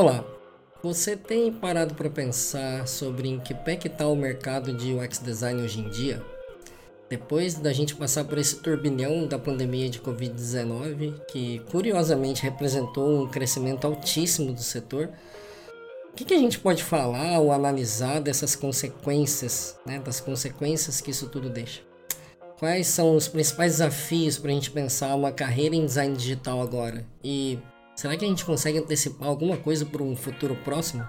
Olá, 0.00 0.24
você 0.82 1.14
tem 1.14 1.52
parado 1.52 1.94
para 1.94 2.08
pensar 2.08 2.88
sobre 2.88 3.28
em 3.28 3.38
que 3.38 3.52
pé 3.52 3.76
que 3.76 3.86
está 3.86 4.08
o 4.08 4.16
mercado 4.16 4.72
de 4.72 4.94
UX 4.94 5.18
design 5.18 5.62
hoje 5.62 5.78
em 5.78 5.90
dia? 5.90 6.24
Depois 7.10 7.52
da 7.56 7.70
gente 7.70 7.94
passar 7.94 8.24
por 8.24 8.38
esse 8.38 8.56
turbilhão 8.60 9.26
da 9.26 9.38
pandemia 9.38 9.90
de 9.90 10.00
Covid-19, 10.00 11.26
que 11.26 11.58
curiosamente 11.70 12.42
representou 12.42 13.24
um 13.24 13.28
crescimento 13.28 13.86
altíssimo 13.86 14.54
do 14.54 14.62
setor, 14.62 15.10
o 16.10 16.14
que, 16.14 16.24
que, 16.24 16.32
a 16.32 16.38
gente 16.38 16.58
pode 16.58 16.82
falar 16.82 17.38
ou 17.38 17.52
analisar 17.52 18.22
dessas 18.22 18.56
consequências, 18.56 19.78
né, 19.84 19.98
das 19.98 20.18
consequências 20.18 21.02
que 21.02 21.10
isso 21.10 21.28
tudo 21.28 21.50
deixa? 21.50 21.82
Quais 22.58 22.86
são 22.86 23.14
os 23.14 23.28
principais 23.28 23.72
desafios 23.72 24.38
para 24.38 24.50
a 24.50 24.54
gente 24.54 24.70
pensar 24.70 25.14
uma 25.14 25.30
carreira 25.30 25.76
em 25.76 25.84
design 25.84 26.16
digital 26.16 26.62
agora? 26.62 27.04
E 27.22 27.58
Será 28.00 28.16
que 28.16 28.24
a 28.24 28.28
gente 28.28 28.46
consegue 28.46 28.78
antecipar 28.78 29.28
alguma 29.28 29.58
coisa 29.58 29.84
para 29.84 30.02
um 30.02 30.16
futuro 30.16 30.56
próximo? 30.64 31.06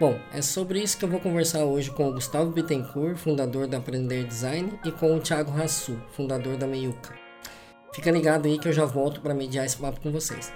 Bom, 0.00 0.18
é 0.32 0.40
sobre 0.40 0.82
isso 0.82 0.96
que 0.96 1.04
eu 1.04 1.10
vou 1.10 1.20
conversar 1.20 1.62
hoje 1.66 1.90
com 1.90 2.08
o 2.08 2.12
Gustavo 2.14 2.50
Bittencourt, 2.50 3.18
fundador 3.18 3.66
da 3.66 3.76
Aprender 3.76 4.24
Design, 4.24 4.80
e 4.82 4.90
com 4.90 5.14
o 5.14 5.20
Thiago 5.20 5.50
Rassu, 5.50 6.00
fundador 6.12 6.56
da 6.56 6.66
Meiuca. 6.66 7.14
Fica 7.92 8.10
ligado 8.10 8.46
aí 8.46 8.58
que 8.58 8.66
eu 8.66 8.72
já 8.72 8.86
volto 8.86 9.20
para 9.20 9.34
mediar 9.34 9.66
esse 9.66 9.76
papo 9.76 10.00
com 10.00 10.10
vocês. 10.10 10.50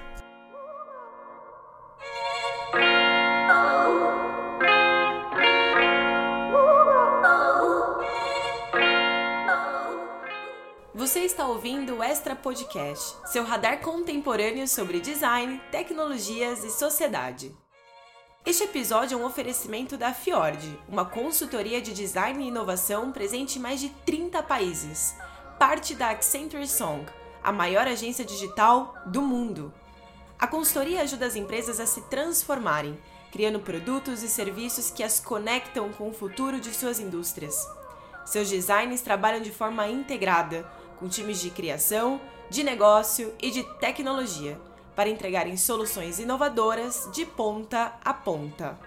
Você 11.09 11.21
está 11.21 11.47
ouvindo 11.47 11.95
o 11.95 12.03
Extra 12.03 12.37
Podcast, 12.37 13.17
seu 13.29 13.43
radar 13.43 13.81
contemporâneo 13.81 14.69
sobre 14.69 15.01
design, 15.01 15.59
tecnologias 15.71 16.63
e 16.63 16.71
sociedade. 16.71 17.57
Este 18.45 18.65
episódio 18.65 19.15
é 19.15 19.19
um 19.19 19.25
oferecimento 19.25 19.97
da 19.97 20.13
Fiord, 20.13 20.79
uma 20.87 21.07
consultoria 21.07 21.81
de 21.81 21.95
design 21.95 22.45
e 22.45 22.49
inovação 22.49 23.11
presente 23.11 23.59
em 23.59 23.63
mais 23.63 23.81
de 23.81 23.89
30 24.05 24.43
países, 24.43 25.17
parte 25.59 25.95
da 25.95 26.11
Accenture 26.11 26.69
Song, 26.69 27.07
a 27.43 27.51
maior 27.51 27.89
agência 27.89 28.23
digital 28.23 28.95
do 29.07 29.23
mundo. 29.23 29.73
A 30.39 30.47
consultoria 30.47 31.01
ajuda 31.01 31.25
as 31.25 31.37
empresas 31.37 31.81
a 31.81 31.87
se 31.87 32.03
transformarem, 32.11 33.01
criando 33.33 33.61
produtos 33.61 34.23
e 34.23 34.29
serviços 34.29 34.91
que 34.91 35.03
as 35.03 35.19
conectam 35.19 35.91
com 35.91 36.11
o 36.11 36.15
futuro 36.15 36.61
de 36.61 36.75
suas 36.75 37.01
indústrias. 37.01 37.67
Seus 38.27 38.51
designs 38.51 39.01
trabalham 39.01 39.41
de 39.41 39.51
forma 39.51 39.89
integrada 39.89 40.71
com 40.99 41.09
times 41.09 41.41
de 41.41 41.51
criação, 41.51 42.21
de 42.51 42.63
negócio 42.63 43.35
e 43.41 43.51
de 43.51 43.63
tecnologia, 43.79 44.59
para 44.95 45.09
entregarem 45.09 45.57
soluções 45.57 46.19
inovadoras 46.19 47.09
de 47.13 47.25
ponta 47.25 47.95
a 48.05 48.13
ponta. 48.13 48.79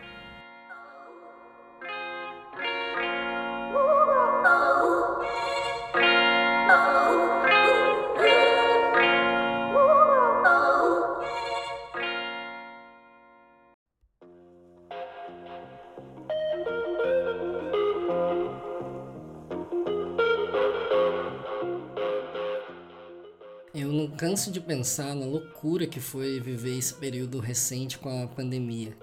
Canso 24.22 24.52
de 24.52 24.61
pensar 24.61 25.16
na 25.16 25.25
loucura 25.25 25.88
que 25.88 26.00
foi 26.00 26.39
viver 26.39 26.77
esse 26.77 26.94
período 26.94 27.39
recente 27.39 27.97
com 27.97 28.22
a 28.22 28.28
pandemia. 28.28 28.95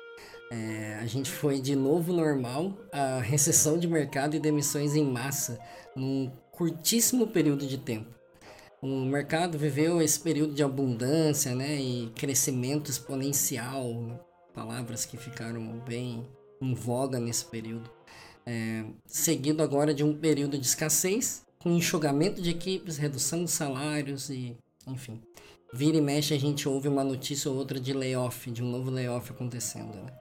É, 0.48 0.96
a 1.02 1.06
gente 1.06 1.28
foi 1.28 1.60
de 1.60 1.74
novo 1.74 2.12
normal 2.12 2.78
a 2.92 3.18
recessão 3.18 3.76
de 3.76 3.88
mercado 3.88 4.36
e 4.36 4.38
demissões 4.38 4.94
em 4.94 5.02
massa 5.02 5.58
num 5.96 6.30
curtíssimo 6.52 7.26
período 7.26 7.66
de 7.66 7.78
tempo. 7.78 8.14
O 8.80 8.86
mercado 9.06 9.58
viveu 9.58 10.00
esse 10.00 10.20
período 10.20 10.54
de 10.54 10.62
abundância 10.62 11.52
né, 11.52 11.74
e 11.80 12.12
crescimento 12.14 12.88
exponencial, 12.88 14.24
palavras 14.54 15.04
que 15.04 15.16
ficaram 15.16 15.80
bem 15.80 16.28
em 16.62 16.74
voga 16.74 17.18
nesse 17.18 17.44
período. 17.44 17.90
É, 18.46 18.84
seguido 19.04 19.64
agora 19.64 19.92
de 19.92 20.04
um 20.04 20.16
período 20.16 20.56
de 20.56 20.64
escassez, 20.64 21.44
com 21.58 21.70
enxugamento 21.70 22.40
de 22.40 22.50
equipes, 22.50 22.98
redução 22.98 23.42
de 23.44 23.50
salários 23.50 24.30
e 24.30 24.56
enfim. 24.90 25.20
Vira 25.72 25.96
e 25.96 26.00
mexe 26.00 26.32
a 26.34 26.38
gente 26.38 26.68
ouve 26.68 26.88
uma 26.88 27.04
notícia 27.04 27.50
ou 27.50 27.56
outra 27.56 27.78
de 27.78 27.92
layoff, 27.92 28.50
de 28.50 28.62
um 28.62 28.70
novo 28.70 28.90
layoff 28.90 29.30
acontecendo. 29.30 29.94
Né? 29.94 30.12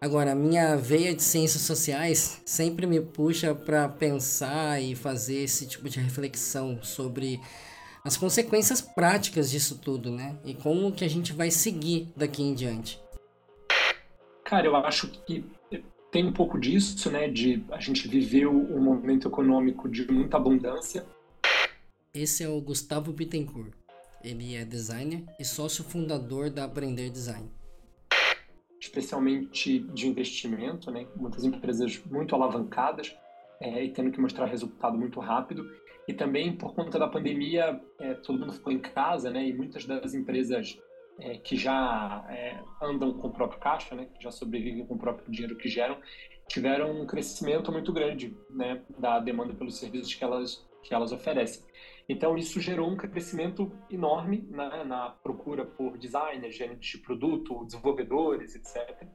Agora, 0.00 0.34
minha 0.34 0.76
veia 0.76 1.14
de 1.14 1.22
ciências 1.22 1.62
sociais 1.62 2.42
sempre 2.44 2.86
me 2.86 3.00
puxa 3.00 3.54
para 3.54 3.88
pensar 3.88 4.82
e 4.82 4.96
fazer 4.96 5.36
esse 5.42 5.64
tipo 5.66 5.88
de 5.88 6.00
reflexão 6.00 6.82
sobre 6.82 7.40
as 8.04 8.16
consequências 8.16 8.80
práticas 8.80 9.48
disso 9.48 9.78
tudo, 9.78 10.10
né? 10.10 10.36
E 10.44 10.54
como 10.54 10.90
que 10.90 11.04
a 11.04 11.08
gente 11.08 11.32
vai 11.32 11.52
seguir 11.52 12.08
daqui 12.16 12.42
em 12.42 12.52
diante. 12.52 13.00
Cara, 14.44 14.66
eu 14.66 14.74
acho 14.74 15.08
que 15.24 15.44
tem 16.10 16.26
um 16.26 16.32
pouco 16.32 16.58
disso, 16.58 17.10
né? 17.10 17.28
De 17.28 17.64
a 17.70 17.78
gente 17.78 18.08
viveu 18.08 18.50
um 18.50 18.80
momento 18.80 19.28
econômico 19.28 19.88
de 19.88 20.10
muita 20.10 20.36
abundância, 20.36 21.06
esse 22.14 22.44
é 22.44 22.48
o 22.48 22.60
Gustavo 22.60 23.10
Bittencourt. 23.10 23.72
Ele 24.22 24.54
é 24.54 24.64
designer 24.64 25.24
e 25.40 25.44
sócio 25.44 25.82
fundador 25.82 26.50
da 26.50 26.64
Aprender 26.64 27.08
Design. 27.10 27.50
Especialmente 28.78 29.78
de 29.78 30.08
investimento, 30.08 30.90
né? 30.90 31.06
muitas 31.16 31.42
empresas 31.44 32.02
muito 32.04 32.34
alavancadas 32.34 33.16
é, 33.60 33.82
e 33.84 33.92
tendo 33.92 34.10
que 34.10 34.20
mostrar 34.20 34.44
resultado 34.44 34.98
muito 34.98 35.20
rápido. 35.20 35.64
E 36.06 36.12
também 36.12 36.54
por 36.54 36.74
conta 36.74 36.98
da 36.98 37.08
pandemia, 37.08 37.80
é, 37.98 38.14
todo 38.14 38.38
mundo 38.38 38.52
ficou 38.52 38.72
em 38.72 38.80
casa, 38.80 39.30
né? 39.30 39.46
E 39.46 39.52
muitas 39.52 39.86
das 39.86 40.14
empresas 40.14 40.76
é, 41.18 41.38
que 41.38 41.56
já 41.56 42.26
é, 42.28 42.60
andam 42.82 43.14
com 43.14 43.28
o 43.28 43.32
próprio 43.32 43.60
caixa, 43.60 43.94
né? 43.94 44.08
Que 44.14 44.22
já 44.22 44.32
sobrevivem 44.32 44.84
com 44.84 44.94
o 44.94 44.98
próprio 44.98 45.30
dinheiro 45.30 45.56
que 45.56 45.68
geram, 45.68 45.96
tiveram 46.48 47.00
um 47.00 47.06
crescimento 47.06 47.70
muito 47.70 47.92
grande, 47.92 48.36
né? 48.50 48.82
Da 48.98 49.20
demanda 49.20 49.54
pelos 49.54 49.78
serviços 49.78 50.12
que 50.12 50.24
elas 50.24 50.66
que 50.82 50.92
elas 50.92 51.12
oferecem. 51.12 51.62
Então, 52.08 52.36
isso 52.36 52.60
gerou 52.60 52.90
um 52.90 52.96
crescimento 52.96 53.72
enorme 53.90 54.46
né, 54.50 54.84
na 54.84 55.10
procura 55.10 55.64
por 55.64 55.96
designers, 55.96 56.54
gerentes 56.54 56.90
de 56.90 56.98
produto, 56.98 57.64
desenvolvedores, 57.64 58.54
etc. 58.54 59.06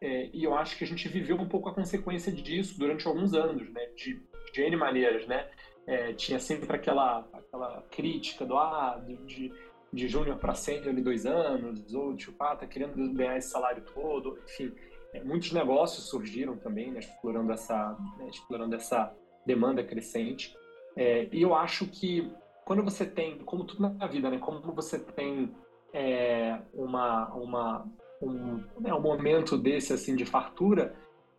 É, 0.00 0.28
e 0.32 0.42
eu 0.42 0.54
acho 0.54 0.76
que 0.76 0.82
a 0.82 0.86
gente 0.86 1.08
viveu 1.08 1.36
um 1.36 1.48
pouco 1.48 1.68
a 1.68 1.74
consequência 1.74 2.32
disso 2.32 2.76
durante 2.76 3.06
alguns 3.06 3.34
anos, 3.34 3.70
né, 3.70 3.86
de, 3.94 4.20
de 4.52 4.62
N 4.62 4.76
maneiras. 4.76 5.26
Né? 5.28 5.48
É, 5.86 6.12
tinha 6.12 6.40
sempre 6.40 6.74
aquela, 6.74 7.26
aquela 7.32 7.82
crítica 7.90 8.44
do 8.44 8.58
ah, 8.58 9.00
de, 9.06 9.52
de, 9.92 10.08
júnior 10.08 10.38
para 10.38 10.54
sênior 10.54 10.98
em 10.98 11.02
dois 11.02 11.24
anos, 11.24 11.94
ou 11.94 12.16
tipo, 12.16 12.42
ah, 12.42 12.56
tá 12.56 12.66
querendo 12.66 13.12
ganhar 13.14 13.36
esse 13.36 13.50
salário 13.50 13.84
todo. 13.94 14.38
Enfim, 14.44 14.74
é, 15.14 15.22
muitos 15.22 15.52
negócios 15.52 16.08
surgiram 16.08 16.56
também, 16.56 16.90
né, 16.90 16.98
explorando, 16.98 17.52
essa, 17.52 17.96
né, 18.18 18.28
explorando 18.28 18.74
essa 18.74 19.14
demanda 19.46 19.84
crescente. 19.84 20.52
É, 20.96 21.28
e 21.32 21.42
eu 21.42 21.54
acho 21.54 21.86
que 21.86 22.30
quando 22.64 22.82
você 22.82 23.04
tem, 23.04 23.38
como 23.38 23.64
tudo 23.64 23.88
na 23.88 24.06
vida, 24.06 24.30
né, 24.30 24.38
como 24.38 24.60
você 24.72 24.98
tem 24.98 25.54
é, 25.92 26.58
uma, 26.72 27.28
uma, 27.34 27.86
um, 28.20 28.56
né, 28.80 28.94
um 28.94 29.00
momento 29.00 29.58
desse 29.58 29.92
assim 29.92 30.14
de 30.14 30.24
fartura, 30.24 30.94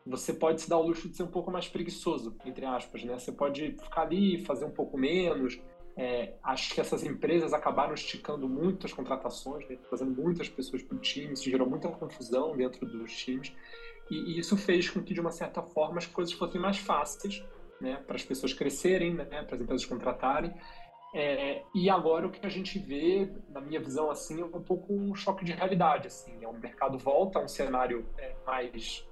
você 0.05 0.33
pode 0.33 0.61
se 0.61 0.69
dar 0.69 0.77
o 0.77 0.87
luxo 0.87 1.07
de 1.07 1.15
ser 1.15 1.23
um 1.23 1.31
pouco 1.31 1.49
mais 1.49 1.67
preguiçoso, 1.67 2.35
entre 2.45 2.65
aspas, 2.65 3.03
né? 3.03 3.17
Você 3.17 3.31
pode 3.31 3.77
ficar 3.81 4.01
ali, 4.01 4.43
fazer 4.43 4.65
um 4.65 4.71
pouco 4.71 4.97
menos. 4.97 5.59
É, 5.95 6.33
acho 6.43 6.73
que 6.73 6.81
essas 6.81 7.03
empresas 7.03 7.53
acabaram 7.53 7.93
esticando 7.93 8.49
muito 8.49 8.85
as 8.85 8.91
contratações, 8.91 9.67
né? 9.69 9.77
trazendo 9.87 10.11
muitas 10.11 10.49
pessoas 10.49 10.81
para 10.81 10.97
o 10.97 10.99
time, 10.99 11.33
isso 11.33 11.43
gerou 11.49 11.69
muita 11.69 11.87
confusão 11.87 12.57
dentro 12.57 12.85
dos 12.85 13.15
times. 13.15 13.55
E, 14.09 14.15
e, 14.15 14.39
isso 14.39 14.57
fez 14.57 14.89
com 14.89 15.01
que, 15.01 15.13
de 15.13 15.21
uma 15.21 15.31
certa 15.31 15.61
forma, 15.61 15.99
as 15.99 16.05
coisas 16.05 16.33
fossem 16.33 16.59
mais 16.59 16.77
fáceis 16.77 17.45
né, 17.83 18.01
para 18.07 18.15
as 18.15 18.23
pessoas 18.23 18.53
crescerem, 18.53 19.13
né, 19.13 19.25
para 19.25 19.55
as 19.55 19.61
empresas 19.61 19.85
contratarem. 19.85 20.53
É, 21.13 21.61
e 21.75 21.89
agora 21.89 22.25
o 22.25 22.31
que 22.31 22.43
a 22.43 22.49
gente 22.49 22.79
vê, 22.79 23.29
na 23.49 23.61
minha 23.61 23.79
visão, 23.79 24.09
assim, 24.09 24.41
é 24.41 24.45
um 24.45 24.63
pouco 24.63 24.93
um 24.93 25.13
choque 25.13 25.45
de 25.45 25.51
realidade. 25.51 26.07
Assim, 26.07 26.43
é 26.43 26.47
o 26.47 26.53
mercado 26.53 26.97
volta 26.97 27.37
a 27.37 27.43
um 27.43 27.47
cenário 27.47 28.07
é, 28.17 28.33
mais 28.45 29.07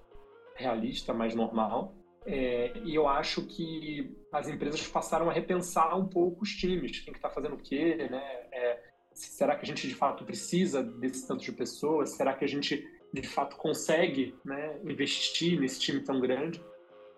realista, 0.56 1.14
mais 1.14 1.36
normal. 1.36 1.94
É, 2.26 2.74
e 2.84 2.96
eu 2.96 3.08
acho 3.08 3.46
que 3.46 4.16
as 4.32 4.48
empresas 4.48 4.88
passaram 4.88 5.30
a 5.30 5.34
repensar 5.34 5.98
um 5.98 6.08
pouco 6.08 6.44
os 6.44 6.52
times, 6.52 7.00
quem 7.00 7.14
que 7.14 7.20
está 7.20 7.30
fazendo 7.30 7.56
o 7.56 7.62
quê, 7.62 8.08
né? 8.10 8.24
É, 8.52 8.80
será 9.14 9.56
que 9.56 9.64
a 9.64 9.68
gente 9.68 9.88
de 9.88 9.96
fato 9.96 10.24
precisa 10.24 10.82
desse 10.84 11.28
tanto 11.28 11.44
de 11.44 11.52
pessoas? 11.52 12.12
Será 12.12 12.34
que 12.34 12.46
a 12.46 12.48
gente 12.48 12.88
de 13.14 13.28
fato 13.28 13.58
consegue 13.58 14.36
né, 14.46 14.80
investir 14.84 15.60
nesse 15.60 15.80
time 15.80 16.00
tão 16.00 16.20
grande? 16.20 16.64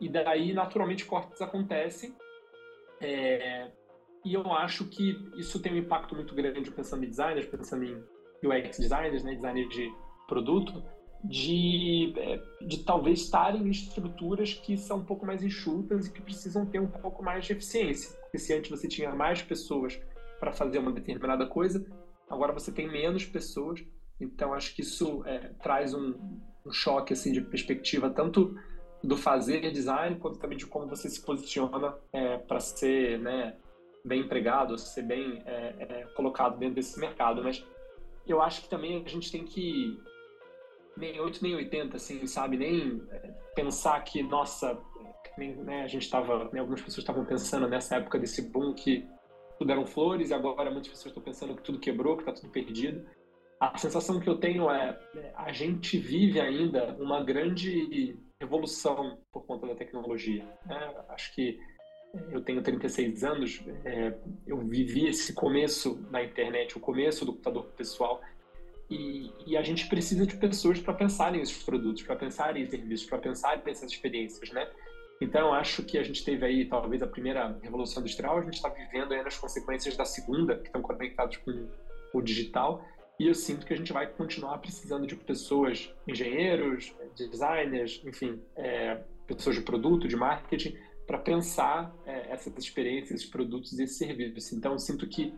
E 0.06 0.10
daí 0.10 0.54
naturalmente 0.54 1.06
cortes 1.06 1.42
acontecem. 1.42 2.16
É, 3.00 3.72
e 4.26 4.34
eu 4.34 4.52
acho 4.54 4.86
que 4.86 5.18
isso 5.38 5.60
tem 5.60 5.74
um 5.74 5.78
impacto 5.78 6.16
muito 6.16 6.34
grande 6.34 6.72
pensando 6.72 7.04
em 7.04 7.10
designers, 7.10 7.46
pensando 7.46 7.84
em 7.84 7.96
UX 8.44 8.78
designers, 8.78 9.24
né, 9.24 9.36
designers 9.36 9.70
de, 9.70 9.92
produto, 10.28 10.84
de, 11.24 12.14
é, 12.18 12.42
de 12.66 12.84
talvez 12.84 13.22
estarem 13.22 13.62
em 13.62 13.70
estruturas 13.70 14.54
que 14.54 14.78
são 14.78 14.98
um 14.98 15.06
pouco 15.06 15.26
mais 15.26 15.44
enxutas 15.44 16.08
e 16.08 16.12
que 16.12 16.22
precisam 16.22 16.66
ter 16.66 16.80
um 16.80 16.88
pouco 16.88 17.24
mais 17.24 17.46
de 17.46 17.54
eficiência. 17.54 18.18
Porque 18.22 18.38
se 18.38 18.54
antes 18.54 18.70
você 18.70 18.88
tinha 18.88 19.14
mais 19.14 19.42
pessoas 19.42 20.00
para 20.40 20.52
fazer 20.52 20.80
uma 20.80 20.92
determinada 20.92 21.46
coisa, 21.46 21.86
agora 22.30 22.52
você 22.52 22.72
tem 22.72 22.90
menos 22.90 23.26
pessoas. 23.26 23.84
Então, 24.20 24.54
acho 24.54 24.76
que 24.76 24.82
isso 24.82 25.24
é, 25.26 25.52
traz 25.62 25.94
um, 25.94 26.14
um 26.66 26.72
choque 26.72 27.14
assim, 27.14 27.32
de 27.32 27.42
perspectiva, 27.42 28.10
tanto 28.10 28.58
do 29.04 29.18
fazer 29.18 29.70
design, 29.72 30.18
quanto 30.18 30.40
também 30.40 30.58
de 30.58 30.66
como 30.66 30.88
você 30.88 31.10
se 31.10 31.22
posiciona 31.22 31.96
é, 32.14 32.38
para 32.38 32.60
ser 32.62 33.20
né, 33.20 33.56
bem 34.06 34.22
empregado, 34.22 34.78
ser 34.78 35.04
bem 35.04 35.44
é, 35.46 35.76
é, 35.80 36.08
colocado 36.16 36.58
dentro 36.58 36.76
desse 36.76 36.98
mercado. 37.00 37.44
Mas 37.44 37.66
eu 38.26 38.42
acho 38.42 38.62
que 38.62 38.70
também 38.70 39.04
a 39.06 39.10
gente 39.10 39.30
tem 39.30 39.44
que 39.44 40.00
nem 40.96 41.20
8 41.20 41.40
nem 41.42 41.56
80, 41.56 41.98
assim, 41.98 42.26
sabe? 42.26 42.56
Nem 42.56 43.04
é, 43.12 43.18
pensar 43.56 44.00
que, 44.04 44.24
nossa, 44.24 44.80
nem, 45.38 45.56
né, 45.56 45.84
a 45.84 45.88
gente 45.88 46.04
estava, 46.04 46.50
né, 46.54 46.60
algumas 46.60 46.82
pessoas 46.82 47.00
estavam 47.00 47.26
pensando 47.26 47.68
nessa 47.68 47.98
época 47.98 48.18
desse 48.18 48.42
boom 48.42 48.74
que 48.74 49.06
tudo 49.58 49.72
eram 49.72 49.86
flores 49.86 50.30
e 50.30 50.34
agora 50.34 50.72
muitas 50.72 50.90
pessoas 50.90 51.08
estão 51.08 51.24
pensando 51.24 51.56
que 51.56 51.64
tudo 51.64 51.80
quebrou, 51.80 52.16
que 52.16 52.22
está 52.22 52.34
tudo 52.34 52.52
perdido. 52.52 53.06
A 53.60 53.78
sensação 53.78 54.20
que 54.20 54.30
eu 54.30 54.38
tenho 54.38 54.70
é, 54.70 54.98
é 55.16 55.34
a 55.36 55.52
gente 55.52 55.98
vive 55.98 56.40
ainda 56.40 56.96
uma 57.00 57.24
grande 57.24 58.18
evolução 58.44 59.18
por 59.31 59.45
conta 59.45 59.68
da 59.68 59.75
tecnologia. 59.75 60.45
Né? 60.66 60.95
Acho 61.10 61.34
que 61.34 61.60
eu 62.31 62.42
tenho 62.42 62.62
36 62.62 63.24
anos, 63.24 63.63
é, 63.84 64.13
eu 64.45 64.60
vivi 64.60 65.07
esse 65.07 65.34
começo 65.34 66.06
na 66.12 66.24
internet, 66.24 66.78
o 66.78 66.80
começo 66.80 67.25
do 67.25 67.31
computador 67.31 67.66
pessoal, 67.75 68.22
e, 68.90 69.31
e, 69.48 69.57
a 69.57 69.63
gente 69.63 69.88
precisa 69.88 70.28
de 70.28 70.36
pessoas 70.36 70.80
para 70.80 70.94
pensarem 70.94 71.42
esses 71.42 71.63
produtos, 71.63 72.04
para 72.04 72.16
pensarem 72.16 72.62
em 72.62 72.69
serviços, 72.69 73.07
para 73.07 73.18
pensar 73.18 73.63
nessas 73.66 73.92
experiências, 73.92 74.51
né? 74.51 74.69
Então, 75.19 75.54
acho 75.54 75.84
que 75.84 75.98
a 75.98 76.04
gente 76.04 76.24
teve 76.24 76.45
aí, 76.45 76.66
talvez, 76.66 77.01
a 77.01 77.07
primeira 77.07 77.57
revolução 77.63 78.01
industrial, 78.01 78.38
a 78.38 78.42
gente 78.42 78.56
está 78.56 78.69
vivendo 78.69 79.13
aí 79.13 79.24
nas 79.24 79.38
consequências 79.38 79.95
da 79.95 80.06
segunda, 80.06 80.57
que 80.57 80.68
estão 80.68 80.81
conectadas 80.81 81.38
com 81.38 81.68
o 82.13 82.22
digital, 82.22 82.86
e 83.19 83.27
eu 83.27 83.36
sinto 83.36 83.65
que 83.65 83.74
a 83.74 83.77
gente 83.77 83.94
vai 83.94 84.07
continuar 84.07 84.57
precisando 84.57 85.06
de 85.06 85.15
pessoas, 85.15 85.94
engenheiros, 86.07 86.94
designers, 87.15 88.01
enfim, 88.06 88.42
é, 88.56 89.04
pessoas 89.27 89.56
de 89.56 89.62
produto, 89.62 90.07
de 90.07 90.15
marketing, 90.15 90.75
para 91.06 91.18
pensar 91.18 91.94
é, 92.06 92.31
essas 92.31 92.57
experiências, 92.57 93.19
esses 93.19 93.30
produtos 93.30 93.74
e 93.74 93.83
esses 93.83 93.98
serviços. 93.98 94.51
Então, 94.54 94.74
eu 94.74 94.80
sinto 94.80 95.07
que 95.07 95.33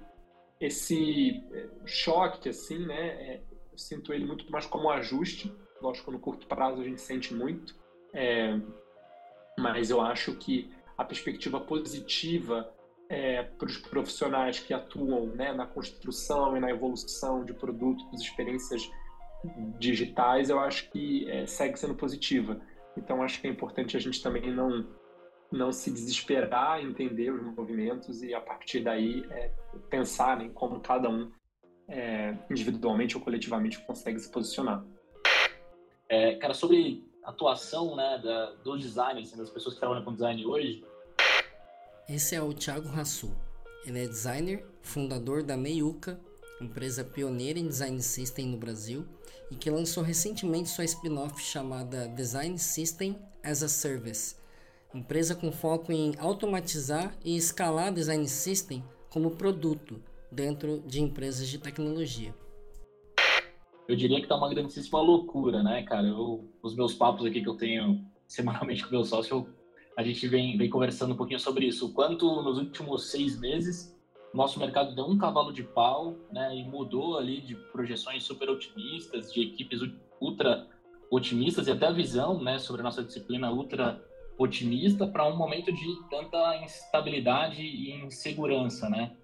esse 0.59 1.43
é, 1.51 1.67
choque, 1.85 2.49
assim, 2.49 2.85
né, 2.85 3.07
é, 3.07 3.41
eu 3.71 3.77
sinto 3.77 4.13
ele 4.13 4.25
muito 4.25 4.49
mais 4.51 4.65
como 4.65 4.85
um 4.85 4.89
ajuste. 4.89 5.53
Lógico, 5.81 6.11
no 6.11 6.19
curto 6.19 6.47
prazo 6.47 6.81
a 6.81 6.83
gente 6.83 7.01
sente 7.01 7.33
muito, 7.33 7.75
é, 8.13 8.57
mas 9.59 9.89
eu 9.89 9.99
acho 9.99 10.33
que 10.35 10.71
a 10.97 11.03
perspectiva 11.03 11.59
positiva 11.59 12.73
é, 13.09 13.43
para 13.43 13.67
os 13.67 13.77
profissionais 13.77 14.59
que 14.59 14.73
atuam 14.73 15.27
né, 15.27 15.53
na 15.53 15.65
construção 15.65 16.55
e 16.57 16.59
na 16.59 16.69
evolução 16.69 17.43
de 17.43 17.53
produtos, 17.53 18.21
experiências 18.21 18.89
digitais, 19.77 20.49
eu 20.49 20.59
acho 20.59 20.89
que 20.89 21.29
é, 21.29 21.45
segue 21.45 21.77
sendo 21.77 21.95
positiva. 21.95 22.59
Então, 22.97 23.21
acho 23.21 23.39
que 23.39 23.47
é 23.47 23.49
importante 23.49 23.95
a 23.95 23.99
gente 23.99 24.21
também 24.21 24.53
não 24.53 24.87
não 25.51 25.71
se 25.71 25.91
desesperar, 25.91 26.83
entender 26.83 27.29
os 27.29 27.41
movimentos 27.55 28.21
e 28.23 28.33
a 28.33 28.41
partir 28.41 28.81
daí 28.81 29.23
é, 29.29 29.51
pensar 29.89 30.41
em 30.41 30.51
como 30.51 30.81
cada 30.81 31.07
um 31.07 31.31
é, 31.87 32.35
individualmente 32.49 33.15
ou 33.15 33.23
coletivamente 33.23 33.79
consegue 33.85 34.19
se 34.19 34.29
posicionar. 34.29 34.83
É, 36.09 36.35
cara, 36.35 36.53
sobre 36.53 37.05
atuação 37.23 37.95
né, 37.95 38.19
da, 38.23 38.51
dos 38.63 38.81
designers, 38.81 39.35
das 39.35 39.49
pessoas 39.49 39.75
que 39.75 39.79
trabalham 39.79 40.03
com 40.03 40.13
design 40.13 40.45
hoje. 40.45 40.83
Esse 42.07 42.35
é 42.35 42.41
o 42.41 42.53
Thiago 42.53 42.87
Rassu. 42.87 43.31
Ele 43.85 44.03
é 44.03 44.07
designer, 44.07 44.65
fundador 44.81 45.43
da 45.43 45.57
Meiuca, 45.57 46.19
empresa 46.61 47.03
pioneira 47.03 47.59
em 47.59 47.67
design 47.67 48.01
system 48.01 48.47
no 48.47 48.57
Brasil 48.57 49.05
e 49.51 49.55
que 49.55 49.69
lançou 49.69 50.03
recentemente 50.03 50.69
sua 50.69 50.85
spin-off 50.85 51.41
chamada 51.41 52.07
Design 52.09 52.57
System 52.57 53.17
as 53.43 53.61
a 53.61 53.67
Service 53.67 54.35
empresa 54.95 55.35
com 55.35 55.51
foco 55.51 55.91
em 55.91 56.13
automatizar 56.17 57.13
e 57.23 57.35
escalar 57.35 57.93
design 57.93 58.25
system 58.29 58.81
como 59.09 59.31
produto 59.31 60.01
dentro 60.31 60.81
de 60.87 61.01
empresas 61.01 61.49
de 61.49 61.59
tecnologia. 61.59 62.33
Eu 63.87 63.95
diria 63.95 64.21
que 64.21 64.27
tá 64.27 64.35
uma 64.37 64.49
grandíssima 64.49 65.01
loucura, 65.01 65.61
né, 65.61 65.83
cara? 65.83 66.07
Eu, 66.07 66.49
os 66.63 66.75
meus 66.75 66.93
papos 66.93 67.25
aqui 67.25 67.41
que 67.41 67.49
eu 67.49 67.57
tenho 67.57 68.03
semanalmente 68.27 68.83
com 68.83 68.91
meu 68.91 69.03
sócio, 69.03 69.47
a 69.97 70.03
gente 70.03 70.27
vem, 70.27 70.57
vem 70.57 70.69
conversando 70.69 71.13
um 71.13 71.17
pouquinho 71.17 71.39
sobre 71.39 71.65
isso. 71.65 71.87
O 71.87 71.93
quanto 71.93 72.41
nos 72.41 72.57
últimos 72.57 73.09
seis 73.09 73.39
meses 73.39 73.95
nosso 74.35 74.59
mercado 74.59 74.93
deu 74.93 75.05
um 75.05 75.17
cavalo 75.17 75.53
de 75.53 75.63
pau, 75.63 76.17
né, 76.29 76.53
e 76.57 76.63
mudou 76.63 77.17
ali 77.17 77.39
de 77.39 77.55
projeções 77.55 78.23
super 78.23 78.49
otimistas, 78.49 79.33
de 79.33 79.41
equipes 79.41 79.79
ultra 80.19 80.67
otimistas 81.09 81.67
e 81.67 81.71
até 81.71 81.87
a 81.87 81.91
visão, 81.91 82.43
né, 82.43 82.59
sobre 82.59 82.81
a 82.81 82.83
nossa 82.83 83.01
disciplina 83.01 83.49
ultra 83.49 84.03
otimista 84.37 85.07
para 85.07 85.25
um 85.25 85.37
momento 85.37 85.71
de 85.71 86.09
tanta 86.09 86.57
instabilidade 86.57 87.61
e 87.61 87.91
insegurança, 88.03 88.89
né? 88.89 89.15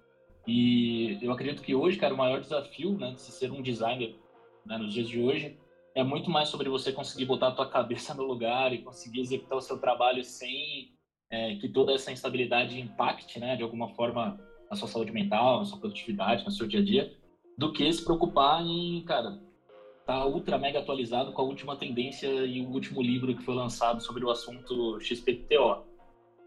E 0.46 1.18
eu 1.20 1.30
acredito 1.30 1.62
que 1.62 1.74
hoje, 1.74 1.98
cara, 1.98 2.14
o 2.14 2.16
maior 2.16 2.40
desafio, 2.40 2.96
né, 2.96 3.12
de 3.12 3.20
ser 3.20 3.52
um 3.52 3.60
designer 3.60 4.16
né, 4.64 4.78
nos 4.78 4.94
dias 4.94 5.08
de 5.08 5.20
hoje 5.20 5.58
é 5.94 6.02
muito 6.02 6.30
mais 6.30 6.48
sobre 6.48 6.68
você 6.68 6.92
conseguir 6.92 7.26
botar 7.26 7.48
a 7.48 7.52
tua 7.52 7.68
cabeça 7.68 8.14
no 8.14 8.22
lugar 8.22 8.72
e 8.72 8.82
conseguir 8.82 9.20
executar 9.20 9.58
o 9.58 9.62
seu 9.62 9.78
trabalho 9.78 10.24
sem 10.24 10.92
é, 11.30 11.56
que 11.56 11.68
toda 11.68 11.92
essa 11.92 12.12
instabilidade 12.12 12.78
impacte, 12.80 13.38
né, 13.38 13.56
de 13.56 13.62
alguma 13.62 13.88
forma 13.90 14.38
na 14.70 14.76
sua 14.76 14.88
saúde 14.88 15.12
mental, 15.12 15.58
na 15.58 15.64
sua 15.64 15.78
produtividade, 15.78 16.44
no 16.44 16.50
seu 16.50 16.66
dia 16.66 16.80
a 16.80 16.84
dia, 16.84 17.12
do 17.56 17.72
que 17.72 17.92
se 17.92 18.04
preocupar 18.04 18.62
em, 18.62 19.02
cara, 19.04 19.38
tá 20.06 20.26
ultra 20.26 20.58
mega 20.58 20.78
atualizado 20.78 21.32
com 21.32 21.42
a 21.42 21.44
última 21.44 21.76
tendência 21.76 22.28
e 22.28 22.60
o 22.60 22.70
último 22.70 23.02
livro 23.02 23.34
que 23.34 23.42
foi 23.42 23.54
lançado 23.54 24.00
sobre 24.02 24.24
o 24.24 24.30
assunto 24.30 24.98
XPTO. 25.00 25.84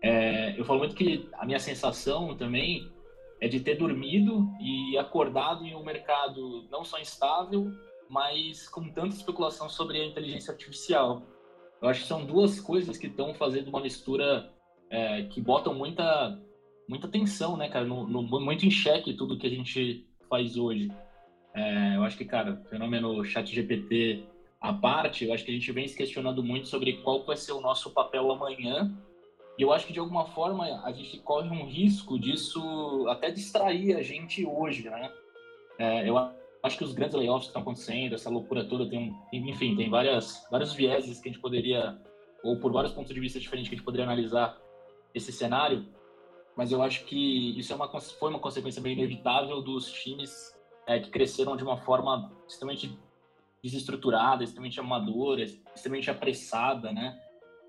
É, 0.01 0.59
eu 0.59 0.65
falo 0.65 0.79
muito 0.79 0.95
que 0.95 1.29
a 1.33 1.45
minha 1.45 1.59
sensação 1.59 2.35
também 2.35 2.91
é 3.39 3.47
de 3.47 3.59
ter 3.59 3.75
dormido 3.75 4.47
e 4.59 4.97
acordado 4.97 5.65
em 5.65 5.75
um 5.75 5.83
mercado 5.83 6.65
não 6.69 6.83
só 6.83 6.99
instável, 6.99 7.71
mas 8.09 8.67
com 8.67 8.89
tanta 8.89 9.15
especulação 9.15 9.69
sobre 9.69 9.99
a 10.01 10.05
inteligência 10.05 10.51
artificial. 10.51 11.23
Eu 11.81 11.89
acho 11.89 12.01
que 12.01 12.07
são 12.07 12.25
duas 12.25 12.59
coisas 12.59 12.97
que 12.97 13.07
estão 13.07 13.33
fazendo 13.33 13.67
uma 13.69 13.81
mistura 13.81 14.51
é, 14.89 15.23
que 15.23 15.41
botam 15.41 15.73
muita 15.73 16.39
muita 16.87 17.07
tensão, 17.07 17.57
né, 17.57 17.67
cara, 17.67 17.83
no, 17.83 18.07
no, 18.07 18.21
muito 18.39 18.65
em 18.65 18.69
xeque 18.69 19.15
tudo 19.15 19.37
que 19.37 19.47
a 19.47 19.49
gente 19.49 20.07
faz 20.29 20.55
hoje. 20.55 20.91
É, 21.53 21.95
eu 21.95 22.03
acho 22.03 22.17
que, 22.17 22.25
cara, 22.25 22.61
fenômeno 22.69 23.23
chat 23.23 23.53
GPT 23.53 24.23
à 24.61 24.73
parte, 24.73 25.25
eu 25.25 25.33
acho 25.33 25.43
que 25.43 25.51
a 25.51 25.53
gente 25.53 25.71
vem 25.71 25.87
se 25.87 25.97
questionando 25.97 26.43
muito 26.43 26.67
sobre 26.67 26.93
qual 27.01 27.23
vai 27.23 27.37
ser 27.37 27.53
o 27.53 27.61
nosso 27.61 27.91
papel 27.91 28.31
amanhã. 28.31 28.95
E 29.57 29.61
eu 29.61 29.71
acho 29.71 29.87
que, 29.87 29.93
de 29.93 29.99
alguma 29.99 30.25
forma, 30.25 30.65
a 30.83 30.91
gente 30.91 31.17
corre 31.19 31.49
um 31.49 31.65
risco 31.65 32.19
disso 32.19 33.07
até 33.07 33.31
distrair 33.31 33.95
a 33.95 34.01
gente 34.01 34.45
hoje, 34.45 34.89
né? 34.89 35.11
É, 35.79 36.09
eu 36.09 36.17
acho 36.65 36.77
que 36.77 36.83
os 36.83 36.93
grandes 36.93 37.15
layoffs 37.15 37.45
que 37.45 37.49
estão 37.49 37.61
acontecendo, 37.61 38.15
essa 38.15 38.29
loucura 38.29 38.67
toda, 38.67 38.89
tem, 38.89 39.15
enfim, 39.31 39.75
tem 39.75 39.89
várias, 39.89 40.45
vários 40.49 40.73
vieses 40.73 41.19
que 41.19 41.29
a 41.29 41.31
gente 41.31 41.41
poderia, 41.41 41.97
ou 42.43 42.59
por 42.59 42.71
vários 42.71 42.91
pontos 42.91 43.13
de 43.13 43.19
vista 43.19 43.39
diferentes 43.39 43.69
que 43.69 43.75
a 43.75 43.77
gente 43.77 43.85
poderia 43.85 44.05
analisar 44.05 44.57
esse 45.13 45.31
cenário. 45.31 45.85
Mas 46.57 46.71
eu 46.71 46.81
acho 46.81 47.05
que 47.05 47.57
isso 47.57 47.71
é 47.71 47.75
uma, 47.75 47.87
foi 47.99 48.29
uma 48.29 48.39
consequência 48.39 48.81
bem 48.81 48.93
inevitável 48.93 49.61
dos 49.61 49.91
times 49.91 50.31
é, 50.87 50.99
que 50.99 51.09
cresceram 51.09 51.55
de 51.55 51.63
uma 51.63 51.77
forma 51.77 52.31
extremamente 52.47 52.97
desestruturada, 53.63 54.43
extremamente 54.43 54.79
amadora, 54.79 55.43
extremamente 55.43 56.09
apressada, 56.09 56.91
né? 56.91 57.19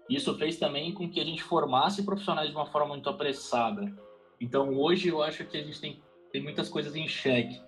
Isso 0.08 0.36
fez 0.38 0.58
também 0.58 0.92
com 0.92 1.10
que 1.10 1.20
a 1.20 1.24
gente 1.24 1.42
formasse 1.42 2.04
profissionais 2.04 2.48
de 2.48 2.54
uma 2.54 2.66
forma 2.66 2.88
muito 2.88 3.08
apressada. 3.10 3.92
Então, 4.40 4.78
hoje 4.78 5.08
eu 5.08 5.22
acho 5.22 5.44
que 5.44 5.56
a 5.56 5.62
gente 5.62 5.80
tem, 5.80 6.02
tem 6.30 6.42
muitas 6.42 6.68
coisas 6.68 6.94
em 6.94 7.08
xeque. 7.08 7.60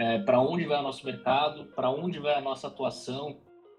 É, 0.00 0.18
para 0.18 0.40
onde 0.40 0.64
vai 0.64 0.80
o 0.80 0.82
nosso 0.82 1.04
mercado? 1.04 1.66
Para 1.76 1.90
onde 1.90 2.18
vai 2.18 2.32
a 2.32 2.40
nossa 2.40 2.68
atuação? 2.68 3.36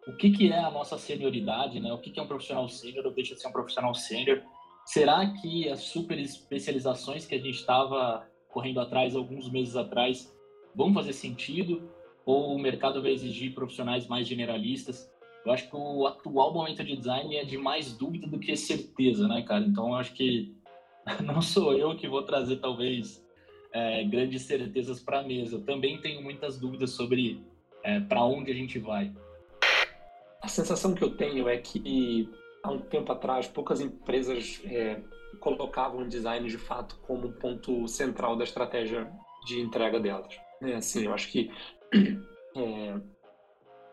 O 0.08 0.16
que, 0.16 0.30
que 0.30 0.52
é 0.52 0.60
a 0.60 0.70
nossa 0.70 0.96
senioridade? 0.96 1.80
Né? 1.80 1.92
O 1.92 1.98
que, 1.98 2.12
que 2.12 2.20
é 2.20 2.24
um 2.24 2.28
profissional 2.28 2.70
sênior 2.70 3.08
ou 3.08 3.12
deixa 3.12 3.34
de 3.34 3.42
ser 3.42 3.48
um 3.48 3.52
profissional 3.52 3.92
sênior? 3.96 4.40
Será 4.86 5.26
que 5.34 5.68
as 5.68 5.80
super 5.80 6.20
especializações 6.20 7.26
que 7.26 7.34
a 7.34 7.40
gente 7.40 7.56
estava 7.56 8.24
correndo 8.50 8.80
atrás 8.80 9.16
alguns 9.16 9.50
meses 9.50 9.76
atrás 9.76 10.32
vão 10.76 10.94
fazer 10.94 11.14
sentido 11.14 11.90
ou 12.24 12.54
o 12.54 12.60
mercado 12.60 13.02
vai 13.02 13.14
exigir 13.14 13.56
profissionais 13.56 14.06
mais 14.06 14.28
generalistas? 14.28 15.12
Eu 15.44 15.52
acho 15.52 15.72
que 15.72 15.76
o 15.76 16.06
atual 16.06 16.54
momento 16.54 16.84
de 16.84 16.98
design 16.98 17.36
é 17.36 17.44
de 17.44 17.58
mais 17.58 17.98
dúvida 17.98 18.28
do 18.28 18.38
que 18.38 18.56
certeza, 18.56 19.28
né, 19.28 19.42
cara? 19.42 19.66
Então, 19.66 19.88
eu 19.88 19.96
acho 19.96 20.14
que 20.14 20.56
não 21.26 21.42
sou 21.42 21.74
eu 21.74 21.96
que 21.96 22.08
vou 22.08 22.22
trazer, 22.22 22.58
talvez, 22.58 23.26
é, 23.74 24.04
grandes 24.04 24.44
certezas 24.44 25.00
para 25.00 25.20
a 25.20 25.24
mesa. 25.24 25.60
Também 25.60 26.00
tenho 26.02 26.22
muitas 26.22 26.60
dúvidas 26.60 26.92
sobre 26.92 27.42
é, 27.84 28.00
para 28.00 28.24
onde 28.24 28.52
a 28.52 28.56
gente 28.56 28.80
vai. 28.80 29.12
a 30.42 30.48
sensação 30.48 30.94
que 30.94 31.04
eu 31.04 31.16
tenho 31.16 31.48
é 31.48 31.58
que 31.58 32.30
há 32.64 32.72
um 32.72 32.80
tempo 32.80 33.12
atrás 33.12 33.48
poucas 33.48 33.82
empresas 33.82 34.62
é, 34.66 35.02
colocavam 35.40 36.02
o 36.02 36.08
design 36.08 36.48
de 36.48 36.58
fato 36.58 37.00
como 37.08 37.32
ponto 37.34 37.88
central 37.88 38.36
da 38.36 38.44
estratégia 38.44 39.12
de 39.46 39.60
entrega 39.60 40.00
delas. 40.00 40.38
É, 40.62 40.76
assim, 40.76 41.06
eu 41.06 41.14
acho 41.14 41.32
que 41.32 41.52
é, 42.56 42.96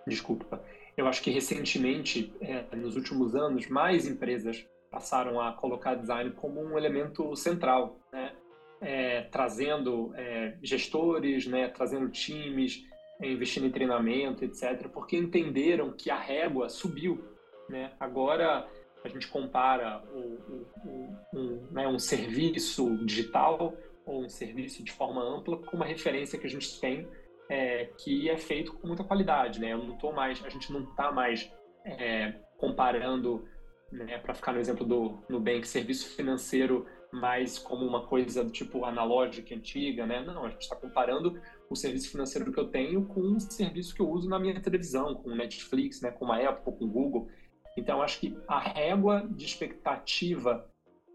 desculpa, 0.07 0.63
eu 0.97 1.07
acho 1.07 1.23
que 1.23 1.31
recentemente, 1.31 2.33
é, 2.41 2.65
nos 2.75 2.97
últimos 2.97 3.35
anos, 3.35 3.69
mais 3.69 4.07
empresas 4.07 4.67
passaram 4.91 5.41
a 5.41 5.53
colocar 5.53 5.95
design 5.95 6.33
como 6.33 6.61
um 6.61 6.77
elemento 6.77 7.37
central, 7.37 7.97
né? 8.13 8.33
É, 8.81 9.23
trazendo 9.23 10.13
é, 10.15 10.57
gestores, 10.63 11.47
né? 11.47 11.69
trazendo 11.69 12.09
times, 12.09 12.85
é, 13.21 13.31
investindo 13.31 13.67
em 13.67 13.71
treinamento, 13.71 14.45
etc., 14.45 14.89
porque 14.89 15.17
entenderam 15.17 15.93
que 15.93 16.11
a 16.11 16.19
régua 16.19 16.69
subiu. 16.69 17.25
Né? 17.69 17.93
Agora 17.99 18.69
a 19.05 19.09
gente 19.09 19.29
compara 19.29 20.03
o, 20.13 20.67
o, 20.85 21.17
um, 21.35 21.67
né, 21.71 21.87
um 21.87 21.99
serviço 21.99 22.97
digital 23.05 23.75
ou 24.07 24.25
um 24.25 24.29
serviço 24.29 24.83
de 24.83 24.93
forma 24.93 25.23
ampla 25.23 25.59
com 25.59 25.77
uma 25.77 25.85
referência 25.85 26.39
que 26.39 26.47
a 26.47 26.51
gente 26.51 26.81
tem 26.81 27.07
é, 27.49 27.87
que 27.97 28.29
é 28.29 28.37
feito 28.37 28.73
com 28.75 28.87
muita 28.87 29.03
qualidade, 29.03 29.61
né? 29.61 29.73
Eu 29.73 29.79
não 29.79 29.97
tô 29.97 30.13
mais, 30.13 30.43
a 30.45 30.49
gente 30.49 30.71
não 30.73 30.83
está 30.83 31.11
mais 31.11 31.51
é, 31.85 32.35
comparando, 32.59 33.49
né, 33.91 34.19
para 34.19 34.35
ficar 34.35 34.53
no 34.53 34.61
exemplo 34.61 34.85
do 34.85 35.19
Nubank, 35.29 35.67
serviço 35.67 36.15
financeiro 36.15 36.87
mais 37.13 37.59
como 37.59 37.87
uma 37.87 38.07
coisa 38.07 38.45
tipo 38.45 38.85
analógica, 38.85 39.55
antiga, 39.55 40.07
né? 40.07 40.23
Não, 40.25 40.45
a 40.45 40.51
gente 40.51 40.63
está 40.63 40.77
comparando 40.77 41.41
o 41.71 41.77
serviço 41.77 42.11
financeiro 42.11 42.53
que 42.53 42.59
eu 42.59 42.69
tenho 42.69 43.05
com 43.07 43.21
o 43.21 43.41
serviço 43.41 43.95
que 43.95 44.01
eu 44.01 44.09
uso 44.09 44.29
na 44.29 44.39
minha 44.39 44.61
televisão, 44.61 45.15
com 45.15 45.35
Netflix, 45.35 46.01
né, 46.01 46.11
com 46.11 46.31
a 46.31 46.37
Apple, 46.37 46.73
com 46.73 46.87
Google. 46.87 47.29
Então, 47.77 48.03
acho 48.03 48.21
que 48.21 48.37
a 48.47 48.59
régua 48.59 49.27
de 49.31 49.45
expectativa 49.45 50.69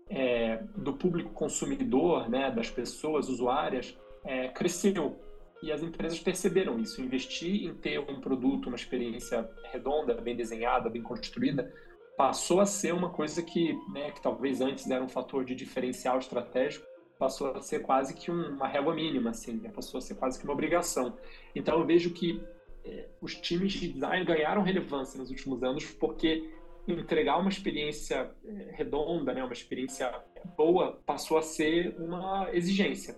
é, 0.10 0.58
do 0.76 0.94
público 0.94 1.32
consumidor, 1.32 2.30
né, 2.30 2.52
das 2.52 2.70
pessoas 2.70 3.30
usuárias, 3.30 3.98
é, 4.24 4.48
cresceu. 4.50 5.20
E 5.62 5.72
as 5.72 5.82
empresas 5.82 6.20
perceberam 6.20 6.78
isso. 6.80 7.02
Investir 7.02 7.66
em 7.66 7.74
ter 7.74 8.00
um 8.00 8.20
produto, 8.20 8.68
uma 8.68 8.76
experiência 8.76 9.50
redonda, 9.72 10.14
bem 10.14 10.36
desenhada, 10.36 10.90
bem 10.90 11.02
construída, 11.02 11.74
passou 12.18 12.60
a 12.60 12.66
ser 12.66 12.94
uma 12.94 13.10
coisa 13.10 13.42
que, 13.42 13.74
né, 13.92 14.12
que 14.12 14.22
talvez 14.22 14.62
antes 14.62 14.90
era 14.90 15.04
um 15.04 15.10
fator 15.10 15.44
de 15.44 15.56
diferencial 15.56 16.20
estratégico, 16.20 16.86
passou 17.18 17.52
a 17.52 17.62
ser 17.62 17.80
quase 17.80 18.14
que 18.14 18.30
uma 18.30 18.68
régua 18.68 18.94
mínima, 18.94 19.30
assim, 19.30 19.54
né? 19.54 19.70
passou 19.70 19.98
a 19.98 20.02
ser 20.02 20.16
quase 20.16 20.38
que 20.38 20.46
uma 20.46 20.54
obrigação. 20.54 21.18
Então 21.56 21.80
eu 21.80 21.86
vejo 21.86 22.12
que 22.12 22.44
é, 22.84 23.08
os 23.22 23.36
times 23.36 23.72
de 23.74 23.94
design 23.94 24.26
ganharam 24.26 24.62
relevância 24.62 25.18
nos 25.18 25.30
últimos 25.30 25.64
anos 25.64 25.86
porque 25.86 26.50
entregar 26.88 27.38
uma 27.38 27.50
experiência 27.50 28.30
é, 28.46 28.72
redonda, 28.74 29.34
né, 29.34 29.44
uma 29.44 29.54
experiência 29.54 30.14
boa, 30.58 31.00
passou 31.06 31.38
a 31.38 31.42
ser 31.42 31.96
uma 31.98 32.50
exigência. 32.52 33.16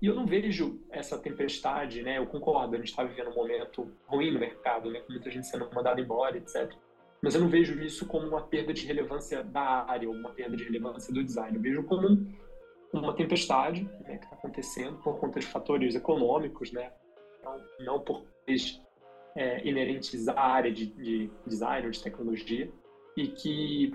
E 0.00 0.06
eu 0.06 0.14
não 0.14 0.26
vejo 0.26 0.80
essa 0.90 1.18
tempestade, 1.18 2.02
né? 2.02 2.18
Eu 2.18 2.26
concordo, 2.26 2.74
a 2.74 2.78
gente 2.78 2.88
está 2.88 3.02
vivendo 3.02 3.30
um 3.30 3.34
momento 3.34 3.90
ruim 4.06 4.30
no 4.30 4.38
mercado, 4.38 4.90
né? 4.90 5.00
Com 5.00 5.12
muita 5.12 5.30
gente 5.30 5.46
sendo 5.46 5.70
mandada 5.74 6.00
embora, 6.00 6.36
etc. 6.36 6.70
Mas 7.26 7.34
eu 7.34 7.40
não 7.40 7.48
vejo 7.48 7.82
isso 7.82 8.06
como 8.06 8.28
uma 8.28 8.40
perda 8.40 8.72
de 8.72 8.86
relevância 8.86 9.42
da 9.42 9.84
área 9.84 10.08
ou 10.08 10.14
uma 10.14 10.30
perda 10.30 10.56
de 10.56 10.62
relevância 10.62 11.12
do 11.12 11.24
design. 11.24 11.56
Eu 11.56 11.60
vejo 11.60 11.82
como 11.82 12.06
um, 12.06 12.32
uma 12.92 13.16
tempestade 13.16 13.82
né, 14.04 14.18
que 14.18 14.26
está 14.26 14.36
acontecendo 14.36 14.96
por 14.98 15.18
conta 15.18 15.40
de 15.40 15.46
fatores 15.46 15.96
econômicos, 15.96 16.70
né? 16.70 16.92
Não, 17.42 17.60
não 17.80 18.00
por 18.00 18.24
é, 19.34 19.68
inerentes 19.68 20.28
à 20.28 20.40
área 20.40 20.70
de, 20.70 20.86
de 20.86 21.28
design 21.44 21.86
ou 21.86 21.90
de 21.90 22.00
tecnologia 22.00 22.70
e 23.16 23.26
que 23.26 23.92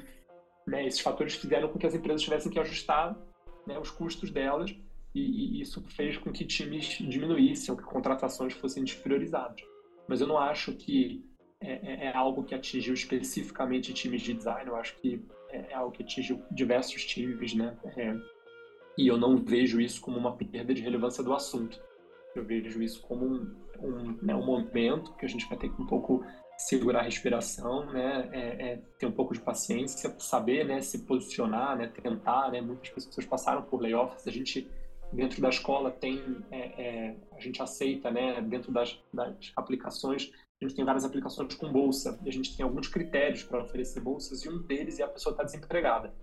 né, 0.68 0.86
esses 0.86 1.00
fatores 1.00 1.34
fizeram 1.34 1.70
com 1.70 1.80
que 1.80 1.88
as 1.88 1.96
empresas 1.96 2.24
tivessem 2.24 2.52
que 2.52 2.60
ajustar 2.60 3.18
né, 3.66 3.80
os 3.80 3.90
custos 3.90 4.30
delas 4.30 4.76
e, 5.16 5.22
e, 5.22 5.62
isso 5.62 5.82
fez 5.84 6.18
com 6.18 6.34
que 6.34 6.44
times 6.44 6.98
diminuíssem, 7.00 7.78
que 7.78 7.84
contratações 7.84 8.52
fossem 8.52 8.84
despriorizadas. 8.84 9.62
Mas 10.06 10.20
eu 10.20 10.28
não 10.28 10.38
acho 10.38 10.74
que 10.74 11.31
é, 11.62 11.74
é, 11.74 12.06
é 12.06 12.16
algo 12.16 12.44
que 12.44 12.56
atingiu 12.56 12.94
especificamente 12.94 13.94
times 13.94 14.22
de 14.22 14.34
design, 14.34 14.70
eu 14.70 14.76
acho 14.76 14.96
que 14.98 15.24
é, 15.50 15.72
é 15.72 15.74
algo 15.74 15.92
que 15.92 16.04
atingiu 16.04 16.42
diversos 16.52 17.06
times, 17.06 17.54
né? 17.54 17.78
É, 17.96 18.16
e 18.98 19.08
eu 19.08 19.18
não 19.18 19.38
vejo 19.38 19.80
isso 19.80 20.02
como 20.02 20.18
uma 20.18 20.36
perda 20.36 20.74
de 20.74 20.82
relevância 20.82 21.24
do 21.24 21.34
assunto. 21.34 21.80
Eu 22.36 22.44
vejo 22.44 22.82
isso 22.82 23.02
como 23.02 23.26
um, 23.26 23.56
um, 23.80 24.18
né, 24.22 24.36
um 24.36 24.46
momento 24.46 25.14
que 25.16 25.26
a 25.26 25.30
gente 25.30 25.48
vai 25.48 25.58
ter 25.58 25.70
que 25.70 25.82
um 25.82 25.86
pouco 25.86 26.26
segurar 26.58 27.00
a 27.00 27.04
respiração, 27.04 27.86
né, 27.92 28.30
é, 28.32 28.40
é, 28.40 28.82
ter 29.00 29.06
um 29.06 29.12
pouco 29.12 29.34
de 29.34 29.40
paciência, 29.40 30.14
saber, 30.20 30.66
né, 30.66 30.80
se 30.82 31.00
posicionar, 31.00 31.76
né, 31.78 31.88
tentar, 31.88 32.52
né, 32.52 32.62
muitas 32.62 32.90
pessoas 32.90 33.26
passaram 33.26 33.64
por 33.64 33.82
layoffs, 33.82 34.28
a 34.28 34.32
gente 34.32 34.70
dentro 35.12 35.42
da 35.42 35.50
escola 35.50 35.92
tem, 35.92 36.22
é, 36.52 36.60
é, 36.60 37.16
a 37.36 37.40
gente 37.40 37.62
aceita, 37.62 38.10
né, 38.10 38.42
dentro 38.42 38.72
das, 38.72 39.00
das, 39.14 39.52
aplicações, 39.56 40.32
a 40.62 40.66
gente 40.66 40.76
tem 40.76 40.86
várias 40.86 41.04
aplicações 41.04 41.54
com 41.56 41.72
bolsa, 41.72 42.20
e 42.24 42.30
a 42.30 42.32
gente 42.32 42.56
tem 42.56 42.64
alguns 42.64 42.88
critérios 42.88 43.44
para 43.44 43.62
oferecer 43.62 44.00
bolsas, 44.00 44.44
e 44.46 44.50
um 44.50 44.60
deles 44.60 45.00
é 45.00 45.04
a 45.04 45.08
pessoa 45.08 45.34
estar 45.34 45.44
tá 45.44 45.46
desempregada. 45.48 46.14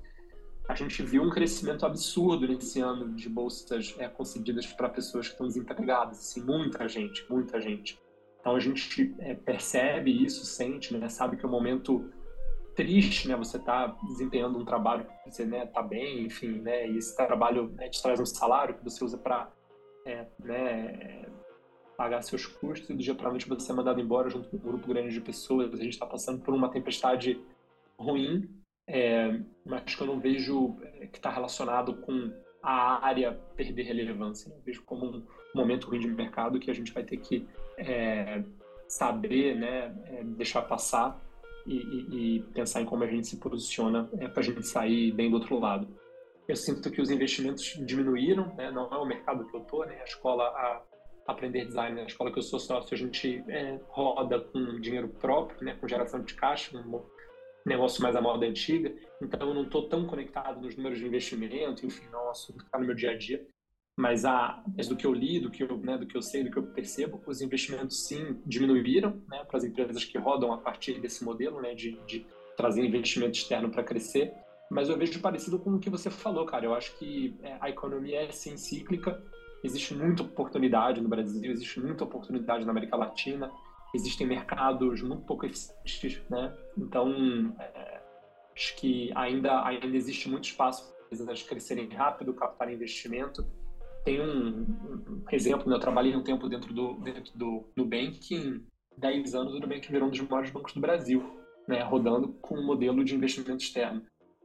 A 0.68 0.74
gente 0.74 1.02
viu 1.02 1.22
um 1.22 1.30
crescimento 1.30 1.86
absurdo 1.86 2.46
nesse 2.46 2.80
ano 2.80 3.14
de 3.14 3.28
bolsas 3.28 3.94
é, 3.98 4.06
concedidas 4.06 4.66
para 4.66 4.88
pessoas 4.88 5.26
que 5.26 5.32
estão 5.32 5.46
desempregadas, 5.46 6.18
assim, 6.18 6.42
muita 6.42 6.86
gente, 6.88 7.24
muita 7.28 7.60
gente. 7.60 7.98
Então 8.40 8.54
a 8.54 8.60
gente 8.60 9.14
é, 9.18 9.34
percebe 9.34 10.24
isso, 10.24 10.44
sente, 10.44 10.96
né, 10.96 11.08
sabe 11.08 11.36
que 11.36 11.44
é 11.44 11.48
um 11.48 11.50
momento 11.50 12.10
triste, 12.78 13.26
né? 13.26 13.34
Você 13.34 13.56
está 13.56 13.88
desempenhando 14.04 14.56
um 14.56 14.64
trabalho 14.64 15.04
que 15.04 15.32
você 15.32 15.44
né, 15.44 15.66
tá 15.66 15.82
bem, 15.82 16.24
enfim, 16.26 16.60
né? 16.60 16.88
E 16.88 16.96
esse 16.96 17.16
trabalho 17.16 17.70
né, 17.70 17.88
te 17.88 18.00
traz 18.00 18.20
um 18.20 18.24
salário 18.24 18.76
que 18.76 18.84
você 18.84 19.04
usa 19.04 19.18
para 19.18 19.50
é, 20.06 20.24
né, 20.38 21.26
pagar 21.96 22.22
seus 22.22 22.46
custos 22.46 22.88
e 22.88 22.94
do 22.94 23.02
dia 23.02 23.16
para 23.16 23.30
noite 23.30 23.48
você 23.48 23.72
é 23.72 23.74
mandado 23.74 24.00
embora 24.00 24.30
junto 24.30 24.48
com 24.48 24.56
um 24.56 24.60
grupo 24.60 24.86
grande 24.86 25.12
de 25.12 25.20
pessoas. 25.20 25.74
A 25.74 25.76
gente 25.76 25.94
está 25.94 26.06
passando 26.06 26.40
por 26.40 26.54
uma 26.54 26.70
tempestade 26.70 27.40
ruim, 27.98 28.48
é, 28.86 29.40
mas 29.66 29.96
que 29.96 30.00
eu 30.00 30.06
não 30.06 30.20
vejo 30.20 30.76
é, 30.80 31.08
que 31.08 31.18
está 31.18 31.30
relacionado 31.30 31.96
com 31.96 32.32
a 32.62 33.04
área 33.04 33.32
perder 33.56 33.82
relevância. 33.82 34.52
Eu 34.52 34.62
vejo 34.64 34.84
como 34.84 35.04
um 35.04 35.26
momento 35.52 35.88
ruim 35.88 35.98
de 35.98 36.06
mercado 36.06 36.60
que 36.60 36.70
a 36.70 36.74
gente 36.74 36.92
vai 36.92 37.02
ter 37.02 37.16
que 37.16 37.44
é, 37.76 38.40
saber, 38.86 39.56
né, 39.56 39.92
é, 40.04 40.22
deixar 40.22 40.62
passar 40.62 41.20
e, 41.68 42.36
e, 42.36 42.42
pensar 42.54 42.80
em 42.80 42.84
como 42.84 43.04
a 43.04 43.06
gente 43.06 43.26
se 43.26 43.36
posiciona 43.36 44.08
é, 44.18 44.28
para 44.28 44.40
a 44.40 44.44
gente 44.44 44.66
sair 44.66 45.12
bem 45.12 45.30
do 45.30 45.36
outro 45.36 45.58
lado. 45.58 45.88
Eu 46.48 46.56
sinto 46.56 46.90
que 46.90 47.00
os 47.00 47.10
investimentos 47.10 47.78
diminuíram, 47.84 48.54
né? 48.56 48.70
não 48.70 48.88
é 48.90 48.96
o 48.96 49.04
mercado 49.04 49.44
que 49.46 49.54
eu 49.54 49.60
estou, 49.60 49.84
né? 49.84 50.00
a 50.00 50.04
escola, 50.04 50.44
a 50.44 50.82
Aprender 51.26 51.66
Design, 51.66 52.00
a 52.00 52.04
escola 52.04 52.32
que 52.32 52.38
eu 52.38 52.42
sou 52.42 52.58
sócio, 52.58 52.94
a 52.94 52.96
gente 52.96 53.44
é, 53.48 53.78
roda 53.88 54.40
com 54.40 54.80
dinheiro 54.80 55.08
próprio, 55.08 55.62
né? 55.62 55.76
com 55.78 55.86
geração 55.86 56.22
de 56.22 56.32
caixa, 56.32 56.76
um 56.78 57.02
negócio 57.66 58.02
mais 58.02 58.16
à 58.16 58.20
moda 58.22 58.46
antiga, 58.46 58.94
então 59.20 59.48
eu 59.48 59.54
não 59.54 59.64
estou 59.64 59.88
tão 59.88 60.06
conectado 60.06 60.60
nos 60.62 60.74
números 60.74 60.98
de 60.98 61.06
investimento, 61.06 61.84
enfim, 61.84 62.06
não 62.10 62.20
é 62.20 62.24
um 62.28 62.30
assunto 62.30 62.60
que 62.60 62.64
está 62.64 62.78
no 62.78 62.86
meu 62.86 62.94
dia 62.94 63.10
a 63.10 63.18
dia, 63.18 63.46
mas, 63.98 64.24
a, 64.24 64.62
mas 64.76 64.86
do 64.86 64.94
que 64.94 65.04
eu 65.04 65.12
li, 65.12 65.40
do 65.40 65.50
que 65.50 65.64
eu, 65.64 65.76
né, 65.78 65.98
do 65.98 66.06
que 66.06 66.16
eu 66.16 66.22
sei, 66.22 66.44
do 66.44 66.52
que 66.52 66.56
eu 66.56 66.62
percebo, 66.62 67.20
os 67.26 67.42
investimentos 67.42 68.06
sim 68.06 68.40
diminuíram 68.46 69.20
né, 69.26 69.42
para 69.42 69.56
as 69.56 69.64
empresas 69.64 70.04
que 70.04 70.16
rodam 70.16 70.52
a 70.52 70.58
partir 70.58 71.00
desse 71.00 71.24
modelo 71.24 71.60
né, 71.60 71.74
de, 71.74 71.98
de 72.06 72.24
trazer 72.56 72.84
investimento 72.84 73.36
externo 73.36 73.70
para 73.70 73.82
crescer. 73.82 74.32
Mas 74.70 74.88
eu 74.88 74.96
vejo 74.96 75.20
parecido 75.20 75.58
com 75.58 75.74
o 75.74 75.80
que 75.80 75.90
você 75.90 76.10
falou, 76.10 76.46
cara. 76.46 76.64
Eu 76.64 76.74
acho 76.74 76.96
que 76.96 77.36
é, 77.42 77.56
a 77.60 77.68
economia 77.70 78.22
é 78.22 78.30
sim 78.30 78.56
cíclica, 78.56 79.20
existe 79.64 79.92
muita 79.94 80.22
oportunidade 80.22 81.00
no 81.00 81.08
Brasil, 81.08 81.50
existe 81.50 81.80
muita 81.80 82.04
oportunidade 82.04 82.64
na 82.64 82.70
América 82.70 82.96
Latina, 82.96 83.50
existem 83.92 84.28
mercados 84.28 85.02
muito 85.02 85.24
pouco 85.24 85.44
eficientes, 85.44 86.22
né? 86.30 86.56
Então, 86.76 87.52
é, 87.58 88.00
acho 88.54 88.76
que 88.76 89.10
ainda, 89.16 89.66
ainda 89.66 89.96
existe 89.96 90.28
muito 90.28 90.44
espaço 90.44 90.86
para 90.86 91.16
as 91.16 91.20
empresas 91.20 91.42
crescerem 91.42 91.88
rápido, 91.88 92.32
captarem 92.32 92.76
investimento 92.76 93.44
tem 94.04 94.20
um, 94.20 94.60
um, 94.60 95.24
exemplo, 95.32 95.68
né? 95.68 95.76
eu 95.76 95.80
trabalhei 95.80 96.14
um 96.14 96.22
tempo 96.22 96.48
dentro 96.48 96.72
do, 96.72 96.94
dentro 96.94 97.36
do 97.36 97.64
Nubank, 97.76 98.34
em 98.34 98.64
10 98.96 99.34
anos 99.34 99.54
o 99.54 99.60
Nubank 99.60 99.90
virou 99.90 100.08
um 100.08 100.10
dos 100.10 100.20
maiores 100.20 100.50
bancos 100.50 100.72
do 100.72 100.80
Brasil, 100.80 101.22
né? 101.66 101.82
rodando 101.82 102.28
com 102.40 102.56
um 102.56 102.64
modelo 102.64 103.04
de 103.04 103.14
investimento 103.14 103.62
externo, 103.62 104.02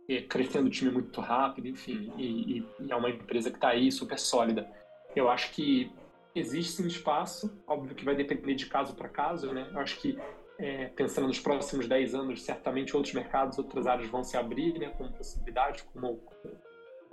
e 0.07 0.21
crescendo 0.21 0.67
o 0.67 0.71
time 0.71 0.91
muito 0.91 1.21
rápido, 1.21 1.67
enfim, 1.67 2.11
e, 2.17 2.57
e, 2.57 2.67
e 2.81 2.91
é 2.91 2.95
uma 2.95 3.09
empresa 3.09 3.49
que 3.49 3.57
está 3.57 3.69
aí 3.69 3.91
super 3.91 4.19
sólida. 4.19 4.69
Eu 5.15 5.29
acho 5.29 5.51
que 5.51 5.91
existe 6.35 6.73
sim 6.73 6.87
espaço, 6.87 7.51
óbvio 7.67 7.95
que 7.95 8.03
vai 8.03 8.15
depender 8.15 8.55
de 8.55 8.65
caso 8.65 8.95
para 8.95 9.07
caso, 9.07 9.53
né? 9.53 9.69
Eu 9.71 9.79
acho 9.79 9.99
que 9.99 10.17
é, 10.59 10.87
pensando 10.87 11.27
nos 11.27 11.39
próximos 11.39 11.87
10 11.87 12.15
anos, 12.15 12.41
certamente 12.43 12.95
outros 12.95 13.13
mercados, 13.13 13.57
outras 13.57 13.87
áreas 13.87 14.09
vão 14.09 14.23
se 14.23 14.37
abrir, 14.37 14.77
né, 14.77 14.89
como 14.89 15.11
possibilidade, 15.11 15.83
como 15.93 16.19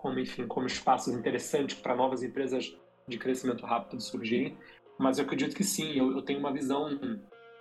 como 0.00 0.18
enfim, 0.18 0.46
como 0.46 0.66
espaços 0.66 1.12
interessantes 1.12 1.76
para 1.78 1.94
novas 1.94 2.22
empresas 2.22 2.74
de 3.06 3.18
crescimento 3.18 3.66
rápido 3.66 4.00
surgirem. 4.00 4.56
Mas 4.98 5.18
eu 5.18 5.26
acredito 5.26 5.54
que 5.54 5.62
sim, 5.62 5.92
eu, 5.92 6.10
eu 6.12 6.22
tenho 6.22 6.38
uma 6.38 6.50
visão 6.50 6.98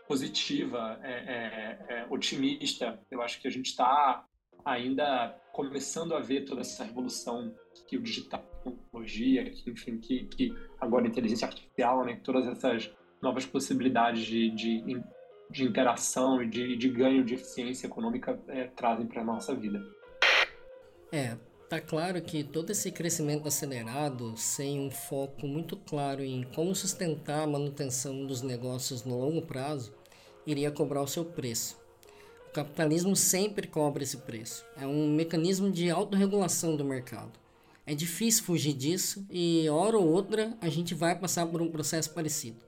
positiva, 0.08 0.98
é, 1.04 1.12
é, 1.12 1.86
é, 1.90 2.08
otimista. 2.10 2.98
Eu 3.12 3.22
acho 3.22 3.42
que 3.42 3.48
a 3.50 3.52
gente 3.52 3.66
está 3.66 4.26
ainda 4.64 5.38
começando 5.52 6.16
a 6.16 6.22
ver 6.22 6.46
toda 6.46 6.62
essa 6.62 6.86
revolução 6.86 7.54
que 7.86 7.98
o 7.98 8.02
digital, 8.02 8.40
a 8.40 8.70
tecnologia, 8.70 9.44
que, 9.50 9.70
enfim, 9.70 9.98
que, 9.98 10.24
que 10.28 10.56
agora 10.80 11.04
a 11.04 11.10
inteligência 11.10 11.46
artificial, 11.46 12.06
né, 12.06 12.22
todas 12.24 12.48
essas 12.48 12.90
novas 13.22 13.46
possibilidades 13.46 14.26
de, 14.26 14.50
de, 14.52 15.04
de 15.52 15.64
interação 15.66 16.42
e 16.42 16.48
de, 16.48 16.78
de 16.78 16.88
ganho 16.88 17.22
de 17.22 17.34
eficiência 17.34 17.88
econômica 17.88 18.40
é, 18.48 18.68
trazem 18.68 19.08
para 19.08 19.22
a 19.24 19.26
nossa 19.26 19.54
vida. 19.54 19.84
É, 21.12 21.36
tá 21.70 21.80
claro 21.80 22.20
que 22.20 22.44
todo 22.44 22.72
esse 22.72 22.92
crescimento 22.92 23.48
acelerado, 23.48 24.34
sem 24.36 24.80
um 24.80 24.90
foco 24.90 25.48
muito 25.48 25.78
claro 25.78 26.24
em 26.24 26.44
como 26.56 26.74
sustentar 26.74 27.44
a 27.44 27.48
manutenção 27.48 28.26
dos 28.26 28.42
negócios 28.42 29.04
no 29.04 29.20
longo 29.20 29.44
prazo, 29.44 29.94
iria 30.48 30.72
cobrar 30.72 31.04
o 31.04 31.08
seu 31.08 31.24
preço. 31.24 31.78
O 32.48 32.52
capitalismo 32.52 33.16
sempre 33.16 33.68
cobra 33.68 34.02
esse 34.02 34.18
preço. 34.18 34.66
É 34.76 34.88
um 34.88 35.14
mecanismo 35.14 35.70
de 35.70 35.92
autorregulação 35.92 36.76
do 36.76 36.84
mercado. 36.84 37.34
É 37.86 37.94
difícil 37.94 38.44
fugir 38.44 38.74
disso 38.74 39.24
e, 39.30 39.70
hora 39.70 39.96
ou 39.96 40.08
outra, 40.08 40.58
a 40.60 40.70
gente 40.70 40.96
vai 40.96 41.16
passar 41.16 41.46
por 41.46 41.62
um 41.62 41.70
processo 41.70 42.10
parecido. 42.10 42.66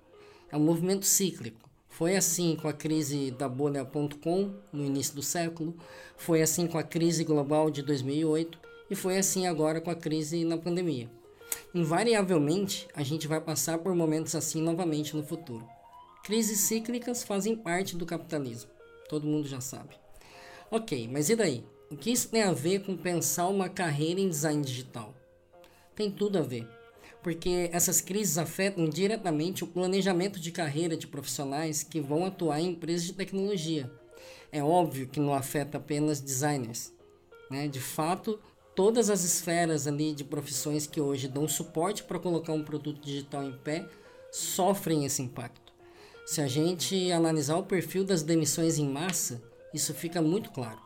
É 0.52 0.56
um 0.56 0.64
movimento 0.64 1.08
cíclico. 1.08 1.68
Foi 1.90 2.16
assim 2.16 2.56
com 2.56 2.68
a 2.68 2.74
crise 2.74 3.32
da 3.32 3.50
bolha.com 3.50 4.54
no 4.72 4.86
início 4.86 5.16
do 5.16 5.24
século, 5.24 5.76
foi 6.16 6.44
assim 6.44 6.68
com 6.68 6.78
a 6.78 6.84
crise 6.84 7.24
global 7.24 7.72
de 7.72 7.82
2008 7.82 8.71
e 8.92 8.96
foi 8.96 9.18
assim 9.18 9.48
agora 9.48 9.80
com 9.80 9.90
a 9.90 9.96
crise 9.96 10.44
na 10.44 10.58
pandemia. 10.58 11.10
Invariavelmente, 11.74 12.90
a 12.94 13.02
gente 13.04 13.26
vai 13.26 13.40
passar 13.40 13.78
por 13.78 13.96
momentos 13.96 14.36
assim 14.36 14.62
novamente 14.62 15.16
no 15.16 15.24
futuro. 15.24 15.66
Crises 16.26 16.60
cíclicas 16.60 17.24
fazem 17.24 17.56
parte 17.56 17.96
do 17.96 18.06
capitalismo. 18.06 18.70
Todo 19.08 19.26
mundo 19.26 19.48
já 19.48 19.62
sabe. 19.62 19.96
Ok, 20.70 21.10
mas 21.10 21.30
e 21.30 21.38
daí? 21.38 21.64
O 21.90 21.96
que 21.96 22.12
isso 22.12 22.28
tem 22.28 22.44
a 22.44 22.52
ver 22.52 22.84
com 22.84 22.98
pensar 22.98 23.48
uma 23.48 23.70
carreira 23.70 24.20
em 24.20 24.28
design 24.28 24.62
digital? 24.62 25.16
Tem 25.96 26.12
tudo 26.12 26.38
a 26.38 26.42
ver. 26.42 26.68
Porque 27.24 27.70
essas 27.72 28.02
crises 28.02 28.38
afetam 28.38 28.90
diretamente 28.90 29.64
o 29.64 29.68
planejamento 29.68 30.38
de 30.38 30.52
carreira 30.52 30.98
de 30.98 31.08
profissionais 31.08 31.82
que 31.82 32.02
vão 32.02 32.26
atuar 32.26 32.60
em 32.60 32.72
empresas 32.72 33.06
de 33.06 33.14
tecnologia. 33.14 33.90
É 34.52 34.62
óbvio 34.62 35.08
que 35.08 35.20
não 35.20 35.34
afeta 35.34 35.78
apenas 35.78 36.20
designers. 36.20 36.94
Né? 37.50 37.68
De 37.68 37.80
fato, 37.80 38.40
todas 38.82 39.12
as 39.12 39.24
esferas 39.24 39.86
ali 39.86 40.12
de 40.12 40.24
profissões 40.24 40.88
que 40.88 41.00
hoje 41.00 41.28
dão 41.28 41.48
suporte 41.48 42.04
para 42.04 42.18
colocar 42.18 42.52
um 42.52 42.64
produto 42.64 43.00
digital 43.00 43.44
em 43.44 43.56
pé 43.56 43.88
sofrem 44.32 45.06
esse 45.06 45.22
impacto. 45.22 45.72
Se 46.26 46.42
a 46.42 46.48
gente 46.48 47.12
analisar 47.12 47.58
o 47.58 47.64
perfil 47.64 48.04
das 48.04 48.24
demissões 48.24 48.80
em 48.80 48.90
massa, 48.90 49.40
isso 49.72 49.94
fica 49.94 50.20
muito 50.20 50.50
claro. 50.50 50.80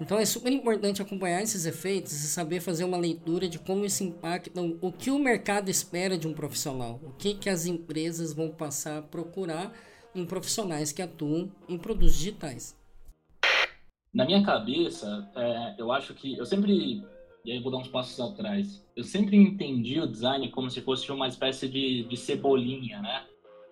Então 0.00 0.18
é 0.18 0.24
super 0.24 0.50
importante 0.50 1.00
acompanhar 1.00 1.40
esses 1.40 1.66
efeitos 1.66 2.12
e 2.14 2.26
saber 2.26 2.58
fazer 2.58 2.82
uma 2.82 2.98
leitura 2.98 3.48
de 3.48 3.60
como 3.60 3.84
isso 3.84 4.02
impacta 4.02 4.60
o 4.60 4.90
que 4.90 5.12
o 5.12 5.20
mercado 5.20 5.70
espera 5.70 6.18
de 6.18 6.26
um 6.26 6.34
profissional, 6.34 6.98
o 7.04 7.12
que, 7.12 7.34
que 7.34 7.48
as 7.48 7.64
empresas 7.64 8.32
vão 8.32 8.50
passar 8.50 8.98
a 8.98 9.02
procurar 9.02 9.72
em 10.16 10.26
profissionais 10.26 10.90
que 10.90 11.00
atuam 11.00 11.48
em 11.68 11.78
produtos 11.78 12.16
digitais. 12.16 12.76
Na 14.18 14.24
minha 14.24 14.42
cabeça, 14.42 15.30
é, 15.36 15.76
eu 15.78 15.92
acho 15.92 16.12
que 16.12 16.36
eu 16.36 16.44
sempre 16.44 17.06
e 17.44 17.52
aí 17.52 17.60
vou 17.60 17.70
dar 17.70 17.78
uns 17.78 17.86
passos 17.86 18.18
atrás. 18.18 18.84
Eu 18.96 19.04
sempre 19.04 19.36
entendi 19.36 20.00
o 20.00 20.08
design 20.08 20.50
como 20.50 20.68
se 20.68 20.80
fosse 20.80 21.10
uma 21.12 21.28
espécie 21.28 21.68
de, 21.68 22.02
de 22.02 22.16
cebolinha, 22.16 23.00
né? 23.00 23.24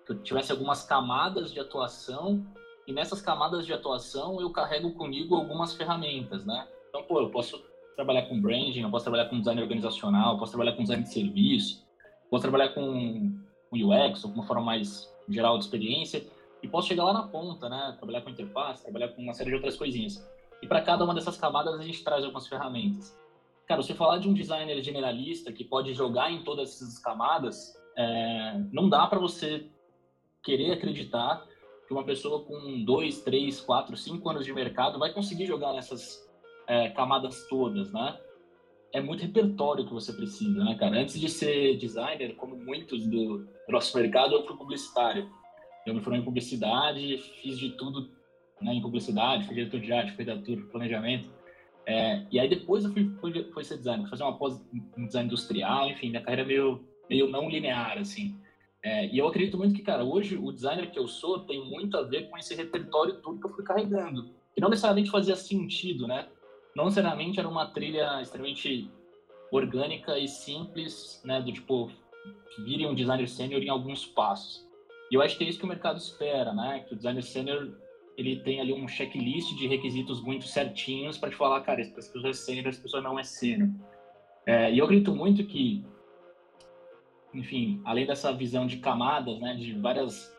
que 0.06 0.12
eu 0.12 0.22
tivesse 0.22 0.52
algumas 0.52 0.84
camadas 0.84 1.52
de 1.52 1.58
atuação 1.58 2.46
e 2.86 2.92
nessas 2.92 3.20
camadas 3.20 3.66
de 3.66 3.72
atuação 3.72 4.40
eu 4.40 4.48
carrego 4.50 4.92
comigo 4.92 5.34
algumas 5.34 5.74
ferramentas, 5.74 6.46
né? 6.46 6.68
Então, 6.90 7.02
pô, 7.02 7.22
eu 7.22 7.30
posso 7.30 7.60
trabalhar 7.96 8.22
com 8.28 8.40
branding, 8.40 8.82
eu 8.82 8.90
posso 8.90 9.04
trabalhar 9.04 9.28
com 9.28 9.40
design 9.40 9.60
organizacional, 9.60 10.34
eu 10.34 10.38
posso 10.38 10.52
trabalhar 10.52 10.76
com 10.76 10.82
design 10.82 11.02
de 11.02 11.12
serviço, 11.12 11.84
posso 12.30 12.42
trabalhar 12.42 12.68
com, 12.68 13.34
UX, 13.72 14.24
ou 14.24 14.30
uma 14.30 14.46
forma 14.46 14.62
mais 14.62 15.12
geral 15.28 15.58
de 15.58 15.64
experiência, 15.64 16.24
e 16.62 16.68
posso 16.68 16.86
chegar 16.86 17.02
lá 17.02 17.12
na 17.12 17.24
ponta, 17.24 17.68
né? 17.68 17.96
Trabalhar 17.98 18.20
com 18.20 18.30
interface, 18.30 18.84
trabalhar 18.84 19.08
com 19.08 19.20
uma 19.20 19.34
série 19.34 19.50
de 19.50 19.56
outras 19.56 19.76
coisinhas. 19.76 20.24
E 20.62 20.66
para 20.66 20.80
cada 20.80 21.04
uma 21.04 21.14
dessas 21.14 21.36
camadas 21.36 21.78
a 21.78 21.82
gente 21.82 22.02
traz 22.02 22.24
algumas 22.24 22.46
ferramentas. 22.46 23.16
Cara, 23.66 23.82
se 23.82 23.94
falar 23.94 24.18
de 24.18 24.28
um 24.28 24.34
designer 24.34 24.80
generalista 24.80 25.52
que 25.52 25.64
pode 25.64 25.92
jogar 25.92 26.30
em 26.30 26.44
todas 26.44 26.70
essas 26.70 26.98
camadas, 26.98 27.74
é, 27.96 28.60
não 28.72 28.88
dá 28.88 29.06
para 29.06 29.18
você 29.18 29.68
querer 30.42 30.72
acreditar 30.72 31.44
que 31.86 31.92
uma 31.92 32.04
pessoa 32.04 32.44
com 32.44 32.84
dois, 32.84 33.22
três, 33.22 33.60
quatro, 33.60 33.96
cinco 33.96 34.28
anos 34.28 34.44
de 34.44 34.52
mercado 34.52 34.98
vai 34.98 35.12
conseguir 35.12 35.46
jogar 35.46 35.72
nessas 35.72 36.24
é, 36.66 36.90
camadas 36.90 37.46
todas, 37.48 37.92
né? 37.92 38.18
É 38.92 39.00
muito 39.00 39.22
repertório 39.22 39.84
que 39.84 39.92
você 39.92 40.12
precisa, 40.12 40.64
né, 40.64 40.76
cara? 40.78 40.98
Antes 40.98 41.18
de 41.18 41.28
ser 41.28 41.76
designer, 41.76 42.34
como 42.36 42.56
muitos 42.56 43.04
do 43.06 43.46
nosso 43.68 43.96
mercado, 43.96 44.34
eu 44.34 44.46
fui 44.46 44.56
publicitário. 44.56 45.30
Eu 45.84 45.94
me 45.94 46.00
formei 46.00 46.20
em 46.20 46.24
publicidade, 46.24 47.18
fiz 47.42 47.58
de 47.58 47.70
tudo 47.70 48.10
né, 48.60 48.74
em 48.74 48.80
publicidade, 48.80 49.46
fui 49.46 49.54
diretor 49.54 49.80
de 49.80 49.92
arte, 49.92 50.12
fui 50.12 50.24
redator, 50.24 50.56
planejamento. 50.70 51.28
É, 51.86 52.26
e 52.32 52.40
aí 52.40 52.48
depois 52.48 52.84
eu 52.84 52.92
fui, 52.92 53.10
fui, 53.20 53.44
fui 53.52 53.64
ser 53.64 53.76
designer, 53.76 54.02
fui 54.02 54.10
fazer 54.10 54.24
uma 54.24 54.36
pós 54.36 54.60
em 54.96 55.06
design 55.06 55.26
industrial, 55.26 55.88
enfim, 55.88 56.10
minha 56.10 56.22
carreira 56.22 56.42
é 56.42 56.46
meio, 56.46 56.84
meio 57.08 57.28
não 57.28 57.48
linear, 57.48 57.98
assim. 57.98 58.36
É, 58.82 59.06
e 59.06 59.18
eu 59.18 59.26
acredito 59.26 59.58
muito 59.58 59.74
que, 59.74 59.82
cara, 59.82 60.04
hoje 60.04 60.36
o 60.36 60.52
designer 60.52 60.90
que 60.90 60.98
eu 60.98 61.08
sou 61.08 61.40
tem 61.40 61.64
muito 61.68 61.96
a 61.96 62.02
ver 62.02 62.28
com 62.28 62.38
esse 62.38 62.54
repertório 62.54 63.20
tudo 63.20 63.40
que 63.40 63.46
eu 63.46 63.54
fui 63.54 63.64
carregando. 63.64 64.30
E 64.56 64.60
não 64.60 64.68
necessariamente 64.68 65.10
fazia 65.10 65.36
sentido, 65.36 66.06
né? 66.06 66.28
Não 66.74 66.84
necessariamente 66.84 67.38
era 67.38 67.48
uma 67.48 67.66
trilha 67.66 68.20
extremamente 68.20 68.90
orgânica 69.50 70.18
e 70.18 70.28
simples, 70.28 71.20
né? 71.24 71.40
Do 71.40 71.52
tipo, 71.52 71.90
vire 72.64 72.86
um 72.86 72.94
designer 72.94 73.28
sênior 73.28 73.62
em 73.62 73.68
alguns 73.68 74.06
passos. 74.06 74.66
E 75.10 75.14
eu 75.14 75.22
acho 75.22 75.36
que 75.36 75.44
é 75.44 75.48
isso 75.48 75.58
que 75.58 75.64
o 75.64 75.68
mercado 75.68 75.98
espera, 75.98 76.52
né? 76.52 76.84
Que 76.86 76.94
o 76.94 76.96
designer 76.96 77.22
sênior 77.22 77.76
ele 78.16 78.36
tem 78.40 78.60
ali 78.60 78.72
um 78.72 78.88
checklist 78.88 79.54
de 79.56 79.66
requisitos 79.66 80.22
muito 80.22 80.46
certinhos 80.46 81.18
para 81.18 81.30
te 81.30 81.36
falar, 81.36 81.60
cara, 81.60 81.80
essa 81.80 81.92
pessoa 81.92 82.28
é 82.28 82.32
sênior, 82.32 82.68
essa 82.68 82.80
pessoa 82.80 83.02
não 83.02 83.18
é 83.18 83.22
sênior. 83.22 83.68
É, 84.46 84.72
e 84.72 84.78
eu 84.78 84.84
acredito 84.84 85.14
muito 85.14 85.44
que 85.44 85.84
enfim, 87.36 87.80
além 87.84 88.06
dessa 88.06 88.32
visão 88.32 88.66
de 88.66 88.78
camadas, 88.78 89.38
né, 89.40 89.54
de 89.54 89.72
várias 89.74 90.34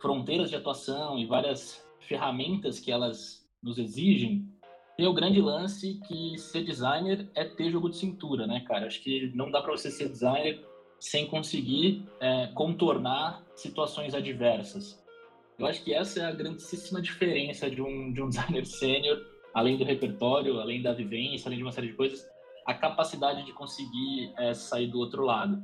fronteiras 0.00 0.50
de 0.50 0.56
atuação 0.56 1.18
e 1.18 1.26
várias 1.26 1.84
ferramentas 2.00 2.78
que 2.78 2.92
elas 2.92 3.44
nos 3.62 3.78
exigem, 3.78 4.48
tem 4.96 5.06
o 5.06 5.12
grande 5.12 5.40
lance 5.40 6.00
que 6.06 6.38
ser 6.38 6.64
designer 6.64 7.28
é 7.34 7.44
ter 7.44 7.70
jogo 7.70 7.90
de 7.90 7.96
cintura, 7.96 8.46
né, 8.46 8.60
cara? 8.60 8.86
Acho 8.86 9.02
que 9.02 9.30
não 9.34 9.50
dá 9.50 9.60
para 9.60 9.72
você 9.72 9.90
ser 9.90 10.08
designer 10.08 10.64
sem 10.98 11.26
conseguir 11.26 12.06
é, 12.20 12.46
contornar 12.54 13.44
situações 13.54 14.14
adversas. 14.14 15.04
Eu 15.58 15.66
acho 15.66 15.82
que 15.82 15.94
essa 15.94 16.20
é 16.20 16.24
a 16.24 16.32
grandíssima 16.32 17.00
diferença 17.00 17.70
de 17.70 17.80
um, 17.80 18.12
de 18.12 18.22
um 18.22 18.28
designer 18.30 18.66
sênior, 18.66 19.24
além 19.54 19.76
do 19.76 19.84
repertório, 19.84 20.60
além 20.60 20.82
da 20.82 20.92
vivência, 20.92 21.48
além 21.48 21.58
de 21.58 21.64
uma 21.64 21.72
série 21.72 21.88
de 21.88 21.94
coisas, 21.94 22.28
a 22.66 22.74
capacidade 22.74 23.44
de 23.44 23.52
conseguir 23.52 24.32
é, 24.36 24.52
sair 24.52 24.88
do 24.88 24.98
outro 24.98 25.24
lado. 25.24 25.62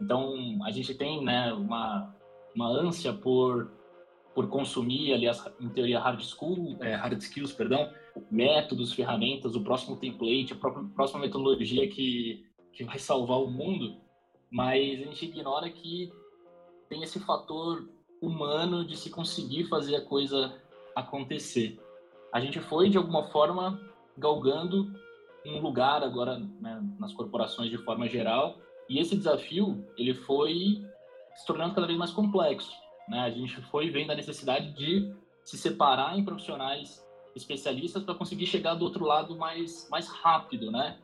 Então, 0.00 0.58
a 0.64 0.70
gente 0.70 0.94
tem 0.94 1.22
né, 1.22 1.52
uma, 1.52 2.14
uma 2.54 2.68
ânsia 2.68 3.12
por, 3.12 3.70
por 4.34 4.48
consumir, 4.48 5.12
aliás, 5.12 5.44
em 5.60 5.68
teoria, 5.68 6.00
hard, 6.00 6.22
school, 6.22 6.76
é, 6.80 6.94
hard 6.94 7.18
skills, 7.20 7.52
perdão, 7.52 7.90
métodos, 8.30 8.92
ferramentas, 8.92 9.54
o 9.54 9.62
próximo 9.62 9.96
template, 9.96 10.52
a 10.52 10.56
própria, 10.56 10.84
próxima 10.94 11.20
metodologia 11.20 11.86
que, 11.88 12.46
que 12.72 12.84
vai 12.84 12.98
salvar 12.98 13.40
o 13.40 13.50
mundo, 13.50 13.96
mas 14.50 15.00
a 15.00 15.04
gente 15.04 15.26
ignora 15.26 15.68
que 15.68 16.12
tem 16.88 17.02
esse 17.02 17.18
fator 17.18 17.88
humano 18.24 18.84
de 18.84 18.96
se 18.96 19.10
conseguir 19.10 19.64
fazer 19.64 19.96
a 19.96 20.04
coisa 20.04 20.54
acontecer. 20.94 21.78
A 22.32 22.40
gente 22.40 22.60
foi, 22.60 22.88
de 22.88 22.96
alguma 22.96 23.24
forma, 23.24 23.80
galgando 24.16 24.92
um 25.46 25.60
lugar 25.60 26.02
agora 26.02 26.38
né, 26.60 26.82
nas 26.98 27.12
corporações 27.12 27.70
de 27.70 27.78
forma 27.78 28.08
geral, 28.08 28.58
e 28.88 28.98
esse 28.98 29.16
desafio, 29.16 29.86
ele 29.96 30.14
foi 30.14 30.84
se 31.34 31.46
tornando 31.46 31.74
cada 31.74 31.86
vez 31.86 31.98
mais 31.98 32.10
complexo. 32.10 32.72
Né? 33.08 33.20
A 33.20 33.30
gente 33.30 33.60
foi 33.62 33.90
vendo 33.90 34.10
a 34.10 34.14
necessidade 34.14 34.72
de 34.72 35.12
se 35.44 35.58
separar 35.58 36.18
em 36.18 36.24
profissionais 36.24 37.04
especialistas 37.36 38.02
para 38.02 38.14
conseguir 38.14 38.46
chegar 38.46 38.74
do 38.74 38.84
outro 38.84 39.04
lado 39.04 39.36
mais, 39.36 39.88
mais 39.90 40.08
rápido, 40.08 40.70
né? 40.70 40.98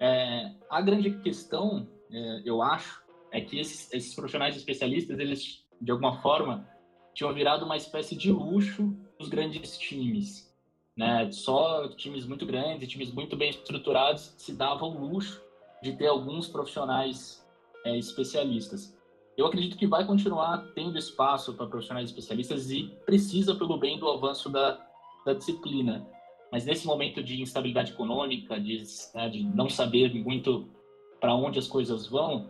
É, 0.00 0.50
a 0.70 0.80
grande 0.80 1.10
questão, 1.18 1.88
é, 2.10 2.42
eu 2.44 2.62
acho, 2.62 3.02
é 3.32 3.40
que 3.40 3.58
esses, 3.58 3.92
esses 3.92 4.14
profissionais 4.14 4.56
especialistas, 4.56 5.18
eles, 5.18 5.63
de 5.80 5.90
alguma 5.90 6.20
forma, 6.20 6.68
tinham 7.14 7.32
virado 7.32 7.64
uma 7.64 7.76
espécie 7.76 8.16
de 8.16 8.32
luxo 8.32 8.96
dos 9.18 9.28
grandes 9.28 9.78
times. 9.78 10.52
Né? 10.96 11.30
Só 11.32 11.88
times 11.88 12.26
muito 12.26 12.46
grandes, 12.46 12.88
times 12.88 13.12
muito 13.12 13.36
bem 13.36 13.50
estruturados 13.50 14.34
se 14.36 14.52
davam 14.52 14.90
o 14.90 15.08
luxo 15.08 15.42
de 15.82 15.92
ter 15.92 16.06
alguns 16.06 16.48
profissionais 16.48 17.44
é, 17.84 17.98
especialistas. 17.98 18.96
eu 19.36 19.46
acredito 19.46 19.76
que 19.76 19.86
vai 19.86 20.06
continuar 20.06 20.58
tendo 20.74 20.96
espaço 20.96 21.52
para 21.54 21.66
profissionais 21.66 22.08
especialistas 22.08 22.70
e 22.70 22.84
precisa 23.04 23.54
pelo 23.54 23.76
bem 23.76 23.98
do 23.98 24.08
avanço 24.08 24.48
da, 24.48 24.80
da 25.26 25.34
disciplina. 25.34 26.06
Mas 26.50 26.64
nesse 26.64 26.86
momento 26.86 27.22
de 27.22 27.42
instabilidade 27.42 27.92
econômica, 27.92 28.60
de, 28.60 28.82
né, 29.12 29.28
de 29.28 29.42
não 29.42 29.68
saber 29.68 30.14
muito 30.14 30.68
para 31.20 31.34
onde 31.34 31.58
as 31.58 31.66
coisas 31.66 32.06
vão, 32.06 32.48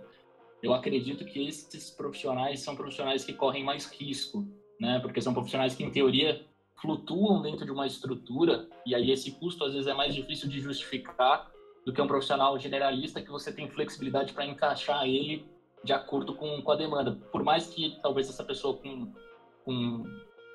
eu 0.64 0.72
acredito 0.72 1.26
que 1.26 1.46
esses 1.46 1.90
profissionais 1.90 2.60
são 2.60 2.74
profissionais 2.74 3.22
que 3.22 3.34
correm 3.34 3.62
mais 3.62 3.84
risco, 3.92 4.48
né? 4.80 4.98
Porque 4.98 5.20
são 5.20 5.34
profissionais 5.34 5.74
que, 5.74 5.84
em 5.84 5.90
teoria, 5.90 6.42
flutuam 6.80 7.42
dentro 7.42 7.66
de 7.66 7.70
uma 7.70 7.86
estrutura 7.86 8.66
e 8.86 8.94
aí 8.94 9.10
esse 9.10 9.32
custo 9.32 9.62
às 9.62 9.74
vezes 9.74 9.86
é 9.86 9.92
mais 9.92 10.14
difícil 10.14 10.48
de 10.48 10.60
justificar 10.60 11.50
do 11.84 11.92
que 11.92 12.00
um 12.00 12.06
profissional 12.06 12.58
generalista 12.58 13.20
que 13.20 13.30
você 13.30 13.52
tem 13.52 13.68
flexibilidade 13.68 14.32
para 14.32 14.46
encaixar 14.46 15.06
ele 15.06 15.46
de 15.84 15.92
acordo 15.92 16.34
com, 16.34 16.62
com 16.62 16.72
a 16.72 16.76
demanda. 16.76 17.12
Por 17.30 17.44
mais 17.44 17.66
que 17.66 17.98
talvez 18.02 18.30
essa 18.30 18.42
pessoa 18.42 18.78
com, 18.78 19.12
com 19.66 20.04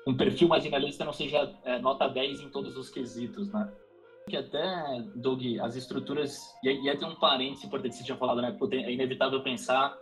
um 0.08 0.16
perfil 0.16 0.48
mais 0.48 0.64
generalista 0.64 1.04
não 1.04 1.12
seja 1.12 1.54
é, 1.62 1.78
nota 1.78 2.08
10 2.08 2.40
em 2.40 2.50
todos 2.50 2.76
os 2.76 2.90
quesitos, 2.90 3.48
né? 3.52 3.72
Que 4.30 4.36
até, 4.36 5.02
Doug, 5.16 5.42
as 5.60 5.74
estruturas. 5.74 6.54
E 6.62 6.68
aí 6.68 6.96
tem 6.96 7.08
um 7.08 7.16
parênteses 7.16 7.64
importante 7.64 7.92
que 7.92 7.98
você 7.98 8.04
tinha 8.04 8.16
falado, 8.16 8.40
né? 8.40 8.56
É 8.72 8.92
inevitável 8.92 9.42
pensar 9.42 9.98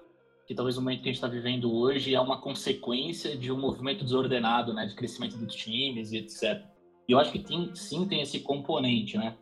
que 0.47 0.55
talvez 0.55 0.77
o 0.77 0.83
momento 0.83 1.03
que 1.03 1.09
a 1.09 1.13
gente 1.13 1.17
está 1.17 1.29
vivendo 1.29 1.75
hoje 1.75 2.15
é 2.15 2.21
uma 2.21 2.41
consequência 2.41 3.35
de 3.37 3.51
um 3.51 3.59
movimento 3.59 4.05
desordenado, 4.05 4.75
né? 4.75 4.85
De 4.85 4.95
crescimento 4.95 5.39
dos 5.39 5.55
times 5.55 6.13
e 6.13 6.19
etc. 6.19 6.63
E 7.09 7.13
eu 7.13 7.19
acho 7.19 7.33
que 7.33 7.39
tem, 7.39 7.75
sim 7.75 8.07
tem 8.07 8.21
esse 8.21 8.41
componente, 8.41 9.17
né? 9.17 9.35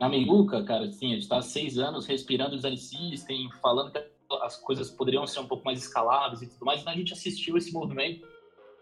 Na 0.00 0.08
Meiuca, 0.08 0.64
cara, 0.64 0.84
assim, 0.86 1.12
a 1.12 1.14
gente 1.14 1.22
está 1.22 1.38
há 1.38 1.42
seis 1.42 1.78
anos 1.78 2.06
respirando 2.06 2.56
design 2.56 2.76
system, 2.76 3.48
falando 3.62 3.92
que 3.92 4.02
as 4.42 4.56
coisas 4.56 4.90
poderiam 4.90 5.24
ser 5.28 5.40
um 5.40 5.46
pouco 5.46 5.64
mais 5.64 5.78
escaláveis 5.78 6.42
e 6.42 6.48
tudo 6.48 6.64
mais, 6.64 6.82
e 6.82 6.88
a 6.88 6.92
gente 6.92 7.12
assistiu 7.12 7.56
esse 7.56 7.72
movimento 7.72 8.26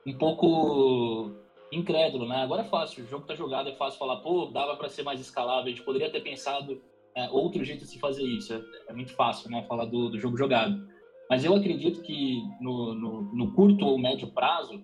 um 0.07 0.17
pouco 0.17 1.31
incrédulo, 1.73 2.29
né? 2.29 2.37
Agora 2.37 2.63
é 2.63 2.69
fácil, 2.69 3.03
o 3.03 3.09
jogo 3.09 3.27
tá 3.27 3.35
jogado, 3.35 3.71
é 3.71 3.75
fácil 3.75 3.99
falar, 3.99 4.19
pô, 4.19 4.47
dava 4.47 4.77
para 4.77 4.91
ser 4.91 5.03
mais 5.03 5.19
escalável, 5.21 5.65
a 5.65 5.71
gente 5.71 5.83
poderia 5.83 6.11
ter 6.11 6.21
pensado 6.21 6.81
é, 7.17 7.29
outro 7.31 7.65
jeito 7.65 7.81
de 7.81 7.87
se 7.87 7.99
fazer 7.99 8.23
isso. 8.23 8.53
É, 8.53 8.63
é, 8.89 8.93
muito 8.93 9.15
fácil, 9.15 9.51
né? 9.51 9.65
Falar 9.67 9.87
do, 9.87 10.11
do 10.11 10.21
jogo 10.21 10.37
jogado. 10.37 10.87
Mas 11.31 11.45
eu 11.45 11.55
acredito 11.55 12.03
que 12.03 12.43
no, 12.61 12.95
no, 12.95 13.23
no 13.35 13.53
curto 13.53 13.87
ou 13.87 13.99
médio 13.99 14.29
prazo, 14.29 14.83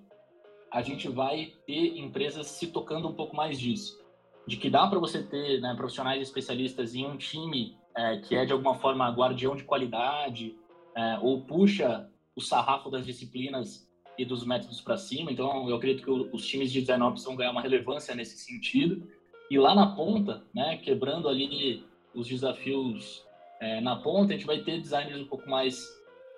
a 0.72 0.80
gente 0.80 1.08
vai 1.08 1.52
ter 1.66 1.98
empresas 1.98 2.46
se 2.46 2.68
tocando 2.68 3.08
um 3.08 3.14
pouco 3.14 3.36
mais 3.36 3.58
disso. 3.58 3.98
De 4.46 4.56
que 4.56 4.70
dá 4.70 4.86
para 4.86 4.98
você 4.98 5.22
ter 5.22 5.60
né, 5.60 5.74
profissionais 5.76 6.22
especialistas 6.22 6.94
em 6.94 7.06
um 7.06 7.18
time 7.18 7.76
é, 7.96 8.18
que 8.18 8.34
é 8.34 8.46
de 8.46 8.52
alguma 8.52 8.74
forma 8.76 9.10
guardião 9.10 9.56
de 9.56 9.64
qualidade, 9.64 10.56
é, 10.96 11.18
ou 11.20 11.42
puxa 11.42 12.08
o 12.34 12.40
sarrafo 12.40 12.90
das 12.90 13.04
disciplinas 13.04 13.87
e 14.18 14.24
dos 14.24 14.44
métodos 14.44 14.80
para 14.80 14.96
cima. 14.96 15.30
Então, 15.30 15.68
eu 15.68 15.76
acredito 15.76 16.04
que 16.04 16.10
os 16.10 16.46
times 16.46 16.72
de 16.72 16.80
design 16.80 17.04
ops 17.04 17.24
vão 17.24 17.36
ganhar 17.36 17.52
uma 17.52 17.62
relevância 17.62 18.14
nesse 18.14 18.36
sentido. 18.38 19.06
E 19.50 19.58
lá 19.58 19.74
na 19.74 19.94
ponta, 19.94 20.42
né, 20.52 20.76
quebrando 20.78 21.28
ali 21.28 21.84
os 22.14 22.26
desafios 22.26 23.24
é, 23.60 23.80
na 23.80 23.96
ponta, 23.96 24.32
a 24.32 24.36
gente 24.36 24.46
vai 24.46 24.58
ter 24.60 24.80
designers 24.80 25.20
um 25.20 25.26
pouco 25.26 25.48
mais, 25.48 25.86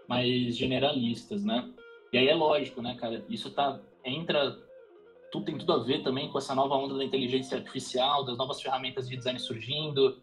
mais 0.06 0.56
generalistas, 0.56 1.44
né? 1.44 1.72
E 2.12 2.18
aí 2.18 2.28
é 2.28 2.34
lógico, 2.34 2.82
né, 2.82 2.94
cara? 2.94 3.24
Isso 3.28 3.50
tá 3.50 3.80
entra 4.04 4.56
tudo 5.30 5.44
tem 5.44 5.56
tudo 5.56 5.72
a 5.72 5.78
ver 5.78 6.02
também 6.02 6.28
com 6.28 6.38
essa 6.38 6.54
nova 6.54 6.74
onda 6.74 6.96
da 6.96 7.04
inteligência 7.04 7.56
artificial, 7.56 8.24
das 8.24 8.36
novas 8.36 8.60
ferramentas 8.60 9.08
de 9.08 9.16
design 9.16 9.38
surgindo. 9.38 10.20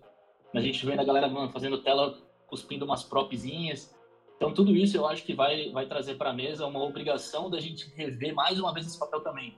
A 0.54 0.60
gente 0.60 0.86
vê 0.86 0.94
a 0.94 1.04
galera 1.04 1.30
mano, 1.30 1.52
fazendo 1.52 1.78
tela 1.78 2.18
cuspindo 2.48 2.86
umas 2.86 3.04
propzinhas. 3.04 3.96
Então, 4.38 4.54
tudo 4.54 4.76
isso 4.76 4.96
eu 4.96 5.08
acho 5.08 5.24
que 5.24 5.34
vai, 5.34 5.72
vai 5.72 5.88
trazer 5.88 6.16
para 6.16 6.30
a 6.30 6.34
mesa 6.34 6.66
uma 6.66 6.84
obrigação 6.84 7.50
da 7.50 7.60
gente 7.60 7.92
rever 7.96 8.34
mais 8.34 8.60
uma 8.60 8.72
vez 8.72 8.86
esse 8.86 8.98
papel 8.98 9.20
também. 9.22 9.58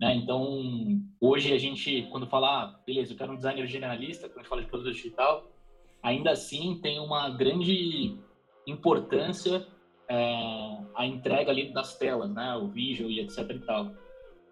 Né? 0.00 0.14
Então, 0.14 1.02
hoje 1.20 1.52
a 1.52 1.58
gente, 1.58 2.08
quando 2.10 2.26
falar, 2.26 2.62
ah, 2.62 2.80
beleza, 2.86 3.12
eu 3.12 3.16
quero 3.16 3.32
um 3.32 3.36
designer 3.36 3.66
generalista, 3.66 4.28
quando 4.28 4.38
a 4.38 4.40
gente 4.42 4.48
fala 4.48 4.62
de 4.62 4.68
produto 4.68 4.92
digital, 4.92 5.50
ainda 6.02 6.30
assim 6.30 6.78
tem 6.80 7.00
uma 7.00 7.28
grande 7.30 8.16
importância 8.66 9.66
é, 10.08 10.78
a 10.94 11.06
entrega 11.06 11.50
ali 11.50 11.72
das 11.72 11.96
telas, 11.98 12.30
né? 12.30 12.54
o 12.56 12.68
visual 12.68 13.10
e 13.10 13.20
etc 13.20 13.50
e 13.50 13.58
tal. 13.60 13.92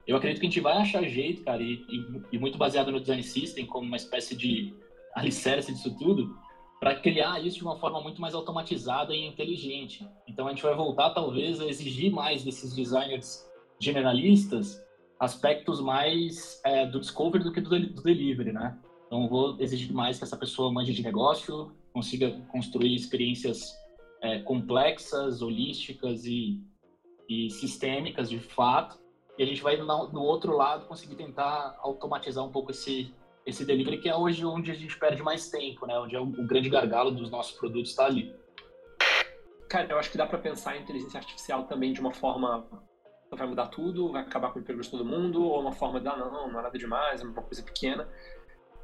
Eu 0.06 0.16
acredito 0.16 0.40
que 0.40 0.46
a 0.46 0.50
gente 0.50 0.60
vai 0.60 0.76
achar 0.78 1.04
jeito, 1.04 1.44
cara, 1.44 1.62
e, 1.62 1.74
e, 1.88 2.22
e 2.32 2.38
muito 2.38 2.58
baseado 2.58 2.90
no 2.90 3.00
design 3.00 3.22
system 3.22 3.66
como 3.66 3.86
uma 3.86 3.96
espécie 3.96 4.34
de 4.34 4.74
alicerce 5.14 5.72
disso 5.72 5.96
tudo, 5.96 6.36
para 6.82 6.96
criar 6.96 7.38
isso 7.38 7.58
de 7.58 7.62
uma 7.62 7.78
forma 7.78 8.00
muito 8.00 8.20
mais 8.20 8.34
automatizada 8.34 9.14
e 9.14 9.24
inteligente. 9.24 10.04
Então 10.26 10.48
a 10.48 10.50
gente 10.50 10.64
vai 10.64 10.74
voltar 10.74 11.10
talvez 11.10 11.60
a 11.60 11.66
exigir 11.66 12.10
mais 12.10 12.42
desses 12.42 12.74
designers 12.74 13.48
generalistas 13.78 14.84
aspectos 15.20 15.80
mais 15.80 16.60
é, 16.64 16.84
do 16.84 16.98
discovery 16.98 17.44
do 17.44 17.52
que 17.52 17.60
do, 17.60 17.70
do 17.70 18.02
delivery, 18.02 18.50
né? 18.50 18.76
Então 19.06 19.28
vou 19.28 19.56
exigir 19.60 19.92
mais 19.92 20.18
que 20.18 20.24
essa 20.24 20.36
pessoa 20.36 20.72
mande 20.72 20.92
de 20.92 21.04
negócio, 21.04 21.70
consiga 21.92 22.32
construir 22.50 22.96
experiências 22.96 23.78
é, 24.20 24.40
complexas, 24.40 25.40
holísticas 25.40 26.24
e, 26.24 26.60
e 27.28 27.48
sistêmicas 27.48 28.28
de 28.28 28.40
fato. 28.40 28.98
E 29.38 29.44
a 29.44 29.46
gente 29.46 29.62
vai 29.62 29.76
no, 29.76 30.08
no 30.08 30.20
outro 30.20 30.56
lado 30.56 30.86
conseguir 30.86 31.14
tentar 31.14 31.78
automatizar 31.80 32.44
um 32.44 32.50
pouco 32.50 32.72
esse 32.72 33.14
esse 33.44 33.64
delivery 33.64 33.98
que 33.98 34.08
é 34.08 34.16
hoje 34.16 34.44
onde 34.44 34.70
a 34.70 34.74
gente 34.74 34.98
perde 34.98 35.22
mais 35.22 35.50
tempo, 35.50 35.86
né? 35.86 35.98
Onde 35.98 36.14
é 36.14 36.20
o, 36.20 36.26
grande 36.26 36.68
gargalo 36.68 37.10
dos 37.10 37.30
nossos 37.30 37.58
produtos 37.58 37.90
está 37.90 38.06
ali. 38.06 38.34
Cara, 39.68 39.88
eu 39.90 39.98
acho 39.98 40.10
que 40.10 40.18
dá 40.18 40.26
para 40.26 40.38
pensar 40.38 40.76
em 40.76 40.82
inteligência 40.82 41.18
artificial 41.18 41.64
também 41.64 41.92
de 41.92 42.00
uma 42.00 42.12
forma 42.12 42.68
vai 43.36 43.46
mudar 43.46 43.68
tudo, 43.68 44.12
vai 44.12 44.22
acabar 44.22 44.50
com 44.52 44.58
o 44.58 44.62
emprego 44.62 44.80
de 44.80 44.90
todo 44.90 45.04
mundo, 45.04 45.42
ou 45.42 45.60
uma 45.60 45.72
forma 45.72 46.00
de, 46.00 46.08
ah, 46.08 46.16
não, 46.16 46.50
não 46.50 46.60
é 46.60 46.62
nada 46.62 46.78
demais, 46.78 47.20
é 47.20 47.24
uma 47.24 47.42
coisa 47.42 47.62
pequena. 47.62 48.08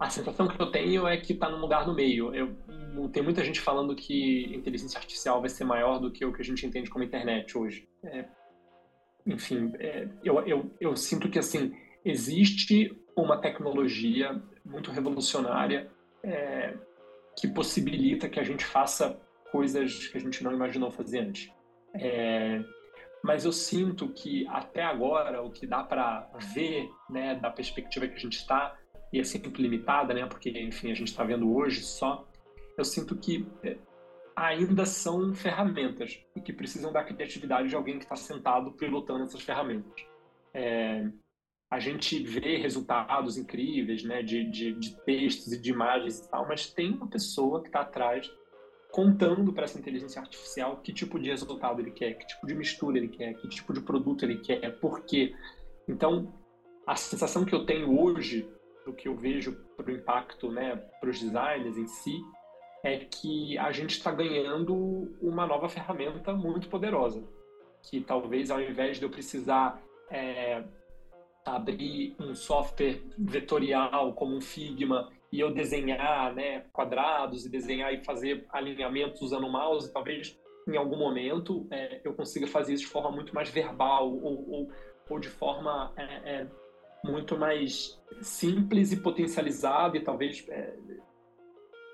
A 0.01 0.09
sensação 0.09 0.47
que 0.47 0.61
eu 0.61 0.71
tenho 0.71 1.07
é 1.07 1.17
que 1.17 1.33
está 1.33 1.49
num 1.51 1.59
lugar 1.59 1.87
no 1.87 1.95
meio. 1.95 2.35
Eu, 2.35 2.57
tem 3.13 3.23
muita 3.23 3.45
gente 3.45 3.61
falando 3.61 3.95
que 3.97 4.45
inteligência 4.55 4.99
artificial 4.99 5.41
vai 5.41 5.51
ser 5.51 5.65
maior 5.65 5.99
do 5.99 6.11
que 6.11 6.25
o 6.25 6.33
que 6.33 6.41
a 6.41 6.45
gente 6.45 6.65
entende 6.65 6.89
como 6.89 7.05
internet 7.05 7.59
hoje. 7.59 7.89
É, 8.05 8.25
enfim, 9.27 9.73
é, 9.79 10.09
eu, 10.23 10.41
eu, 10.47 10.71
eu 10.81 10.97
sinto 10.97 11.29
que, 11.29 11.39
assim, 11.39 11.75
existe 12.11 12.97
uma 13.17 13.39
tecnologia 13.39 14.41
muito 14.65 14.91
revolucionária 14.91 15.91
é, 16.23 16.75
que 17.37 17.49
possibilita 17.49 18.29
que 18.29 18.41
a 18.41 18.45
gente 18.45 18.65
faça 18.65 19.21
coisas 19.51 20.09
que 20.09 20.17
a 20.17 20.21
gente 20.21 20.43
não 20.43 20.53
imaginou 20.53 20.91
fazer 20.91 21.21
antes. 21.21 21.53
É, 21.95 22.63
mas 23.23 23.45
eu 23.45 23.53
sinto 23.53 24.09
que 24.09 24.47
até 24.49 24.83
agora 24.83 25.43
o 25.43 25.51
que 25.51 25.67
dá 25.67 25.83
para 25.83 26.29
ver, 26.55 26.89
né, 27.11 27.35
da 27.35 27.51
perspectiva 27.51 28.07
que 28.07 28.15
a 28.15 28.19
gente 28.19 28.37
está 28.37 28.77
e 29.13 29.19
é 29.19 29.25
sempre 29.25 29.51
limitada, 29.61 30.13
né, 30.13 30.27
porque 30.27 30.51
enfim 30.51 30.91
a 30.91 30.95
gente 30.95 31.09
está 31.09 31.25
vendo 31.25 31.53
hoje 31.55 31.83
só, 31.83 32.29
eu 32.77 32.85
sinto 32.85 33.17
que 33.17 33.47
é, 33.65 33.77
ainda 34.37 34.85
são 34.85 35.35
ferramentas 35.35 36.21
e 36.37 36.41
que 36.41 36.53
precisam 36.53 36.93
da 36.93 37.03
criatividade 37.03 37.69
de 37.69 37.75
alguém 37.75 37.99
que 37.99 38.05
está 38.05 38.17
sentado 38.17 38.71
pilotando 38.73 39.25
essas 39.25 39.43
ferramentas. 39.43 40.07
É, 40.55 41.09
a 41.71 41.79
gente 41.79 42.23
vê 42.23 42.57
resultados 42.57 43.37
incríveis, 43.37 44.03
né, 44.03 44.23
de, 44.23 44.45
de, 44.45 44.73
de 44.73 44.97
textos 45.03 45.53
e 45.53 45.61
de 45.61 45.71
imagens 45.71 46.21
e 46.21 46.31
tal, 46.31 46.49
mas 46.49 46.71
tem 46.71 46.93
uma 46.93 47.07
pessoa 47.07 47.61
que 47.61 47.69
está 47.69 47.81
atrás 47.81 48.31
contando 48.91 49.53
para 49.53 49.65
essa 49.65 49.79
inteligência 49.79 50.21
artificial 50.21 50.79
que 50.79 50.93
tipo 50.93 51.19
de 51.19 51.29
resultado 51.29 51.81
ele 51.81 51.91
quer, 51.91 52.15
que 52.15 52.27
tipo 52.27 52.47
de 52.47 52.55
mistura 52.55 52.97
ele 52.97 53.09
quer, 53.09 53.35
que 53.35 53.49
tipo 53.49 53.75
de 53.75 53.83
produto 53.83 54.25
ele 54.25 54.39
quer, 54.39 54.79
por 54.81 55.03
quê. 55.03 55.35
Então, 55.87 56.33
a 56.87 56.97
sensação 56.97 57.45
que 57.45 57.55
eu 57.55 57.67
tenho 57.67 58.01
hoje, 58.01 58.49
do 58.87 58.95
que 58.95 59.07
eu 59.07 59.15
vejo 59.15 59.53
para 59.77 59.91
o 59.91 59.95
impacto 59.95 60.51
né, 60.51 60.77
para 60.99 61.11
os 61.11 61.21
designers 61.21 61.77
em 61.77 61.87
si, 61.87 62.19
é 62.83 62.99
que 62.99 63.59
a 63.59 63.71
gente 63.73 63.91
está 63.91 64.11
ganhando 64.11 65.15
uma 65.21 65.47
nova 65.47 65.69
ferramenta 65.69 66.33
muito 66.33 66.69
poderosa. 66.69 67.23
Que 67.83 68.01
talvez 68.01 68.51
ao 68.51 68.61
invés 68.61 68.99
de 68.99 69.05
eu 69.05 69.11
precisar 69.11 69.83
é, 70.11 70.65
abrir 71.57 72.15
um 72.19 72.35
software 72.35 73.01
vetorial 73.17 74.13
como 74.15 74.37
um 74.37 74.41
Figma 74.41 75.11
e 75.31 75.41
eu 75.41 75.53
desenhar 75.53 76.35
né, 76.35 76.65
quadrados 76.73 77.45
e 77.45 77.51
desenhar 77.51 77.93
e 77.93 78.05
fazer 78.05 78.47
alinhamentos 78.51 79.21
usando 79.21 79.47
o 79.47 79.53
mouse, 79.53 79.93
talvez 79.93 80.39
em 80.67 80.77
algum 80.77 80.97
momento 80.97 81.67
é, 81.71 82.01
eu 82.05 82.15
consiga 82.15 82.47
fazer 82.47 82.75
isso 82.75 82.85
de 82.85 82.91
forma 82.91 83.11
muito 83.11 83.35
mais 83.35 83.49
verbal 83.49 84.11
ou, 84.11 84.51
ou, 84.51 84.69
ou 85.09 85.19
de 85.19 85.29
forma 85.29 85.93
é, 85.97 86.03
é, 86.03 86.47
muito 87.05 87.37
mais 87.37 87.99
simples 88.21 88.93
e 88.93 88.97
potencializada 88.97 89.97
e 89.97 90.01
talvez, 90.01 90.45
é, 90.49 90.75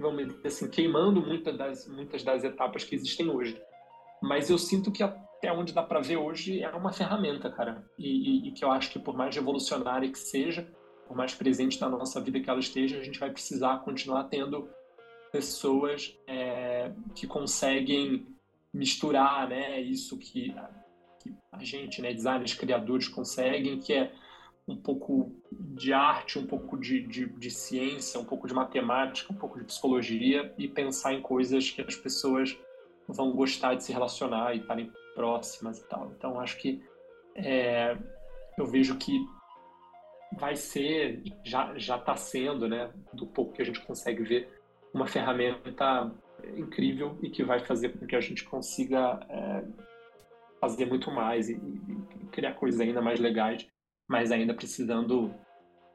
vamos 0.01 0.27
dizer 0.27 0.49
assim, 0.49 0.69
queimando 0.69 1.21
muitas 1.21 1.57
das, 1.57 1.89
muitas 1.89 2.23
das 2.23 2.43
etapas 2.43 2.85
que 2.85 2.95
existem 2.95 3.31
hoje. 3.31 3.61
Mas 4.23 4.49
eu 4.49 4.59
sinto 4.59 4.91
que 4.91 5.03
a 5.03 5.09
até 5.45 5.53
onde 5.53 5.75
dá 5.75 5.83
para 5.83 6.01
ver 6.01 6.17
hoje 6.17 6.63
é 6.63 6.71
uma 6.71 6.91
ferramenta, 6.91 7.51
cara. 7.51 7.85
E, 7.99 8.09
e, 8.09 8.49
e, 8.49 8.53
que 8.53 8.65
eu 8.65 8.71
acho 8.71 8.91
que 8.91 8.99
por 8.99 9.15
mais 9.15 9.35
revolucionária 9.37 10.11
que 10.11 10.19
seja, 10.19 10.67
por 11.07 11.15
mais 11.15 11.35
presente 11.35 11.79
na 11.81 11.89
nossa 11.89 12.19
vida 12.19 12.41
que 12.41 12.49
ela 12.49 12.59
esteja, 12.59 12.99
a 12.99 13.03
gente 13.03 13.21
vai 13.21 13.31
precisar 13.31 13.79
continuar 13.85 14.25
tendo 14.25 14.69
pessoas 15.31 16.17
é, 16.27 16.93
que 17.15 17.27
conseguem 17.27 18.27
misturar, 18.73 19.49
né, 19.49 19.81
isso 19.81 20.17
que, 20.19 20.55
que 21.23 21.35
a 21.53 21.63
gente, 21.63 22.01
né, 22.01 22.13
designers, 22.13 22.55
criadores 22.55 23.07
conseguem, 23.07 23.79
que 23.79 23.93
é 23.93 24.13
um 24.67 24.77
pouco 24.77 25.31
de 25.53 25.93
arte, 25.93 26.39
um 26.39 26.47
pouco 26.47 26.79
de, 26.79 27.07
de, 27.07 27.27
de, 27.27 27.51
ciência, 27.51 28.19
um 28.19 28.25
pouco 28.25 28.49
de 28.49 28.55
matemática, 28.55 29.33
um 29.33 29.37
pouco 29.37 29.59
de 29.59 29.65
psicologia 29.67 30.55
e 30.57 30.67
pensar 30.67 31.13
em 31.13 31.21
coisas 31.21 31.71
que 31.71 31.83
as 31.83 31.97
pessoas 31.97 32.57
vão 33.07 33.33
gostar 33.33 33.75
de 33.75 33.85
se 33.85 33.93
relacionar 33.93 34.55
e 34.55 34.61
estarem 34.61 34.91
próximas 35.15 35.79
e 35.79 35.89
tal. 35.89 36.13
Então, 36.17 36.41
acho 36.41 36.59
que 36.59 36.83
é, 37.37 37.97
eu 38.59 38.67
vejo 38.67 38.97
que 38.97 39.19
vai 40.39 40.57
ser, 40.57 41.23
já 41.45 41.97
está 41.97 42.17
sendo, 42.17 42.69
né, 42.69 42.93
do 43.13 43.27
pouco 43.27 43.53
que 43.53 43.63
a 43.63 43.65
gente 43.65 43.81
consegue 43.81 44.23
ver, 44.23 44.49
uma 44.93 45.07
ferramenta 45.07 46.13
incrível 46.57 47.19
e 47.23 47.31
que 47.31 47.43
vai 47.43 47.61
fazer 47.61 47.91
com 47.91 48.07
que 48.07 48.17
a 48.17 48.21
gente 48.21 48.45
consiga 48.45 49.21
é, 49.29 49.65
fazer 50.61 50.87
muito 50.87 51.11
mais 51.11 51.49
e, 51.49 51.55
e, 51.55 52.27
criar 52.31 52.55
coisas 52.55 52.81
ainda 52.81 53.01
mais 53.01 53.19
legais, 53.21 53.67
mas 54.09 54.31
ainda 54.31 54.55
precisando 54.55 55.35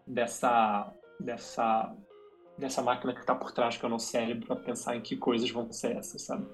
dessa 0.06 0.94
dessa 1.20 1.96
dessa 2.58 2.82
máquina 2.82 3.14
que 3.14 3.22
está 3.22 3.36
por 3.36 3.52
trás 3.52 3.78
que 3.78 3.86
é 3.86 3.88
o 3.88 3.92
nosso 3.92 4.08
cérebro 4.08 4.48
para 4.48 4.56
pensar 4.58 4.96
em 4.96 5.02
que 5.02 5.16
coisas 5.16 5.50
vão 5.50 5.72
ser 5.72 5.96
essas, 5.96 6.24
sabe? 6.24 6.46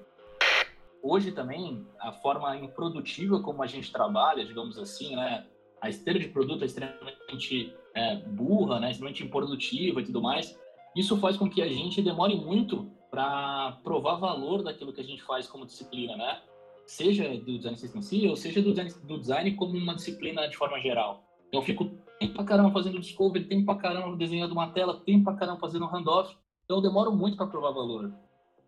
Hoje 1.08 1.30
também 1.30 1.86
a 2.00 2.10
forma 2.10 2.56
improdutiva 2.56 3.40
como 3.40 3.62
a 3.62 3.66
gente 3.66 3.92
trabalha, 3.92 4.44
digamos 4.44 4.76
assim, 4.76 5.14
né, 5.14 5.46
a 5.80 5.88
esteira 5.88 6.18
de 6.18 6.26
produto 6.26 6.62
é 6.62 6.66
extremamente 6.66 7.72
é, 7.94 8.16
burra, 8.16 8.80
né, 8.80 8.90
extremamente 8.90 9.22
improdutiva 9.22 10.00
e 10.00 10.04
tudo 10.04 10.20
mais. 10.20 10.58
Isso 10.96 11.16
faz 11.18 11.36
com 11.36 11.48
que 11.48 11.62
a 11.62 11.68
gente 11.68 12.02
demore 12.02 12.34
muito 12.34 12.90
para 13.08 13.78
provar 13.84 14.16
valor 14.16 14.64
daquilo 14.64 14.92
que 14.92 15.00
a 15.00 15.04
gente 15.04 15.22
faz 15.22 15.46
como 15.46 15.64
disciplina, 15.64 16.16
né? 16.16 16.42
Seja 16.88 17.28
do 17.38 17.56
design 17.56 17.78
system 17.78 18.00
em 18.00 18.02
si, 18.02 18.26
ou 18.26 18.34
seja 18.34 18.60
do 18.60 18.70
design, 18.70 18.90
do 19.04 19.20
design 19.20 19.52
como 19.52 19.78
uma 19.78 19.94
disciplina 19.94 20.48
de 20.48 20.56
forma 20.56 20.80
geral. 20.80 21.22
Então, 21.46 21.60
eu 21.60 21.64
fico 21.64 21.84
tempo 22.18 22.34
pra 22.34 22.44
caramba 22.44 22.72
fazendo 22.72 22.98
discovery, 22.98 23.44
tempo 23.44 23.66
pra 23.66 23.76
caramba 23.76 24.16
desenhando 24.16 24.52
uma 24.52 24.72
tela, 24.72 25.00
tempo 25.04 25.24
pra 25.24 25.36
caramba 25.36 25.60
fazendo 25.60 25.86
handoff. 25.86 26.36
Então, 26.64 26.78
eu 26.78 26.82
demoro 26.82 27.12
muito 27.12 27.36
para 27.36 27.46
provar 27.46 27.70
valor. 27.70 28.12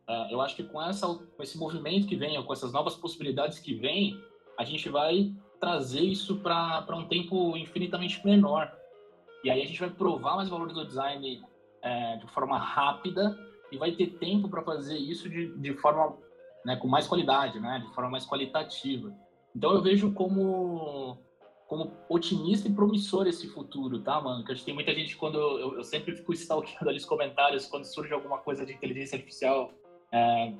Uh, 0.08 0.30
eu 0.30 0.40
acho 0.40 0.56
que 0.56 0.62
com, 0.62 0.80
essa, 0.82 1.06
com 1.06 1.42
esse 1.42 1.58
movimento 1.58 2.06
que 2.06 2.16
vem, 2.16 2.42
com 2.42 2.52
essas 2.52 2.72
novas 2.72 2.96
possibilidades 2.96 3.58
que 3.58 3.74
vem, 3.74 4.18
a 4.58 4.64
gente 4.64 4.88
vai 4.88 5.34
trazer 5.60 6.00
isso 6.00 6.36
para 6.38 6.96
um 6.96 7.06
tempo 7.06 7.54
infinitamente 7.56 8.24
menor. 8.24 8.72
E 9.44 9.50
aí 9.50 9.62
a 9.62 9.66
gente 9.66 9.78
vai 9.78 9.90
provar 9.90 10.36
mais 10.36 10.48
valor 10.48 10.72
do 10.72 10.86
design 10.86 11.42
é, 11.82 12.16
de 12.16 12.26
forma 12.28 12.58
rápida 12.58 13.38
e 13.70 13.76
vai 13.76 13.92
ter 13.92 14.18
tempo 14.18 14.48
para 14.48 14.62
fazer 14.62 14.96
isso 14.96 15.28
de, 15.28 15.54
de 15.58 15.74
forma 15.74 16.16
né, 16.64 16.76
com 16.76 16.88
mais 16.88 17.06
qualidade, 17.06 17.60
né, 17.60 17.84
de 17.86 17.94
forma 17.94 18.10
mais 18.10 18.26
qualitativa. 18.26 19.14
Então 19.54 19.72
eu 19.72 19.82
vejo 19.82 20.12
como 20.12 21.18
como 21.66 21.92
otimista 22.08 22.66
e 22.66 22.72
promissor 22.72 23.26
esse 23.26 23.46
futuro, 23.46 24.00
tá, 24.00 24.18
mano? 24.18 24.42
Que 24.42 24.52
acho 24.52 24.62
que 24.62 24.64
tem 24.64 24.74
muita 24.74 24.94
gente 24.94 25.14
quando 25.18 25.38
eu, 25.38 25.74
eu 25.76 25.84
sempre 25.84 26.16
fico 26.16 26.32
stalkeando 26.32 26.88
ali 26.88 26.96
os 26.96 27.04
comentários 27.04 27.66
quando 27.66 27.84
surge 27.84 28.14
alguma 28.14 28.38
coisa 28.38 28.64
de 28.64 28.72
inteligência 28.72 29.16
artificial 29.16 29.70
é, 30.12 30.52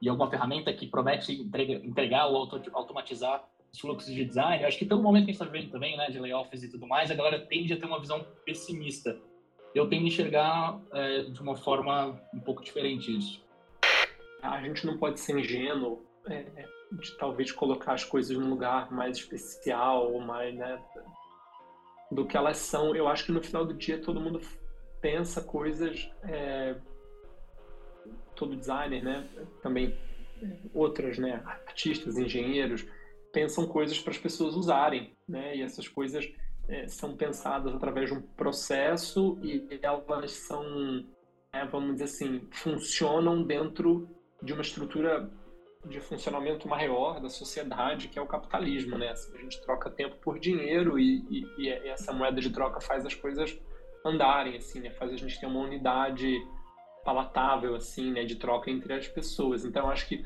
e 0.00 0.08
alguma 0.08 0.30
ferramenta 0.30 0.72
que 0.72 0.86
promete 0.86 1.32
entrega, 1.32 1.74
entregar 1.74 2.26
ou 2.26 2.36
auto, 2.36 2.60
automatizar 2.72 3.44
os 3.72 3.80
fluxos 3.80 4.12
de 4.12 4.24
design. 4.24 4.62
Eu 4.62 4.68
acho 4.68 4.78
que 4.78 4.86
todo 4.86 5.02
momento 5.02 5.24
que 5.24 5.30
a 5.30 5.32
gente 5.32 5.42
está 5.42 5.52
vivendo 5.52 5.72
também, 5.72 5.96
né, 5.96 6.08
de 6.10 6.18
layoffs 6.18 6.62
e 6.62 6.70
tudo 6.70 6.86
mais, 6.86 7.10
a 7.10 7.14
galera 7.14 7.40
tende 7.40 7.72
a 7.72 7.76
ter 7.76 7.86
uma 7.86 8.00
visão 8.00 8.24
pessimista. 8.44 9.18
Eu 9.74 9.88
tendo 9.88 10.04
a 10.04 10.08
enxergar 10.08 10.80
é, 10.92 11.22
de 11.22 11.40
uma 11.40 11.56
forma 11.56 12.20
um 12.32 12.40
pouco 12.40 12.62
diferente 12.62 13.16
isso. 13.16 13.42
A 14.42 14.60
gente 14.60 14.86
não 14.86 14.98
pode 14.98 15.18
ser 15.18 15.38
ingênuo 15.38 16.04
é, 16.26 16.44
de 16.92 17.16
talvez 17.16 17.50
colocar 17.50 17.94
as 17.94 18.04
coisas 18.04 18.36
num 18.36 18.48
lugar 18.48 18.92
mais 18.92 19.16
especial 19.16 20.12
ou 20.12 20.20
mais, 20.20 20.54
né, 20.54 20.80
do 22.10 22.24
que 22.24 22.36
elas 22.36 22.58
são. 22.58 22.94
Eu 22.94 23.08
acho 23.08 23.26
que 23.26 23.32
no 23.32 23.42
final 23.42 23.64
do 23.64 23.74
dia 23.74 24.00
todo 24.00 24.20
mundo 24.20 24.40
pensa 25.00 25.42
coisas, 25.42 26.10
é, 26.22 26.76
todo 28.34 28.56
designer, 28.56 29.02
né, 29.02 29.28
também 29.62 29.96
outras, 30.72 31.18
né, 31.18 31.42
artistas, 31.44 32.18
engenheiros, 32.18 32.86
pensam 33.32 33.66
coisas 33.66 33.98
para 33.98 34.12
as 34.12 34.18
pessoas 34.18 34.54
usarem, 34.54 35.12
né? 35.28 35.56
E 35.56 35.62
essas 35.62 35.88
coisas 35.88 36.30
é, 36.68 36.86
são 36.86 37.16
pensadas 37.16 37.74
através 37.74 38.08
de 38.08 38.16
um 38.16 38.22
processo 38.22 39.38
e 39.42 39.80
elas 39.82 40.30
são, 40.32 41.04
é, 41.52 41.66
vamos 41.66 41.94
dizer 41.94 42.04
assim, 42.04 42.48
funcionam 42.52 43.42
dentro 43.42 44.08
de 44.40 44.52
uma 44.52 44.62
estrutura 44.62 45.30
de 45.84 46.00
funcionamento 46.00 46.66
maior 46.66 47.20
da 47.20 47.28
sociedade, 47.28 48.08
que 48.08 48.18
é 48.18 48.22
o 48.22 48.26
capitalismo, 48.26 48.96
né? 48.96 49.12
A 49.12 49.38
gente 49.38 49.60
troca 49.62 49.90
tempo 49.90 50.16
por 50.22 50.38
dinheiro 50.38 50.98
e, 50.98 51.26
e, 51.28 51.46
e 51.58 51.68
essa 51.88 52.12
moeda 52.12 52.40
de 52.40 52.50
troca 52.50 52.80
faz 52.80 53.04
as 53.04 53.14
coisas 53.14 53.58
andarem, 54.04 54.56
assim, 54.56 54.80
né? 54.80 54.90
Faz 54.90 55.12
a 55.12 55.16
gente 55.16 55.38
ter 55.38 55.46
uma 55.46 55.60
unidade 55.60 56.34
palatável, 57.04 57.74
assim, 57.74 58.10
né? 58.10 58.24
De 58.24 58.36
troca 58.36 58.70
entre 58.70 58.94
as 58.94 59.06
pessoas. 59.06 59.64
Então, 59.64 59.88
acho 59.90 60.08
que 60.08 60.24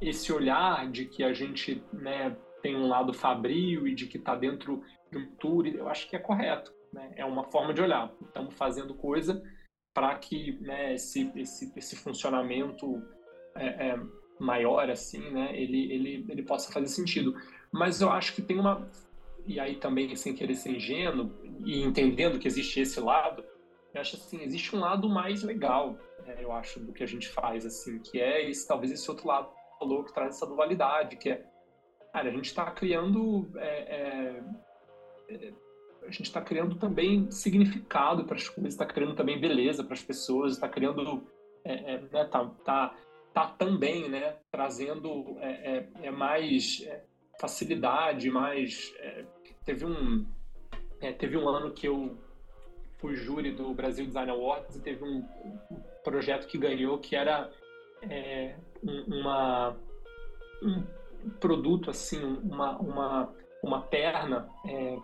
esse 0.00 0.32
olhar 0.32 0.90
de 0.90 1.06
que 1.06 1.22
a 1.22 1.32
gente 1.32 1.82
né, 1.92 2.36
tem 2.62 2.76
um 2.76 2.88
lado 2.88 3.12
fabril 3.12 3.86
e 3.86 3.94
de 3.94 4.06
que 4.06 4.18
está 4.18 4.34
dentro 4.34 4.82
de 5.10 5.18
um 5.18 5.26
tour, 5.36 5.66
eu 5.66 5.88
acho 5.88 6.08
que 6.08 6.16
é 6.16 6.18
correto. 6.18 6.72
Né? 6.92 7.12
É 7.16 7.24
uma 7.24 7.44
forma 7.44 7.72
de 7.72 7.80
olhar. 7.80 8.12
Estamos 8.22 8.54
fazendo 8.54 8.94
coisa 8.94 9.42
para 9.94 10.14
que 10.16 10.58
né, 10.60 10.94
esse, 10.94 11.30
esse, 11.36 11.72
esse 11.76 11.96
funcionamento 11.96 13.02
é, 13.54 13.88
é, 13.88 14.00
maior, 14.38 14.90
assim, 14.90 15.30
né, 15.30 15.50
ele, 15.58 15.90
ele, 15.92 16.26
ele 16.28 16.42
possa 16.42 16.70
fazer 16.72 16.88
sentido. 16.88 17.34
Mas 17.72 18.00
eu 18.00 18.10
acho 18.10 18.34
que 18.34 18.42
tem 18.42 18.58
uma... 18.58 18.88
E 19.46 19.60
aí 19.60 19.76
também, 19.76 20.14
sem 20.16 20.34
querer 20.34 20.54
ser 20.54 20.70
ingênuo, 20.70 21.30
e 21.64 21.80
entendendo 21.80 22.38
que 22.38 22.48
existe 22.48 22.80
esse 22.80 22.98
lado, 22.98 23.44
eu 23.96 24.00
acho 24.02 24.16
assim, 24.16 24.42
existe 24.42 24.76
um 24.76 24.80
lado 24.80 25.08
mais 25.08 25.42
legal, 25.42 25.98
né, 26.24 26.36
eu 26.38 26.52
acho, 26.52 26.80
do 26.80 26.92
que 26.92 27.02
a 27.02 27.06
gente 27.06 27.28
faz, 27.28 27.64
assim, 27.64 27.98
que 27.98 28.20
é 28.20 28.48
esse, 28.48 28.66
talvez 28.66 28.92
esse 28.92 29.10
outro 29.10 29.26
lado 29.26 29.50
falou 29.78 30.04
que 30.04 30.12
traz 30.12 30.36
essa 30.36 30.46
dualidade, 30.46 31.16
que 31.16 31.30
é, 31.30 31.44
cara, 32.12 32.28
a 32.28 32.32
gente 32.32 32.46
está 32.46 32.70
criando, 32.70 33.50
é, 33.56 33.68
é, 33.68 34.44
é, 35.28 35.52
a 36.02 36.10
gente 36.10 36.26
está 36.26 36.40
criando 36.40 36.76
também 36.76 37.30
significado 37.30 38.24
para 38.24 38.36
as 38.36 38.48
coisas, 38.48 38.74
está 38.74 38.86
criando 38.86 39.14
também 39.14 39.40
beleza 39.40 39.82
para 39.82 39.94
as 39.94 40.02
pessoas, 40.02 40.52
está 40.52 40.68
criando, 40.68 41.26
é, 41.64 41.94
é, 41.94 42.00
né, 42.00 42.24
tá, 42.26 42.44
tá, 42.64 42.96
tá 43.32 43.46
também, 43.48 44.08
né, 44.08 44.36
trazendo 44.50 45.36
é, 45.40 45.88
é, 46.02 46.10
mais 46.10 46.86
facilidade, 47.40 48.30
mais, 48.30 48.94
teve 49.64 49.84
um, 49.84 50.26
teve 51.18 51.36
um 51.36 51.48
ano 51.48 51.72
que 51.72 51.86
eu 51.86 52.25
fui 52.98 53.14
júri 53.16 53.52
do 53.52 53.72
Brasil 53.74 54.06
Design 54.06 54.30
Awards 54.30 54.76
e 54.76 54.80
teve 54.80 55.04
um 55.04 55.24
projeto 56.02 56.46
que 56.46 56.58
ganhou 56.58 56.98
que 56.98 57.14
era 57.14 57.50
é, 58.02 58.56
uma, 58.82 59.76
um 60.62 60.82
produto, 61.40 61.90
assim, 61.90 62.22
uma, 62.22 62.78
uma, 62.78 63.34
uma 63.62 63.82
perna 63.82 64.48
é, 64.66 64.98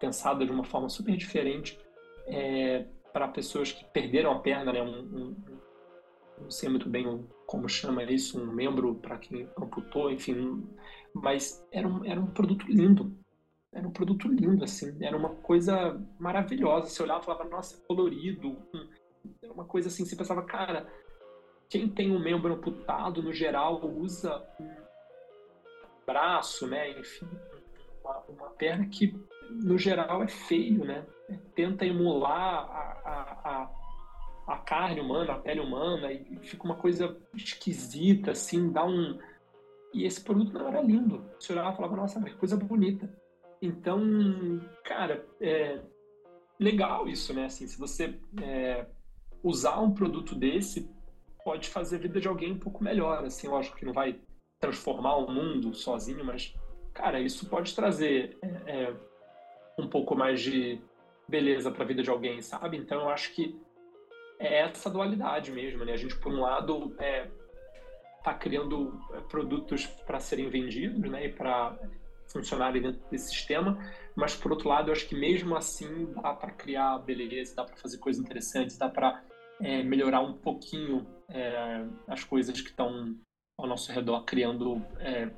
pensada 0.00 0.44
de 0.44 0.52
uma 0.52 0.64
forma 0.64 0.88
super 0.88 1.16
diferente 1.16 1.78
é, 2.26 2.84
para 3.12 3.28
pessoas 3.28 3.72
que 3.72 3.84
perderam 3.86 4.32
a 4.32 4.38
perna, 4.40 4.72
né? 4.72 4.82
Um, 4.82 4.98
um, 4.98 5.36
não 6.40 6.50
sei 6.50 6.68
muito 6.68 6.88
bem 6.88 7.26
como 7.46 7.68
chama 7.68 8.02
isso, 8.04 8.40
um 8.40 8.52
membro 8.52 8.94
para 8.94 9.18
quem 9.18 9.48
amputou, 9.58 10.10
enfim, 10.10 10.64
mas 11.14 11.66
era 11.72 11.88
um, 11.88 12.04
era 12.04 12.20
um 12.20 12.26
produto 12.26 12.66
lindo, 12.68 13.12
era 13.72 13.86
um 13.86 13.92
produto 13.92 14.28
lindo, 14.28 14.64
assim, 14.64 14.96
era 15.04 15.16
uma 15.16 15.30
coisa 15.30 16.00
maravilhosa. 16.18 16.86
Você 16.86 17.02
olhava 17.02 17.22
e 17.22 17.26
falava, 17.26 17.48
nossa, 17.48 17.76
colorido, 17.86 18.56
era 19.42 19.52
uma 19.52 19.64
coisa 19.64 19.88
assim, 19.88 20.04
você 20.04 20.16
pensava, 20.16 20.42
cara, 20.42 20.90
quem 21.68 21.88
tem 21.88 22.10
um 22.10 22.18
membro 22.18 22.54
amputado, 22.54 23.22
no 23.22 23.32
geral, 23.32 23.84
usa 23.84 24.42
um 24.58 24.68
braço, 26.06 26.66
né? 26.66 26.98
Enfim, 26.98 27.28
uma, 28.02 28.18
uma 28.28 28.50
perna 28.50 28.86
que, 28.86 29.14
no 29.50 29.76
geral, 29.76 30.22
é 30.22 30.28
feio, 30.28 30.84
né? 30.84 31.06
Tenta 31.54 31.84
emular 31.84 32.32
a, 32.32 33.02
a, 33.04 33.70
a, 34.44 34.54
a 34.54 34.58
carne 34.58 35.00
humana, 35.00 35.34
a 35.34 35.38
pele 35.38 35.60
humana, 35.60 36.10
e 36.10 36.38
fica 36.38 36.64
uma 36.64 36.76
coisa 36.76 37.16
esquisita, 37.34 38.30
assim, 38.30 38.72
dá 38.72 38.84
um... 38.84 39.18
E 39.92 40.04
esse 40.04 40.22
produto 40.22 40.52
não 40.52 40.68
era 40.68 40.80
lindo. 40.80 41.22
Você 41.38 41.52
olhava 41.52 41.72
e 41.72 41.76
falava, 41.76 41.96
nossa, 41.96 42.22
que 42.22 42.34
coisa 42.36 42.56
bonita. 42.56 43.10
Então, 43.60 44.60
cara, 44.84 45.26
é 45.40 45.80
legal 46.58 47.08
isso, 47.08 47.32
né? 47.34 47.46
Assim, 47.46 47.66
se 47.66 47.78
você 47.78 48.18
é, 48.42 48.86
usar 49.42 49.80
um 49.80 49.92
produto 49.92 50.34
desse 50.34 50.90
pode 51.44 51.68
fazer 51.68 51.96
a 51.96 52.00
vida 52.00 52.20
de 52.20 52.28
alguém 52.28 52.52
um 52.52 52.58
pouco 52.58 52.84
melhor. 52.84 53.24
Assim, 53.24 53.48
lógico 53.48 53.76
que 53.76 53.84
não 53.84 53.92
vai 53.92 54.20
transformar 54.60 55.16
o 55.16 55.30
mundo 55.30 55.74
sozinho, 55.74 56.24
mas, 56.24 56.54
cara, 56.92 57.20
isso 57.20 57.48
pode 57.48 57.74
trazer 57.74 58.36
é, 58.42 58.48
é, 58.66 58.96
um 59.78 59.88
pouco 59.88 60.14
mais 60.14 60.40
de 60.40 60.80
beleza 61.28 61.70
para 61.70 61.84
a 61.84 61.86
vida 61.86 62.02
de 62.02 62.10
alguém, 62.10 62.42
sabe? 62.42 62.76
Então, 62.76 63.02
eu 63.02 63.08
acho 63.08 63.34
que 63.34 63.58
é 64.38 64.60
essa 64.60 64.90
dualidade 64.90 65.50
mesmo, 65.50 65.84
né? 65.84 65.92
A 65.92 65.96
gente, 65.96 66.16
por 66.16 66.32
um 66.32 66.40
lado, 66.40 66.94
é, 66.98 67.28
está 68.18 68.34
criando 68.34 69.00
é, 69.14 69.20
produtos 69.20 69.86
para 69.86 70.20
serem 70.20 70.48
vendidos, 70.48 71.10
né, 71.10 71.26
e 71.26 71.32
para 71.32 71.78
funcionarem 72.32 72.82
dentro 72.82 73.00
desse 73.10 73.30
sistema, 73.30 73.78
mas 74.14 74.34
por 74.34 74.52
outro 74.52 74.68
lado, 74.68 74.88
eu 74.88 74.92
acho 74.92 75.08
que 75.08 75.14
mesmo 75.14 75.56
assim 75.56 76.12
dá 76.14 76.34
para 76.34 76.50
criar 76.50 76.98
beleza, 76.98 77.54
dá 77.56 77.64
para 77.64 77.76
fazer 77.76 77.98
coisas 77.98 78.22
interessantes, 78.22 78.76
dá 78.76 78.88
para 78.88 79.22
é, 79.60 79.82
melhorar 79.82 80.20
um 80.20 80.34
pouquinho 80.34 81.06
é, 81.28 81.84
as 82.06 82.24
coisas 82.24 82.60
que 82.60 82.70
estão 82.70 83.16
ao 83.56 83.66
nosso 83.66 83.90
redor, 83.92 84.24
criando 84.24 84.84
é, 84.98 85.30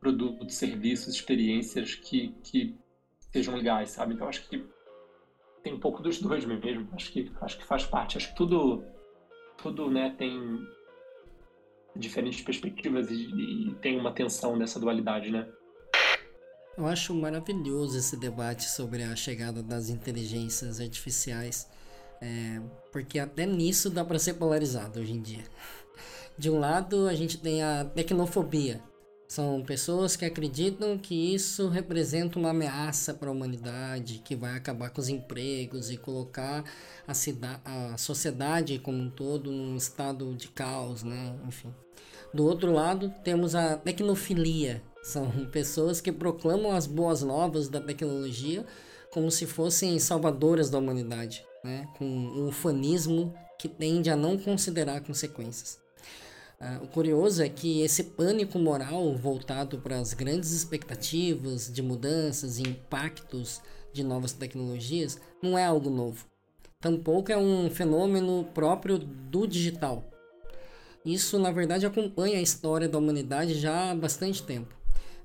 produtos, 0.00 0.54
serviços, 0.54 1.14
experiências 1.14 1.94
que, 1.94 2.34
que 2.42 2.76
sejam 3.32 3.54
legais, 3.54 3.90
sabe? 3.90 4.14
Então 4.14 4.28
acho 4.28 4.48
que 4.48 4.66
tem 5.62 5.74
um 5.74 5.80
pouco 5.80 6.02
dos 6.02 6.20
dois 6.20 6.44
mesmo. 6.44 6.88
Acho 6.92 7.12
que 7.12 7.30
acho 7.40 7.58
que 7.58 7.64
faz 7.64 7.84
parte. 7.84 8.16
Acho 8.16 8.30
que 8.30 8.36
tudo 8.36 8.82
tudo 9.62 9.90
né 9.90 10.14
tem 10.16 10.66
diferentes 11.94 12.40
perspectivas 12.40 13.10
e, 13.10 13.68
e 13.68 13.74
tem 13.76 13.98
uma 13.98 14.12
tensão 14.12 14.56
nessa 14.56 14.80
dualidade, 14.80 15.30
né? 15.30 15.46
Eu 16.76 16.86
acho 16.86 17.14
maravilhoso 17.14 17.98
esse 17.98 18.16
debate 18.16 18.68
sobre 18.70 19.02
a 19.02 19.14
chegada 19.14 19.62
das 19.62 19.88
inteligências 19.90 20.80
artificiais, 20.80 21.68
é, 22.20 22.60
porque 22.92 23.18
até 23.18 23.44
nisso 23.44 23.90
dá 23.90 24.04
para 24.04 24.18
ser 24.18 24.34
polarizado 24.34 25.00
hoje 25.00 25.12
em 25.12 25.20
dia. 25.20 25.44
De 26.38 26.48
um 26.48 26.58
lado, 26.58 27.06
a 27.06 27.14
gente 27.14 27.36
tem 27.38 27.62
a 27.62 27.84
tecnofobia, 27.84 28.80
são 29.30 29.62
pessoas 29.62 30.16
que 30.16 30.24
acreditam 30.24 30.98
que 30.98 31.14
isso 31.32 31.68
representa 31.68 32.36
uma 32.36 32.50
ameaça 32.50 33.14
para 33.14 33.28
a 33.28 33.32
humanidade, 33.32 34.22
que 34.24 34.34
vai 34.34 34.56
acabar 34.56 34.90
com 34.90 35.00
os 35.00 35.08
empregos 35.08 35.88
e 35.88 35.96
colocar 35.96 36.64
a, 37.06 37.92
a 37.92 37.96
sociedade 37.96 38.80
como 38.80 38.98
um 38.98 39.08
todo 39.08 39.52
num 39.52 39.76
estado 39.76 40.34
de 40.34 40.48
caos, 40.48 41.04
né? 41.04 41.38
Enfim. 41.46 41.72
Do 42.34 42.44
outro 42.44 42.72
lado, 42.72 43.14
temos 43.22 43.54
a 43.54 43.76
tecnofilia. 43.76 44.82
São 45.02 45.30
pessoas 45.46 46.00
que 46.00 46.12
proclamam 46.12 46.72
as 46.72 46.86
boas 46.86 47.22
novas 47.22 47.68
da 47.68 47.80
tecnologia 47.80 48.64
como 49.10 49.30
se 49.30 49.46
fossem 49.46 49.98
salvadoras 49.98 50.70
da 50.70 50.78
humanidade, 50.78 51.44
né? 51.64 51.88
com 51.98 52.04
um 52.04 52.48
ufanismo 52.48 53.34
que 53.58 53.68
tende 53.68 54.08
a 54.08 54.16
não 54.16 54.38
considerar 54.38 55.00
consequências. 55.00 55.78
Uh, 56.60 56.84
o 56.84 56.88
curioso 56.88 57.42
é 57.42 57.48
que 57.48 57.80
esse 57.80 58.04
pânico 58.04 58.58
moral 58.58 59.16
voltado 59.16 59.78
para 59.78 59.98
as 59.98 60.12
grandes 60.12 60.52
expectativas 60.52 61.72
de 61.72 61.82
mudanças 61.82 62.58
e 62.58 62.62
impactos 62.62 63.62
de 63.92 64.04
novas 64.04 64.32
tecnologias 64.32 65.18
não 65.42 65.56
é 65.56 65.64
algo 65.64 65.88
novo. 65.88 66.26
Tampouco 66.78 67.32
é 67.32 67.36
um 67.36 67.70
fenômeno 67.70 68.44
próprio 68.54 68.98
do 68.98 69.46
digital. 69.46 70.04
Isso, 71.04 71.38
na 71.38 71.50
verdade, 71.50 71.86
acompanha 71.86 72.38
a 72.38 72.42
história 72.42 72.88
da 72.88 72.98
humanidade 72.98 73.54
já 73.54 73.90
há 73.90 73.94
bastante 73.94 74.42
tempo. 74.42 74.79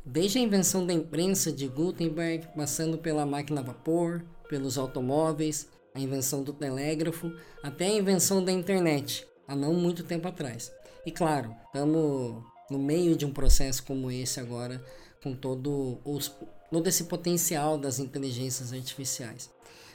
Desde 0.07 0.37
a 0.37 0.41
invenção 0.41 0.85
da 0.85 0.93
imprensa 0.93 1.51
de 1.51 1.67
Gutenberg, 1.67 2.47
passando 2.55 2.95
pela 2.95 3.25
máquina 3.25 3.61
a 3.61 3.63
vapor, 3.63 4.23
pelos 4.47 4.77
automóveis, 4.77 5.67
a 5.95 5.99
invenção 5.99 6.43
do 6.43 6.53
telégrafo, 6.53 7.33
até 7.63 7.87
a 7.87 7.97
invenção 7.97 8.45
da 8.45 8.51
internet, 8.51 9.25
há 9.47 9.55
não 9.55 9.73
muito 9.73 10.03
tempo 10.03 10.27
atrás. 10.27 10.71
E 11.07 11.11
claro, 11.11 11.55
estamos 11.65 12.43
no 12.69 12.77
meio 12.77 13.15
de 13.15 13.25
um 13.25 13.31
processo 13.31 13.83
como 13.83 14.11
esse 14.11 14.39
agora, 14.39 14.79
com 15.23 15.33
todo, 15.33 15.99
os, 16.05 16.31
todo 16.69 16.87
esse 16.87 17.05
potencial 17.05 17.75
das 17.75 17.97
inteligências 17.97 18.71
artificiais. 18.71 19.49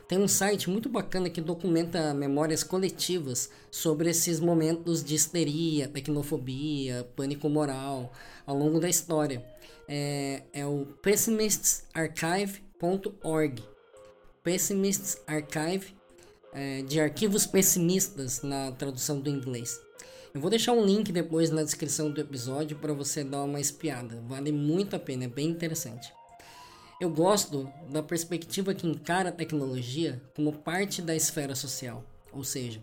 Tem 0.09 0.19
um 0.19 0.27
site 0.27 0.69
muito 0.69 0.89
bacana 0.89 1.31
que 1.31 1.41
documenta 1.41 2.13
memórias 2.13 2.65
coletivas 2.65 3.49
sobre 3.71 4.11
esses 4.11 4.41
momentos 4.41 5.05
de 5.05 5.15
histeria, 5.15 5.87
tecnofobia, 5.87 7.09
pânico 7.15 7.49
moral 7.49 8.13
ao 8.45 8.59
longo 8.59 8.81
da 8.81 8.89
história. 8.89 9.41
É, 9.93 10.45
é 10.53 10.65
o 10.65 10.87
pessimistsarchive.org. 11.03 13.65
Pessimistsarchive 14.45 15.27
Archive, 15.27 15.97
é, 16.53 16.83
de 16.83 17.01
arquivos 17.01 17.45
pessimistas 17.45 18.41
na 18.43 18.71
tradução 18.71 19.21
do 19.21 19.29
inglês. 19.29 19.81
Eu 20.33 20.41
vou 20.41 20.49
deixar 20.49 20.75
um 20.75 20.85
link 20.85 21.11
depois 21.11 21.51
na 21.51 21.65
descrição 21.65 22.09
do 22.09 22.21
episódio 22.21 22.79
para 22.79 22.93
você 22.93 23.25
dar 23.25 23.43
uma 23.43 23.59
espiada. 23.59 24.23
Vale 24.29 24.53
muito 24.53 24.95
a 24.95 24.99
pena, 25.01 25.25
é 25.25 25.29
bem 25.29 25.49
interessante. 25.49 26.13
Eu 27.01 27.11
gosto 27.11 27.69
da 27.89 28.01
perspectiva 28.01 28.73
que 28.73 28.87
encara 28.87 29.31
a 29.31 29.33
tecnologia 29.33 30.23
como 30.37 30.53
parte 30.53 31.03
da 31.03 31.17
esfera 31.17 31.57
social, 31.57 32.05
ou 32.33 32.45
seja, 32.45 32.81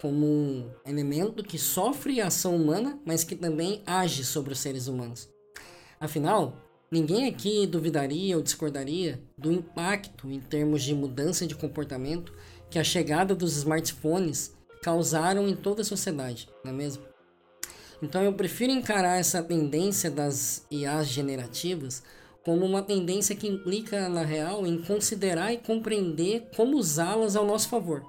como 0.00 0.26
um 0.26 0.68
elemento 0.84 1.44
que 1.44 1.56
sofre 1.56 2.20
a 2.20 2.26
ação 2.26 2.56
humana, 2.56 2.98
mas 3.06 3.22
que 3.22 3.36
também 3.36 3.80
age 3.86 4.24
sobre 4.24 4.52
os 4.52 4.58
seres 4.58 4.88
humanos. 4.88 5.28
Afinal, 6.00 6.56
ninguém 6.90 7.26
aqui 7.26 7.66
duvidaria 7.66 8.36
ou 8.36 8.42
discordaria 8.42 9.20
do 9.36 9.50
impacto 9.52 10.30
em 10.30 10.40
termos 10.40 10.82
de 10.82 10.94
mudança 10.94 11.46
de 11.46 11.54
comportamento 11.54 12.32
que 12.70 12.78
a 12.78 12.84
chegada 12.84 13.34
dos 13.34 13.56
smartphones 13.56 14.54
causaram 14.82 15.48
em 15.48 15.56
toda 15.56 15.82
a 15.82 15.84
sociedade, 15.84 16.48
não 16.64 16.70
é 16.70 16.74
mesmo? 16.74 17.02
Então 18.00 18.22
eu 18.22 18.32
prefiro 18.32 18.70
encarar 18.70 19.18
essa 19.18 19.42
tendência 19.42 20.10
das 20.10 20.64
IAs 20.70 21.08
generativas 21.08 22.02
como 22.44 22.64
uma 22.64 22.80
tendência 22.80 23.34
que 23.34 23.48
implica, 23.48 24.08
na 24.08 24.22
real, 24.22 24.66
em 24.66 24.80
considerar 24.80 25.52
e 25.52 25.58
compreender 25.58 26.48
como 26.56 26.76
usá-las 26.76 27.34
ao 27.34 27.44
nosso 27.44 27.68
favor, 27.68 28.02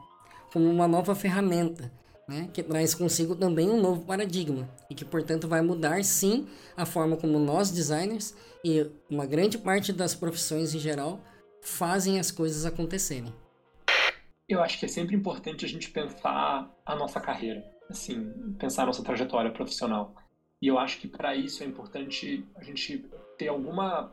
como 0.53 0.69
uma 0.69 0.87
nova 0.87 1.15
ferramenta, 1.15 1.91
né, 2.29 2.49
que 2.53 2.63
traz 2.63 2.95
consigo 2.95 3.35
também 3.35 3.69
um 3.69 3.81
novo 3.81 4.05
paradigma 4.05 4.69
e 4.89 4.95
que, 4.95 5.03
portanto, 5.03 5.47
vai 5.47 5.61
mudar 5.61 6.03
sim 6.03 6.47
a 6.77 6.85
forma 6.85 7.17
como 7.17 7.39
nós, 7.39 7.71
designers, 7.71 8.35
e 8.63 8.89
uma 9.09 9.25
grande 9.25 9.57
parte 9.57 9.91
das 9.91 10.15
profissões 10.15 10.73
em 10.73 10.79
geral, 10.79 11.19
fazem 11.61 12.19
as 12.19 12.31
coisas 12.31 12.65
acontecerem 12.65 13.33
eu 14.49 14.63
acho 14.63 14.79
que 14.79 14.85
é 14.85 14.87
sempre 14.87 15.15
importante 15.15 15.63
a 15.63 15.67
gente 15.67 15.91
pensar 15.91 16.67
a 16.83 16.95
nossa 16.95 17.21
carreira, 17.21 17.63
assim, 17.87 18.33
pensar 18.57 18.83
a 18.83 18.85
nossa 18.87 19.03
trajetória 19.03 19.51
profissional. 19.51 20.15
E 20.59 20.67
eu 20.67 20.79
acho 20.79 20.99
que 20.99 21.07
para 21.07 21.35
isso 21.35 21.63
é 21.63 21.67
importante 21.67 22.43
a 22.55 22.63
gente 22.63 23.05
ter 23.37 23.47
alguma 23.47 24.11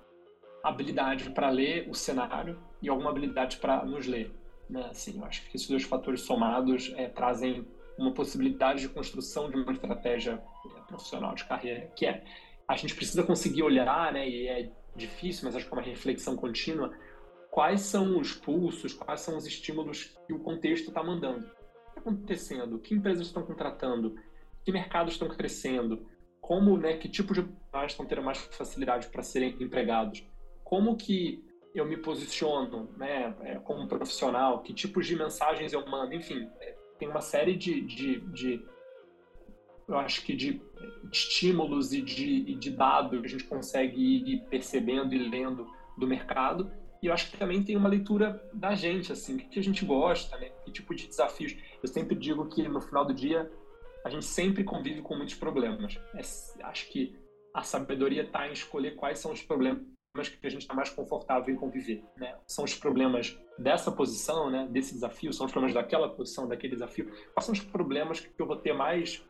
habilidade 0.63 1.31
para 1.31 1.49
ler 1.49 1.89
o 1.89 1.95
cenário 1.95 2.61
e 2.83 2.89
alguma 2.89 3.11
habilidade 3.11 3.57
para 3.57 3.83
nos 3.85 4.07
ler. 4.07 4.31
Né? 4.69 4.87
Assim, 4.91 5.19
eu 5.19 5.25
acho 5.25 5.49
que 5.49 5.57
esses 5.57 5.69
dois 5.69 5.85
fatores 5.85 6.21
somados 6.21 6.93
é, 6.97 7.09
trazem 7.09 7.67
uma 7.99 8.13
possibilidade 8.13 8.83
de 8.83 8.89
construção 8.89 9.51
de 9.51 9.57
uma 9.57 9.73
estratégia 9.73 10.43
é, 10.77 10.81
profissional 10.87 11.35
de 11.35 11.45
carreira, 11.45 11.91
que 11.97 12.07
é 12.07 12.25
a 12.69 12.77
gente 12.77 12.95
precisa 12.95 13.23
conseguir 13.23 13.63
olhar, 13.63 14.13
né, 14.13 14.29
e 14.29 14.49
é 14.49 14.71
difícil, 14.97 15.45
mas 15.45 15.55
acho 15.55 15.67
que 15.67 15.73
é 15.73 15.77
uma 15.77 15.83
reflexão 15.83 16.37
contínua, 16.37 16.93
quais 17.51 17.83
são 17.83 18.19
os 18.19 18.33
pulsos, 18.33 18.93
quais 18.93 19.21
são 19.21 19.37
os 19.37 19.47
estímulos 19.47 20.17
que 20.27 20.33
o 20.33 20.41
contexto 20.41 20.89
está 20.89 21.03
mandando. 21.03 21.47
O 21.47 21.51
que 21.51 21.89
está 21.89 22.01
acontecendo? 22.01 22.79
Que 22.79 22.95
empresas 22.95 23.29
estão 23.29 23.43
contratando? 23.43 24.17
Que 24.65 24.73
mercados 24.73 25.15
estão 25.15 25.29
crescendo? 25.29 26.07
Como, 26.41 26.77
né, 26.77 26.97
que 26.97 27.09
tipo 27.09 27.33
de 27.33 27.43
profissionais 27.43 27.93
estão 27.93 28.07
tendo 28.07 28.23
mais 28.23 28.39
facilidade 28.39 29.09
para 29.09 29.23
serem 29.23 29.57
empregados? 29.61 30.25
Como 30.65 30.97
que 30.97 31.45
eu 31.75 31.87
me 31.87 31.97
posiciono 31.97 32.91
né, 32.97 33.35
é, 33.43 33.55
como 33.57 33.87
profissional? 33.87 34.63
Que 34.63 34.75
tipos 34.75 35.07
de 35.07 35.17
mensagens 35.17 35.73
eu 35.73 35.87
mando? 35.87 36.15
Enfim, 36.15 36.49
é, 36.61 36.76
tem 36.99 37.09
uma 37.09 37.21
série 37.21 37.57
de, 37.57 37.81
de, 37.81 38.21
de 38.21 38.65
eu 39.89 39.99
acho 39.99 40.25
que 40.25 40.35
de 40.35 40.61
estímulos 41.13 41.93
e 41.93 42.03
de, 42.03 42.55
de 42.55 42.71
dados 42.71 43.21
que 43.21 43.27
a 43.27 43.31
gente 43.31 43.45
consegue 43.45 44.01
ir 44.01 44.45
percebendo 44.49 45.15
e 45.15 45.19
lendo 45.19 45.67
do 45.97 46.07
mercado 46.07 46.71
e 47.03 47.07
eu 47.07 47.13
acho 47.13 47.31
que 47.31 47.37
também 47.37 47.63
tem 47.63 47.77
uma 47.77 47.89
leitura 47.89 48.43
da 48.53 48.75
gente, 48.75 49.13
assim, 49.13 49.37
o 49.37 49.39
que 49.39 49.59
a 49.59 49.63
gente 49.63 49.85
gosta, 49.85 50.37
né? 50.39 50.51
Que 50.65 50.73
tipo 50.73 50.95
de 50.95 51.07
desafios. 51.07 51.57
Eu 51.83 51.89
sempre 51.89 52.17
digo 52.17 52.49
que 52.49 52.67
no 52.67 52.81
final 52.81 53.05
do 53.05 53.15
dia 53.15 53.51
a 54.05 54.11
gente 54.11 54.25
sempre 54.25 54.65
convive 54.65 55.03
com 55.03 55.17
muitos 55.17 55.35
problemas. 55.35 55.99
É, 56.15 56.21
acho 56.65 56.89
que 56.89 57.17
a 57.53 57.63
sabedoria 57.63 58.23
está 58.23 58.49
em 58.49 58.53
escolher 58.53 58.97
quais 58.97 59.19
são 59.19 59.33
os 59.33 59.43
problemas 59.43 59.83
que 60.29 60.47
a 60.47 60.51
gente 60.51 60.63
está 60.63 60.75
mais 60.75 60.91
confortável 60.91 61.55
em 61.55 61.57
conviver, 61.57 62.03
né? 62.17 62.37
São 62.47 62.65
os 62.65 62.75
problemas 62.75 63.39
dessa 63.59 63.91
posição, 63.93 64.51
né? 64.51 64.67
Desse 64.71 64.95
desafio, 64.95 65.33
são 65.33 65.47
os 65.47 65.53
problemas 65.53 65.75
daquela 65.75 66.09
posição, 66.09 66.49
daquele 66.49 66.75
desafio. 66.75 67.11
Quais 67.33 67.45
são 67.45 67.53
os 67.53 67.61
problemas 67.61 68.21
que 68.21 68.31
eu 68.39 68.47
vou 68.47 68.57
ter 68.57 68.73
mais 68.73 69.25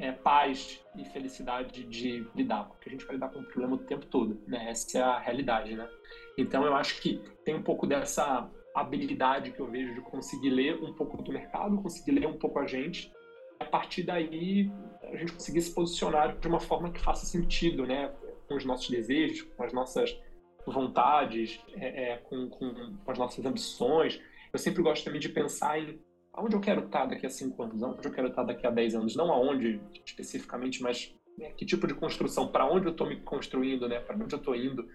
é, 0.00 0.12
paz 0.12 0.80
e 0.96 1.04
felicidade 1.04 1.84
de 1.84 2.24
lidar, 2.34 2.64
porque 2.64 2.88
a 2.88 2.92
gente 2.92 3.04
vai 3.04 3.16
lidar 3.16 3.28
com 3.30 3.40
o 3.40 3.44
problema 3.44 3.74
o 3.74 3.78
tempo 3.78 4.06
todo, 4.06 4.40
né? 4.46 4.70
Essa 4.70 4.98
é 4.98 5.02
a 5.02 5.18
realidade, 5.18 5.74
né? 5.74 5.88
Então 6.36 6.64
eu 6.64 6.74
acho 6.74 7.00
que 7.00 7.20
tem 7.44 7.54
um 7.54 7.62
pouco 7.62 7.86
dessa 7.86 8.48
habilidade 8.74 9.50
que 9.50 9.60
eu 9.60 9.66
vejo 9.66 9.94
de 9.94 10.00
conseguir 10.02 10.50
ler 10.50 10.82
um 10.82 10.92
pouco 10.92 11.20
do 11.20 11.32
mercado, 11.32 11.82
conseguir 11.82 12.12
ler 12.12 12.26
um 12.26 12.38
pouco 12.38 12.60
a 12.60 12.66
gente, 12.66 13.12
a 13.58 13.64
partir 13.64 14.04
daí 14.04 14.70
a 15.02 15.16
gente 15.16 15.32
conseguir 15.32 15.62
se 15.62 15.74
posicionar 15.74 16.38
de 16.38 16.46
uma 16.46 16.60
forma 16.60 16.92
que 16.92 17.00
faça 17.00 17.26
sentido, 17.26 17.86
né? 17.86 18.12
Com 18.46 18.54
os 18.54 18.64
nossos 18.64 18.88
desejos, 18.88 19.42
com 19.42 19.64
as 19.64 19.72
nossas 19.72 20.16
vontades, 20.74 21.60
é, 21.74 22.12
é, 22.12 22.16
com, 22.18 22.48
com, 22.48 22.96
com 23.04 23.10
as 23.10 23.18
nossas 23.18 23.44
ambições. 23.44 24.20
Eu 24.52 24.58
sempre 24.58 24.82
gosto 24.82 25.04
também 25.04 25.20
de 25.20 25.28
pensar 25.28 25.78
em 25.78 26.00
aonde 26.32 26.54
eu 26.54 26.60
quero 26.60 26.84
estar 26.84 27.06
daqui 27.06 27.26
a 27.26 27.30
cinco 27.30 27.62
anos, 27.62 27.82
aonde 27.82 28.06
eu 28.06 28.12
quero 28.12 28.28
estar 28.28 28.44
daqui 28.44 28.66
a 28.66 28.70
dez 28.70 28.94
anos, 28.94 29.16
não 29.16 29.32
aonde 29.32 29.80
especificamente, 30.06 30.80
mas 30.80 31.12
né? 31.36 31.50
que 31.56 31.66
tipo 31.66 31.86
de 31.86 31.94
construção, 31.94 32.48
para 32.48 32.70
onde 32.70 32.86
eu 32.86 32.92
estou 32.92 33.06
me 33.06 33.20
construindo, 33.20 33.88
né? 33.88 34.00
para 34.00 34.16
onde 34.16 34.34
eu 34.34 34.38
estou 34.38 34.54
indo. 34.54 34.88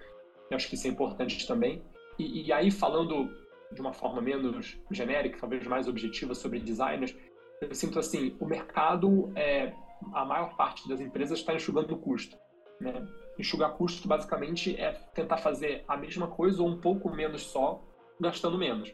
Eu 0.49 0.55
acho 0.55 0.67
que 0.67 0.75
isso 0.75 0.87
é 0.87 0.89
importante 0.89 1.45
também. 1.47 1.83
E, 2.17 2.47
e, 2.47 2.53
aí, 2.53 2.69
falando 2.69 3.29
de 3.71 3.81
uma 3.81 3.93
forma 3.93 4.21
menos 4.21 4.77
genérica, 4.91 5.39
talvez 5.39 5.65
mais 5.65 5.87
objetiva 5.87 6.35
sobre 6.35 6.59
designers, 6.59 7.15
eu 7.59 7.73
sinto 7.73 7.97
assim, 7.97 8.35
o 8.39 8.45
mercado, 8.45 9.31
é, 9.35 9.73
a 10.13 10.25
maior 10.25 10.55
parte 10.55 10.87
das 10.87 10.99
empresas 10.99 11.39
está 11.39 11.53
enxugando 11.55 11.93
o 11.93 11.97
custo. 11.97 12.37
Né? 12.79 12.93
Enxugar 13.37 13.73
custo, 13.73 14.07
basicamente, 14.07 14.75
é 14.79 14.91
tentar 15.13 15.37
fazer 15.37 15.83
a 15.87 15.97
mesma 15.97 16.27
coisa 16.27 16.61
ou 16.61 16.67
um 16.69 16.79
pouco 16.79 17.09
menos 17.09 17.43
só, 17.43 17.83
gastando 18.19 18.57
menos. 18.57 18.93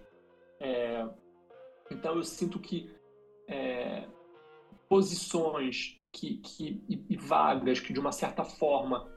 É, 0.60 1.06
então, 1.92 2.16
eu 2.16 2.24
sinto 2.24 2.60
que 2.60 2.90
é, 3.48 4.06
posições 4.88 6.00
que, 6.12 6.38
que, 6.38 6.84
e, 6.88 7.06
e, 7.10 7.18
vagas 7.18 7.80
que, 7.80 7.94
de 7.94 8.00
uma 8.00 8.12
certa 8.12 8.44
forma, 8.44 9.10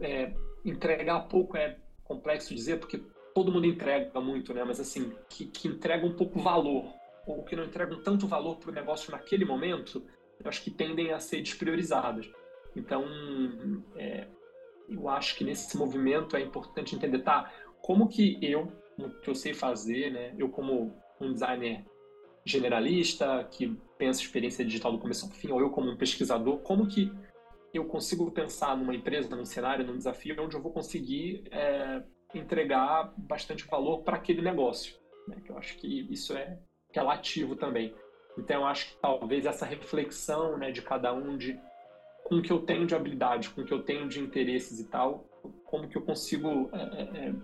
é, 0.00 0.32
entregar 0.64 1.28
pouco 1.28 1.56
é 1.56 1.78
complexo 2.04 2.54
dizer, 2.54 2.78
porque 2.78 2.98
todo 3.34 3.50
mundo 3.50 3.66
entrega 3.66 4.20
muito, 4.20 4.52
né? 4.52 4.64
mas 4.64 4.78
assim, 4.78 5.12
que, 5.28 5.46
que 5.46 5.68
entrega 5.68 6.06
um 6.06 6.14
pouco 6.14 6.38
valor, 6.38 6.92
ou 7.26 7.42
que 7.44 7.56
não 7.56 7.64
entregam 7.64 8.02
tanto 8.02 8.26
valor 8.26 8.56
para 8.56 8.70
o 8.70 8.74
negócio 8.74 9.10
naquele 9.10 9.44
momento, 9.44 10.04
eu 10.40 10.48
acho 10.48 10.62
que 10.62 10.70
tendem 10.70 11.12
a 11.12 11.20
ser 11.20 11.40
despriorizadas. 11.40 12.28
Então, 12.74 13.04
é, 13.96 14.26
eu 14.92 15.08
acho 15.08 15.36
que 15.36 15.44
nesse 15.44 15.76
movimento 15.76 16.36
é 16.36 16.40
importante 16.40 16.94
entender, 16.94 17.20
tá, 17.20 17.52
como 17.80 18.08
que 18.08 18.38
eu, 18.40 18.72
o 18.98 19.10
que 19.20 19.28
eu 19.28 19.34
sei 19.34 19.54
fazer, 19.54 20.12
né, 20.12 20.34
eu 20.38 20.48
como 20.48 20.94
um 21.20 21.32
designer 21.32 21.84
generalista, 22.44 23.46
que 23.50 23.76
pensa 23.96 24.20
experiência 24.20 24.64
digital 24.64 24.92
do 24.92 24.98
começo 24.98 25.26
ao 25.26 25.30
fim, 25.30 25.52
ou 25.52 25.60
eu 25.60 25.70
como 25.70 25.90
um 25.90 25.96
pesquisador, 25.96 26.58
como 26.58 26.86
que 26.86 27.12
eu 27.72 27.84
consigo 27.86 28.30
pensar 28.30 28.76
numa 28.76 28.94
empresa, 28.94 29.34
num 29.34 29.44
cenário, 29.44 29.86
num 29.86 29.96
desafio, 29.96 30.36
onde 30.42 30.56
eu 30.56 30.62
vou 30.62 30.72
conseguir 30.72 31.44
é, 31.50 32.02
entregar 32.34 33.12
bastante 33.16 33.64
valor 33.66 34.02
para 34.02 34.16
aquele 34.16 34.42
negócio. 34.42 34.94
Né? 35.26 35.40
Que 35.44 35.50
eu 35.50 35.58
acho 35.58 35.76
que 35.78 36.06
isso 36.10 36.36
é 36.36 36.58
relativo 36.92 37.56
também. 37.56 37.94
Então, 38.38 38.62
eu 38.62 38.66
acho 38.66 38.90
que 38.90 38.96
talvez 39.00 39.46
essa 39.46 39.64
reflexão 39.64 40.58
né, 40.58 40.70
de 40.70 40.82
cada 40.82 41.12
um, 41.14 41.36
de 41.36 41.58
com 42.24 42.36
o 42.36 42.42
que 42.42 42.52
eu 42.52 42.60
tenho 42.60 42.86
de 42.86 42.94
habilidade, 42.94 43.50
com 43.50 43.62
o 43.62 43.64
que 43.64 43.72
eu 43.72 43.82
tenho 43.82 44.08
de 44.08 44.20
interesses 44.20 44.80
e 44.80 44.88
tal, 44.88 45.28
como 45.64 45.88
que 45.88 45.96
eu 45.96 46.02
consigo 46.02 46.70
é, 46.72 46.78
é, 46.78 47.28
é 47.28 47.34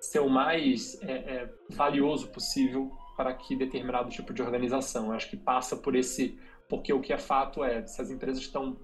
ser 0.00 0.20
o 0.20 0.28
mais 0.28 1.00
é, 1.02 1.12
é, 1.12 1.54
valioso 1.70 2.28
possível 2.28 2.90
para 3.16 3.34
que 3.34 3.54
determinado 3.54 4.08
tipo 4.08 4.32
de 4.32 4.42
organização. 4.42 5.06
Eu 5.06 5.12
acho 5.12 5.28
que 5.28 5.36
passa 5.36 5.76
por 5.76 5.94
esse, 5.94 6.38
porque 6.68 6.92
o 6.92 7.00
que 7.00 7.12
é 7.12 7.18
fato 7.18 7.62
é, 7.62 7.86
se 7.86 8.00
as 8.00 8.10
empresas 8.10 8.40
estão 8.40 8.78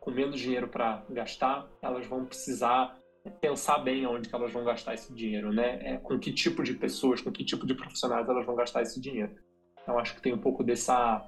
com 0.00 0.10
menos 0.10 0.40
dinheiro 0.40 0.68
para 0.68 1.04
gastar, 1.10 1.68
elas 1.82 2.06
vão 2.06 2.24
precisar 2.24 2.98
pensar 3.40 3.78
bem 3.78 4.06
onde 4.06 4.28
que 4.28 4.34
elas 4.34 4.52
vão 4.52 4.64
gastar 4.64 4.94
esse 4.94 5.12
dinheiro, 5.12 5.52
né? 5.52 5.98
Com 5.98 6.18
que 6.18 6.32
tipo 6.32 6.62
de 6.62 6.74
pessoas, 6.74 7.20
com 7.20 7.32
que 7.32 7.44
tipo 7.44 7.66
de 7.66 7.74
profissionais 7.74 8.28
elas 8.28 8.46
vão 8.46 8.54
gastar 8.54 8.82
esse 8.82 9.00
dinheiro. 9.00 9.34
Então 9.82 9.98
acho 9.98 10.14
que 10.14 10.22
tem 10.22 10.32
um 10.32 10.38
pouco 10.38 10.62
dessa 10.62 11.24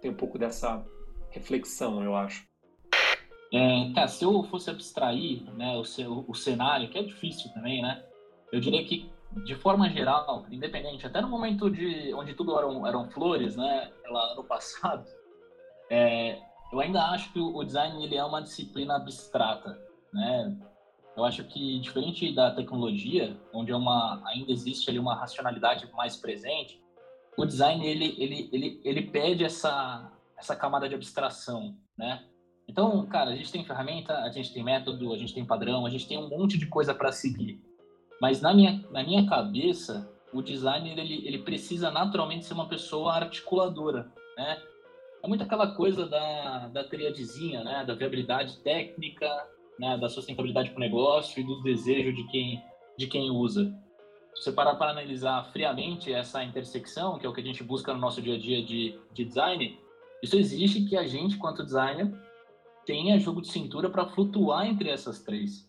tem 0.00 0.10
um 0.10 0.16
pouco 0.16 0.38
dessa 0.38 0.84
reflexão, 1.30 2.02
eu 2.02 2.14
acho. 2.16 2.46
É, 3.52 3.92
cara, 3.94 4.08
se 4.08 4.24
eu 4.24 4.42
fosse 4.44 4.70
abstrair 4.70 5.42
né, 5.52 5.76
o, 5.76 5.84
seu, 5.84 6.24
o 6.26 6.34
cenário, 6.34 6.88
que 6.88 6.98
é 6.98 7.02
difícil 7.02 7.52
também, 7.52 7.82
né? 7.82 8.02
Eu 8.50 8.60
diria 8.60 8.82
que, 8.84 9.10
de 9.44 9.54
forma 9.54 9.90
geral, 9.90 10.46
independente, 10.50 11.06
até 11.06 11.20
no 11.20 11.28
momento 11.28 11.70
de 11.70 12.14
onde 12.14 12.34
tudo 12.34 12.58
eram, 12.58 12.86
eram 12.86 13.10
flores, 13.10 13.54
né? 13.54 13.92
Lá 14.08 14.34
no 14.34 14.44
passado, 14.44 15.04
é, 15.90 16.38
eu 16.72 16.80
ainda 16.80 17.02
acho 17.10 17.30
que 17.32 17.38
o 17.38 17.62
design 17.62 18.02
ele 18.02 18.16
é 18.16 18.24
uma 18.24 18.40
disciplina 18.40 18.96
abstrata, 18.96 19.78
né? 20.12 20.56
Eu 21.14 21.24
acho 21.26 21.44
que 21.44 21.78
diferente 21.80 22.34
da 22.34 22.54
tecnologia, 22.54 23.38
onde 23.52 23.70
é 23.70 23.76
uma, 23.76 24.22
ainda 24.26 24.50
existe 24.50 24.88
ali 24.88 24.98
uma 24.98 25.14
racionalidade 25.14 25.86
mais 25.92 26.16
presente, 26.16 26.82
o 27.36 27.44
design 27.44 27.86
ele, 27.86 28.14
ele, 28.18 28.48
ele, 28.50 28.80
ele 28.82 29.02
pede 29.02 29.44
essa, 29.44 30.10
essa 30.38 30.56
camada 30.56 30.88
de 30.88 30.94
abstração, 30.94 31.76
né? 31.98 32.24
Então, 32.68 33.04
cara, 33.06 33.30
a 33.30 33.36
gente 33.36 33.50
tem 33.50 33.64
ferramenta, 33.64 34.14
a 34.18 34.30
gente 34.30 34.52
tem 34.52 34.62
método, 34.62 35.12
a 35.12 35.18
gente 35.18 35.34
tem 35.34 35.44
padrão, 35.44 35.84
a 35.84 35.90
gente 35.90 36.06
tem 36.06 36.18
um 36.18 36.28
monte 36.28 36.56
de 36.56 36.66
coisa 36.66 36.94
para 36.94 37.12
seguir. 37.12 37.60
Mas 38.20 38.40
na 38.40 38.54
minha, 38.54 38.84
na 38.90 39.02
minha 39.02 39.26
cabeça, 39.26 40.08
o 40.32 40.40
designer 40.40 40.98
ele, 40.98 41.26
ele 41.26 41.38
precisa 41.38 41.90
naturalmente 41.90 42.44
ser 42.44 42.54
uma 42.54 42.68
pessoa 42.68 43.12
articuladora, 43.14 44.10
né? 44.36 44.62
É 45.22 45.28
muito 45.28 45.44
aquela 45.44 45.74
coisa 45.74 46.06
da, 46.06 46.68
da 46.68 46.84
triadezinha, 46.84 47.62
né? 47.62 47.84
Da 47.84 47.94
viabilidade 47.94 48.58
técnica, 48.58 49.28
né? 49.78 49.96
Da 49.98 50.08
sustentabilidade 50.08 50.70
para 50.70 50.78
o 50.78 50.80
negócio 50.80 51.40
e 51.40 51.44
do 51.44 51.62
desejo 51.62 52.12
de 52.12 52.26
quem, 52.28 52.62
de 52.96 53.06
quem 53.06 53.30
usa. 53.30 53.72
Se 54.34 54.44
você 54.44 54.52
parar 54.52 54.76
para 54.76 54.90
analisar 54.90 55.44
friamente 55.52 56.12
essa 56.12 56.42
intersecção, 56.42 57.18
que 57.18 57.26
é 57.26 57.28
o 57.28 57.32
que 57.32 57.40
a 57.40 57.44
gente 57.44 57.62
busca 57.62 57.92
no 57.92 58.00
nosso 58.00 58.22
dia 58.22 58.34
a 58.34 58.38
dia 58.38 58.64
de, 58.64 58.98
de 59.12 59.24
design, 59.24 59.78
isso 60.22 60.36
exige 60.36 60.84
que 60.88 60.96
a 60.96 61.06
gente, 61.06 61.36
quanto 61.36 61.64
designer, 61.64 62.12
tenha 62.84 63.18
jogo 63.18 63.40
de 63.40 63.48
cintura 63.48 63.88
para 63.90 64.06
flutuar 64.06 64.66
entre 64.66 64.88
essas 64.88 65.20
três. 65.20 65.68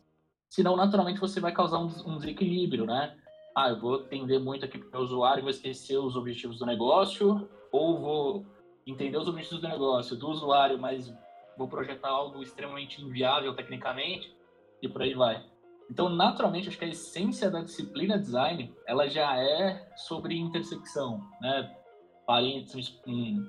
Senão, 0.50 0.76
naturalmente, 0.76 1.20
você 1.20 1.40
vai 1.40 1.52
causar 1.52 1.80
um, 1.80 1.88
um 2.06 2.18
desequilíbrio, 2.18 2.86
né? 2.86 3.16
Ah, 3.56 3.70
eu 3.70 3.80
vou 3.80 3.96
atender 3.96 4.40
muito 4.40 4.66
aqui 4.66 4.78
para 4.78 4.88
o 4.88 4.92
meu 4.92 5.02
usuário 5.02 5.44
vou 5.44 5.50
esquecer 5.50 5.98
os 5.98 6.16
objetivos 6.16 6.60
do 6.60 6.66
negócio, 6.66 7.48
ou 7.72 8.00
vou 8.00 8.46
entender 8.86 9.18
os 9.18 9.28
objetivos 9.28 9.62
do 9.62 9.68
negócio 9.68 10.16
do 10.16 10.30
usuário, 10.30 10.78
mas 10.78 11.14
vou 11.58 11.68
projetar 11.68 12.10
algo 12.10 12.42
extremamente 12.42 13.02
inviável 13.02 13.56
tecnicamente, 13.56 14.36
e 14.82 14.88
por 14.88 15.02
aí 15.02 15.14
vai. 15.14 15.44
Então, 15.90 16.10
naturalmente, 16.10 16.70
acho 16.70 16.78
que 16.78 16.86
a 16.86 16.90
essência 16.90 17.50
da 17.50 17.62
disciplina 17.62 18.18
design, 18.18 18.74
ela 18.88 19.08
já 19.08 19.38
é 19.38 19.92
sobre 19.96 20.36
intersecção, 20.36 21.24
né? 21.42 21.76
Parênteses, 22.26 23.00
um, 23.06 23.46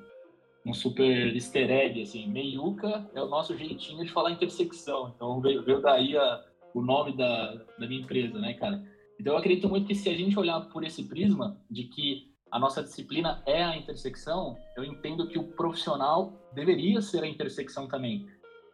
um 0.65 0.73
super 0.73 1.35
easter 1.35 1.71
egg, 1.71 2.01
assim, 2.03 2.27
meiuca 2.27 3.09
é 3.15 3.23
o 3.23 3.29
nosso 3.29 3.57
jeitinho 3.57 4.05
de 4.05 4.11
falar 4.11 4.31
intersecção. 4.31 5.12
Então, 5.15 5.41
veio, 5.41 5.62
veio 5.62 5.81
daí 5.81 6.17
a, 6.17 6.45
o 6.73 6.81
nome 6.81 7.17
da, 7.17 7.55
da 7.79 7.87
minha 7.87 8.01
empresa, 8.01 8.39
né, 8.39 8.55
cara? 8.55 8.83
Então, 9.21 9.35
eu 9.35 9.39
acredito 9.39 9.69
muito 9.69 9.87
que 9.87 9.95
se 9.95 10.09
a 10.09 10.17
gente 10.17 10.39
olhar 10.39 10.61
por 10.71 10.83
esse 10.83 11.05
prisma 11.05 11.59
de 11.71 11.85
que 11.85 12.33
a 12.51 12.59
nossa 12.59 12.83
disciplina 12.83 13.43
é 13.47 13.62
a 13.62 13.77
intersecção, 13.77 14.57
eu 14.77 14.85
entendo 14.85 15.27
que 15.27 15.39
o 15.39 15.45
profissional 15.45 16.33
deveria 16.55 17.01
ser 17.03 17.23
a 17.23 17.29
intersecção 17.29 17.87
também. 17.87 18.27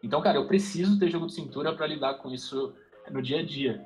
Então, 0.03 0.21
cara, 0.21 0.37
eu 0.37 0.47
preciso 0.47 0.97
ter 0.99 1.09
jogo 1.09 1.27
de 1.27 1.33
cintura 1.33 1.73
para 1.73 1.87
lidar 1.87 2.15
com 2.15 2.29
isso 2.31 2.73
no 3.09 3.21
dia 3.21 3.39
a 3.39 3.43
dia. 3.43 3.83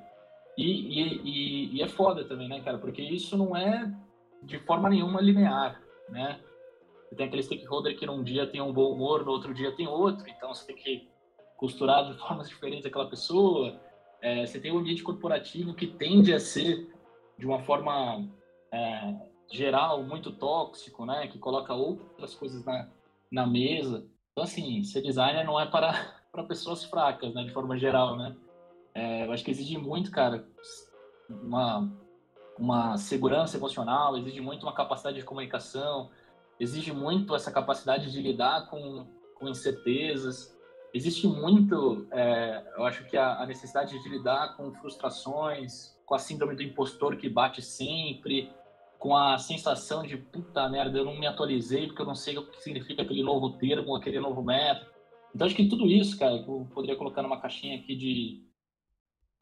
E, 0.57 0.63
e, 0.63 1.21
e, 1.23 1.75
e, 1.77 1.81
é 1.81 1.87
foda 1.87 2.23
também, 2.23 2.47
né, 2.47 2.61
cara? 2.61 2.77
Porque 2.77 3.01
isso 3.01 3.37
não 3.37 3.55
é 3.55 3.91
de 4.43 4.57
forma 4.59 4.89
nenhuma 4.89 5.21
linear, 5.21 5.81
né? 6.09 6.39
Você 7.07 7.15
tem 7.15 7.27
aquele 7.27 7.43
stakeholder 7.43 7.97
que 7.97 8.05
num 8.05 8.23
dia 8.23 8.47
tem 8.47 8.61
um 8.61 8.73
bom 8.73 8.91
humor, 8.91 9.23
no 9.23 9.31
outro 9.31 9.53
dia 9.53 9.75
tem 9.75 9.87
outro, 9.87 10.27
então 10.27 10.53
você 10.53 10.65
tem 10.65 10.75
que 10.75 11.07
costurar 11.57 12.11
de 12.11 12.17
formas 12.19 12.49
diferentes 12.49 12.85
aquela 12.85 13.09
pessoa. 13.09 13.79
É, 14.21 14.45
você 14.45 14.59
tem 14.59 14.71
um 14.71 14.79
ambiente 14.79 15.03
corporativo 15.03 15.73
que 15.73 15.87
tende 15.87 16.33
a 16.33 16.39
ser 16.39 16.91
de 17.37 17.45
uma 17.45 17.59
forma 17.59 18.27
é, 18.71 19.15
geral 19.51 20.03
muito 20.03 20.31
tóxico, 20.31 21.05
né? 21.05 21.27
Que 21.27 21.37
coloca 21.37 21.73
outras 21.73 22.33
coisas 22.33 22.65
na, 22.65 22.89
na 23.31 23.45
mesa. 23.45 24.07
Então, 24.31 24.43
assim, 24.43 24.83
ser 24.83 25.01
designer 25.01 25.45
não 25.45 25.59
é 25.59 25.65
para, 25.65 25.93
para 26.31 26.43
pessoas 26.43 26.83
fracas, 26.83 27.33
né? 27.33 27.43
De 27.43 27.51
forma 27.51 27.77
geral, 27.77 28.17
né? 28.17 28.35
É, 28.93 29.25
eu 29.25 29.31
acho 29.31 29.43
que 29.43 29.51
exige 29.51 29.77
muito, 29.77 30.09
cara, 30.09 30.47
uma, 31.29 31.91
uma 32.57 32.97
segurança 32.97 33.57
emocional, 33.57 34.17
exige 34.17 34.39
muito 34.39 34.63
uma 34.63 34.73
capacidade 34.73 35.17
de 35.17 35.25
comunicação, 35.25 36.09
exige 36.59 36.91
muito 36.91 37.35
essa 37.35 37.51
capacidade 37.51 38.11
de 38.11 38.21
lidar 38.21 38.69
com, 38.69 39.05
com 39.35 39.49
incertezas, 39.49 40.55
existe 40.93 41.27
muito, 41.27 42.07
é, 42.11 42.63
eu 42.77 42.85
acho 42.85 43.05
que 43.05 43.17
a, 43.17 43.41
a, 43.41 43.45
necessidade 43.45 44.01
de 44.01 44.09
lidar 44.09 44.55
com 44.55 44.73
frustrações, 44.75 45.93
com 46.05 46.15
a 46.15 46.19
síndrome 46.19 46.55
do 46.55 46.63
impostor 46.63 47.17
que 47.17 47.27
bate 47.27 47.61
sempre, 47.61 48.49
com 48.97 49.15
a 49.15 49.37
sensação 49.37 50.03
de 50.03 50.15
puta 50.15 50.67
merda, 50.69 50.97
eu 50.97 51.05
não 51.05 51.19
me 51.19 51.27
atualizei 51.27 51.87
porque 51.87 52.01
eu 52.01 52.05
não 52.05 52.15
sei 52.15 52.37
o 52.37 52.45
que 52.47 52.61
significa 52.63 53.01
aquele 53.01 53.23
novo 53.23 53.57
termo, 53.57 53.95
aquele 53.95 54.19
novo 54.19 54.41
método. 54.41 54.89
Então 55.33 55.45
acho 55.45 55.55
que 55.55 55.67
tudo 55.67 55.85
isso, 55.85 56.17
cara, 56.17 56.35
eu 56.35 56.67
poderia 56.73 56.95
colocar 56.95 57.21
numa 57.21 57.41
caixinha 57.41 57.77
aqui 57.77 57.93
de 57.95 58.45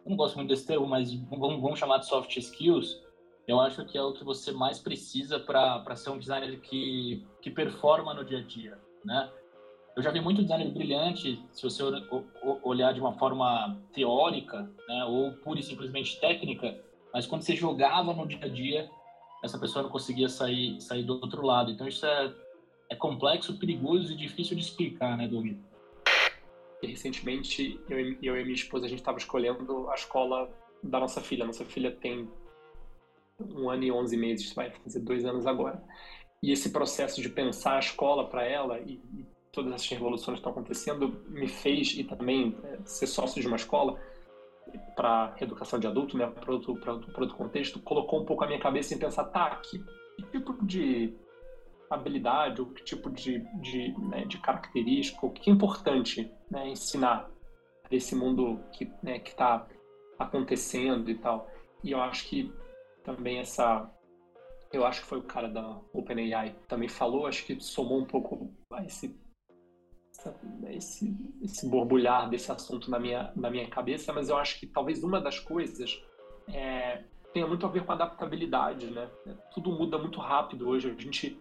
eu 0.03 0.09
não 0.09 0.17
gosto 0.17 0.35
muito 0.35 0.49
desse 0.49 0.65
termo, 0.65 0.87
mas 0.87 1.13
vamos, 1.13 1.61
vamos 1.61 1.79
chamar 1.79 1.99
de 1.99 2.07
soft 2.07 2.35
skills, 2.35 2.99
eu 3.47 3.59
acho 3.59 3.83
que 3.85 3.97
é 3.97 4.01
o 4.01 4.13
que 4.13 4.23
você 4.23 4.51
mais 4.51 4.79
precisa 4.79 5.39
para 5.39 5.95
ser 5.95 6.09
um 6.11 6.19
designer 6.19 6.59
que, 6.59 7.25
que 7.41 7.51
performa 7.51 8.13
no 8.13 8.23
dia 8.23 8.39
a 8.39 8.41
dia, 8.41 8.77
né? 9.03 9.29
Eu 9.95 10.01
já 10.01 10.09
vi 10.09 10.19
muito 10.19 10.41
designer 10.41 10.71
brilhante, 10.71 11.39
se 11.51 11.61
você 11.61 11.83
olhar 12.63 12.93
de 12.93 12.99
uma 12.99 13.13
forma 13.13 13.79
teórica, 13.93 14.67
né, 14.87 15.05
ou 15.05 15.33
pura 15.33 15.59
e 15.59 15.63
simplesmente 15.63 16.19
técnica, 16.19 16.81
mas 17.13 17.27
quando 17.27 17.43
você 17.43 17.55
jogava 17.55 18.11
no 18.11 18.25
dia 18.25 18.39
a 18.41 18.47
dia, 18.47 18.89
essa 19.43 19.59
pessoa 19.59 19.83
não 19.83 19.91
conseguia 19.91 20.27
sair, 20.29 20.81
sair 20.81 21.03
do 21.03 21.13
outro 21.13 21.45
lado. 21.45 21.69
Então 21.69 21.87
isso 21.87 22.05
é, 22.07 22.33
é 22.89 22.95
complexo, 22.95 23.59
perigoso 23.59 24.13
e 24.13 24.17
difícil 24.17 24.55
de 24.55 24.63
explicar, 24.63 25.15
né? 25.15 25.29
E 26.81 26.87
recentemente, 26.87 27.79
eu, 27.87 27.99
eu 28.21 28.39
e 28.39 28.43
minha 28.43 28.55
esposa, 28.55 28.85
a 28.85 28.89
gente 28.89 28.99
estava 28.99 29.19
escolhendo 29.19 29.89
a 29.89 29.95
escola 29.95 30.49
da 30.81 30.99
nossa 30.99 31.21
filha. 31.21 31.45
Nossa 31.45 31.63
filha 31.65 31.91
tem 31.91 32.27
um 33.39 33.69
ano 33.69 33.83
e 33.83 33.91
onze 33.91 34.15
meses, 34.17 34.53
vai 34.53 34.71
fazer 34.71 34.99
dois 34.99 35.25
anos 35.25 35.45
agora. 35.45 35.83
E 36.41 36.51
esse 36.51 36.71
processo 36.71 37.21
de 37.21 37.29
pensar 37.29 37.75
a 37.77 37.79
escola 37.79 38.27
para 38.27 38.43
ela 38.45 38.79
e, 38.79 39.01
e, 39.13 39.25
todas 39.51 39.71
essas 39.71 39.87
revoluções 39.87 40.35
que 40.35 40.39
estão 40.39 40.51
acontecendo 40.51 41.23
me 41.29 41.47
fez, 41.47 41.93
e 41.97 42.03
também 42.03 42.57
é, 42.63 42.79
ser 42.85 43.07
sócio 43.07 43.39
de 43.39 43.47
uma 43.47 43.55
escola 43.55 43.99
para 44.95 45.35
educação 45.39 45.79
de 45.79 45.85
adulto, 45.85 46.17
né, 46.17 46.25
para 46.25 46.51
outro, 46.51 46.73
outro 46.73 47.35
contexto, 47.35 47.79
colocou 47.79 48.21
um 48.21 48.25
pouco 48.25 48.43
a 48.43 48.47
minha 48.47 48.59
cabeça 48.59 48.93
em 48.95 48.97
pensar, 48.97 49.25
tá, 49.25 49.55
que, 49.57 49.79
que 50.17 50.23
tipo 50.31 50.65
de 50.65 51.13
habilidade 51.89 52.61
ou 52.61 52.67
que 52.67 52.83
tipo 52.83 53.11
de, 53.11 53.39
de, 53.61 53.93
né, 53.99 54.25
de 54.25 54.39
característica, 54.39 55.25
o 55.25 55.29
que 55.29 55.49
é 55.49 55.53
importante 55.53 56.31
né, 56.49 56.69
ensinar 56.69 57.29
esse 57.91 58.15
mundo 58.15 58.59
que 58.71 58.91
né, 59.03 59.17
está 59.17 59.67
acontecendo 60.17 61.09
e 61.11 61.15
tal. 61.15 61.47
E 61.83 61.91
eu 61.91 62.01
acho 62.01 62.27
que 62.27 62.51
também 63.03 63.39
essa 63.39 63.89
eu 64.71 64.85
acho 64.85 65.01
que 65.01 65.07
foi 65.07 65.19
o 65.19 65.23
cara 65.23 65.47
da 65.47 65.79
OpenAI 65.93 66.55
também 66.67 66.89
falou, 66.89 67.27
acho 67.27 67.45
que 67.45 67.61
somou 67.61 67.99
um 67.99 68.05
pouco 68.05 68.51
esse 68.85 69.15
esse, 70.69 71.15
esse 71.41 71.67
borbulhar 71.67 72.29
desse 72.29 72.51
assunto 72.51 72.89
na 72.89 72.99
minha, 72.99 73.31
na 73.35 73.49
minha 73.49 73.67
cabeça, 73.67 74.13
mas 74.13 74.29
eu 74.29 74.37
acho 74.37 74.59
que 74.59 74.67
talvez 74.67 75.03
uma 75.03 75.19
das 75.19 75.39
coisas 75.39 76.01
é, 76.47 77.03
tenha 77.33 77.47
muito 77.47 77.65
a 77.65 77.69
ver 77.69 77.85
com 77.85 77.91
adaptabilidade, 77.91 78.89
né? 78.91 79.09
Tudo 79.53 79.71
muda 79.71 79.97
muito 79.97 80.19
rápido 80.19 80.69
hoje. 80.69 80.89
A 80.89 81.01
gente, 81.01 81.37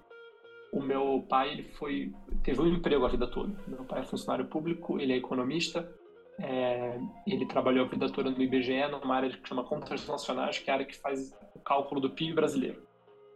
o 0.72 0.80
meu 0.80 1.24
pai, 1.28 1.52
ele 1.52 1.62
foi, 1.62 2.12
teve 2.42 2.60
um 2.60 2.66
emprego 2.66 3.04
a 3.04 3.08
vida 3.08 3.26
toda. 3.26 3.54
Meu 3.66 3.84
pai 3.84 4.00
é 4.00 4.04
funcionário 4.04 4.46
público, 4.46 4.98
ele 4.98 5.12
é 5.12 5.16
economista, 5.16 5.88
é, 6.38 6.98
ele 7.26 7.46
trabalhou 7.46 7.84
a 7.84 7.88
vida 7.88 8.10
toda 8.10 8.30
no 8.30 8.42
IBGE, 8.42 8.88
numa 8.90 9.16
área 9.16 9.30
que 9.30 9.48
chama 9.48 9.64
Contas 9.64 10.06
Nacionais, 10.06 10.58
que 10.58 10.70
é 10.70 10.72
a 10.72 10.76
área 10.76 10.86
que 10.86 10.96
faz 10.96 11.32
o 11.54 11.60
cálculo 11.60 12.00
do 12.00 12.10
PIB 12.10 12.34
brasileiro. 12.34 12.82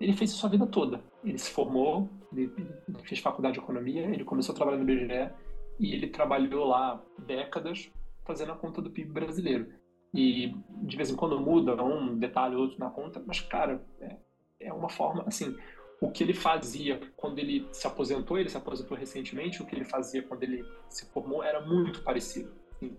Ele 0.00 0.12
fez 0.12 0.30
isso 0.30 0.44
a 0.46 0.48
vida 0.48 0.66
toda. 0.66 1.02
Ele 1.24 1.38
se 1.38 1.50
formou, 1.50 2.08
ele, 2.32 2.52
ele 2.88 2.98
fez 3.04 3.20
faculdade 3.20 3.54
de 3.54 3.60
economia, 3.60 4.02
ele 4.02 4.24
começou 4.24 4.52
a 4.52 4.56
trabalhar 4.56 4.78
no 4.78 4.90
IBGE 4.90 5.30
e 5.78 5.94
ele 5.94 6.08
trabalhou 6.08 6.66
lá 6.66 7.02
décadas 7.18 7.90
fazendo 8.24 8.52
a 8.52 8.56
conta 8.56 8.82
do 8.82 8.90
PIB 8.90 9.12
brasileiro. 9.12 9.72
E 10.12 10.54
de 10.82 10.96
vez 10.96 11.10
em 11.10 11.16
quando 11.16 11.38
muda 11.38 11.82
um 11.82 12.16
detalhe 12.18 12.56
ou 12.56 12.62
outro 12.62 12.78
na 12.78 12.90
conta, 12.90 13.22
mas, 13.26 13.40
cara, 13.40 13.84
é, 14.00 14.16
é 14.60 14.72
uma 14.72 14.88
forma, 14.88 15.24
assim, 15.26 15.54
o 16.00 16.10
que 16.10 16.22
ele 16.22 16.34
fazia 16.34 17.00
quando 17.16 17.38
ele 17.38 17.66
se 17.72 17.86
aposentou, 17.86 18.38
ele 18.38 18.48
se 18.48 18.56
aposentou 18.56 18.96
recentemente, 18.96 19.62
o 19.62 19.66
que 19.66 19.74
ele 19.74 19.84
fazia 19.84 20.22
quando 20.22 20.42
ele 20.42 20.64
se 20.88 21.06
formou 21.06 21.42
era 21.42 21.60
muito 21.60 22.02
parecido, 22.02 22.52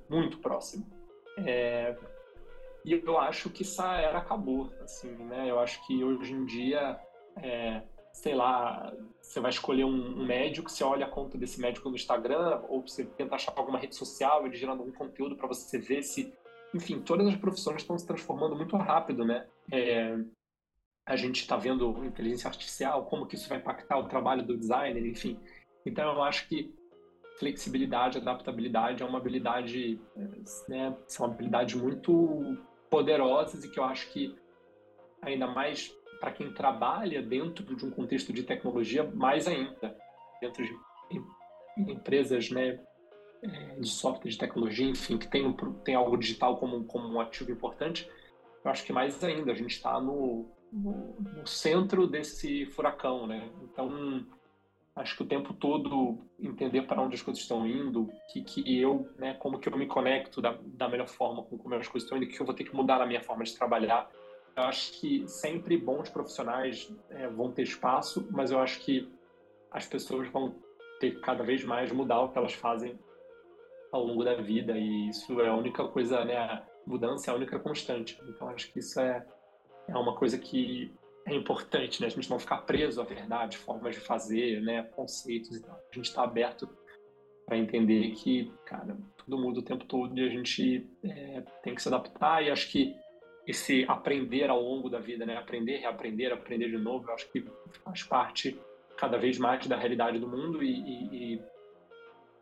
muito 0.09 0.39
próximo. 0.39 0.85
É, 1.37 1.95
e 2.83 2.93
eu 2.93 3.19
acho 3.19 3.49
que 3.49 3.63
essa 3.63 3.97
era 3.97 4.19
acabou, 4.19 4.71
assim, 4.81 5.11
né? 5.11 5.49
Eu 5.49 5.59
acho 5.59 5.85
que 5.85 6.03
hoje 6.03 6.33
em 6.33 6.45
dia, 6.45 6.97
é, 7.35 7.81
sei 8.13 8.33
lá, 8.33 8.93
você 9.21 9.39
vai 9.39 9.51
escolher 9.51 9.83
um, 9.83 10.21
um, 10.21 10.25
médico, 10.25 10.71
você 10.71 10.83
olha 10.83 11.05
a 11.05 11.09
conta 11.09 11.37
desse 11.37 11.59
médico 11.59 11.89
no 11.89 11.95
Instagram, 11.95 12.61
ou 12.69 12.81
você 12.81 13.03
tenta 13.03 13.35
achar 13.35 13.53
alguma 13.55 13.77
rede 13.77 13.95
social, 13.95 14.45
ele 14.45 14.55
gerando 14.55 14.79
algum 14.79 14.93
conteúdo 14.93 15.35
para 15.35 15.47
você 15.47 15.77
ver 15.77 16.01
se. 16.01 16.33
Enfim, 16.73 17.01
todas 17.01 17.27
as 17.27 17.35
profissões 17.35 17.81
estão 17.81 17.97
se 17.97 18.05
transformando 18.05 18.55
muito 18.55 18.75
rápido, 18.77 19.25
né? 19.25 19.45
É, 19.71 20.17
a 21.05 21.15
gente 21.15 21.41
está 21.41 21.55
vendo 21.55 22.05
inteligência 22.05 22.47
artificial, 22.47 23.05
como 23.05 23.25
que 23.25 23.35
isso 23.35 23.47
vai 23.47 23.57
impactar 23.57 23.97
o 23.97 24.07
trabalho 24.07 24.43
do 24.43 24.57
designer, 24.57 25.05
enfim. 25.05 25.39
Então, 25.85 26.13
eu 26.13 26.23
acho 26.23 26.47
que 26.49 26.73
flexibilidade, 27.39 28.17
adaptabilidade 28.17 29.03
é 29.03 29.05
uma 29.05 29.19
habilidade, 29.19 29.99
né, 30.67 30.95
são 31.07 31.25
habilidades 31.25 31.75
muito 31.75 32.57
poderosas 32.89 33.63
e 33.63 33.69
que 33.69 33.79
eu 33.79 33.83
acho 33.83 34.11
que 34.11 34.35
ainda 35.21 35.47
mais 35.47 35.95
para 36.19 36.31
quem 36.31 36.51
trabalha 36.51 37.21
dentro 37.21 37.75
de 37.75 37.85
um 37.85 37.91
contexto 37.91 38.33
de 38.33 38.43
tecnologia, 38.43 39.03
mais 39.03 39.47
ainda, 39.47 39.95
dentro 40.41 40.63
de 40.63 40.75
empresas 41.77 42.49
né, 42.49 42.79
é, 43.43 43.75
de 43.79 43.87
software, 43.87 44.31
de 44.31 44.37
tecnologia, 44.37 44.87
enfim, 44.87 45.17
que 45.17 45.27
tem, 45.27 45.45
um, 45.45 45.53
tem 45.53 45.95
algo 45.95 46.17
digital 46.17 46.57
como, 46.57 46.83
como 46.85 47.07
um 47.07 47.19
ativo 47.19 47.51
importante, 47.51 48.09
eu 48.63 48.71
acho 48.71 48.83
que 48.83 48.91
mais 48.91 49.23
ainda, 49.23 49.51
a 49.51 49.55
gente 49.55 49.71
está 49.71 50.01
no, 50.01 50.49
no, 50.71 51.15
no, 51.19 51.47
centro 51.47 52.07
desse 52.07 52.65
furacão, 52.65 53.27
né? 53.27 53.49
Então, 53.63 54.25
acho 54.97 55.15
que 55.15 55.23
o 55.23 55.27
tempo 55.27 55.53
todo 55.53 56.17
entender 56.39 56.81
para 56.83 57.01
onde 57.01 57.15
as 57.15 57.21
coisas 57.21 57.41
estão 57.41 57.67
indo, 57.67 58.09
que, 58.31 58.41
que 58.41 58.81
eu, 58.81 59.07
né, 59.17 59.35
como 59.35 59.59
que 59.59 59.69
eu 59.69 59.77
me 59.77 59.85
conecto 59.85 60.41
da, 60.41 60.57
da 60.61 60.89
melhor 60.89 61.07
forma 61.07 61.43
com 61.43 61.57
como 61.57 61.75
as 61.75 61.87
coisas 61.87 62.05
estão 62.05 62.17
indo, 62.17 62.27
que 62.27 62.39
eu 62.39 62.45
vou 62.45 62.55
ter 62.55 62.63
que 62.63 62.75
mudar 62.75 62.97
na 62.97 63.05
minha 63.05 63.21
forma 63.21 63.43
de 63.43 63.55
trabalhar. 63.55 64.09
Eu 64.55 64.63
acho 64.63 64.99
que 64.99 65.27
sempre 65.27 65.77
bons 65.77 66.09
profissionais 66.09 66.91
é, 67.11 67.27
vão 67.27 67.51
ter 67.51 67.61
espaço, 67.61 68.27
mas 68.31 68.49
eu 68.49 68.59
acho 68.59 68.79
que 68.79 69.07
as 69.71 69.85
pessoas 69.85 70.27
vão 70.29 70.55
ter 70.99 71.11
que 71.11 71.21
cada 71.21 71.43
vez 71.43 71.63
mais 71.63 71.91
mudar 71.91 72.21
o 72.21 72.29
que 72.29 72.37
elas 72.37 72.53
fazem 72.53 72.97
ao 73.91 74.03
longo 74.03 74.23
da 74.23 74.33
vida 74.35 74.77
e 74.77 75.09
isso 75.09 75.39
é 75.39 75.47
a 75.47 75.55
única 75.55 75.87
coisa, 75.87 76.25
né, 76.25 76.37
a 76.37 76.63
mudança 76.87 77.29
é 77.29 77.33
a 77.33 77.37
única 77.37 77.59
constante. 77.59 78.19
Então 78.27 78.49
acho 78.49 78.71
que 78.73 78.79
isso 78.79 78.99
é, 78.99 79.23
é 79.87 79.95
uma 79.95 80.15
coisa 80.15 80.39
que 80.39 80.91
é 81.27 81.35
importante, 81.35 82.01
né? 82.01 82.07
A 82.07 82.09
gente 82.09 82.29
não 82.29 82.39
ficar 82.39 82.59
preso 82.59 83.01
à 83.01 83.03
verdade, 83.03 83.57
formas 83.57 83.95
de 83.95 84.01
fazer, 84.01 84.61
né? 84.61 84.83
Conceitos 84.83 85.57
e 85.57 85.61
tal. 85.61 85.75
A 85.75 85.95
gente 85.95 86.05
está 86.05 86.23
aberto 86.23 86.69
para 87.45 87.57
entender 87.57 88.11
que, 88.11 88.51
cara, 88.65 88.97
tudo 89.17 89.37
muda 89.37 89.59
o 89.59 89.63
tempo 89.63 89.85
todo 89.85 90.17
e 90.17 90.25
a 90.25 90.29
gente 90.29 90.89
é, 91.03 91.43
tem 91.61 91.75
que 91.75 91.81
se 91.81 91.89
adaptar. 91.89 92.43
E 92.43 92.49
acho 92.49 92.71
que 92.71 92.95
esse 93.45 93.85
aprender 93.89 94.49
ao 94.49 94.61
longo 94.61 94.89
da 94.89 94.99
vida, 94.99 95.25
né? 95.25 95.35
Aprender, 95.35 95.79
reaprender, 95.79 96.31
aprender 96.31 96.69
de 96.69 96.77
novo, 96.77 97.09
eu 97.09 97.13
acho 97.13 97.29
que 97.29 97.45
faz 97.83 98.03
parte 98.03 98.57
cada 98.97 99.17
vez 99.17 99.37
mais 99.37 99.67
da 99.67 99.77
realidade 99.77 100.19
do 100.19 100.27
mundo 100.27 100.63
e, 100.63 100.71
e, 100.71 101.33
e 101.35 101.41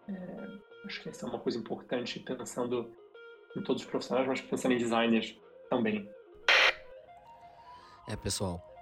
é, 0.07 0.47
acho 0.85 1.01
que 1.01 1.09
essa 1.09 1.25
é 1.25 1.29
uma 1.29 1.39
coisa 1.39 1.57
importante 1.57 2.19
pensando 2.19 2.89
em 3.57 3.63
todos 3.63 3.83
os 3.83 3.89
profissionais, 3.89 4.27
mas 4.27 4.41
pensando 4.41 4.73
em 4.73 4.77
designers 4.77 5.35
também. 5.69 6.07
É, 8.07 8.15
pessoal, 8.15 8.74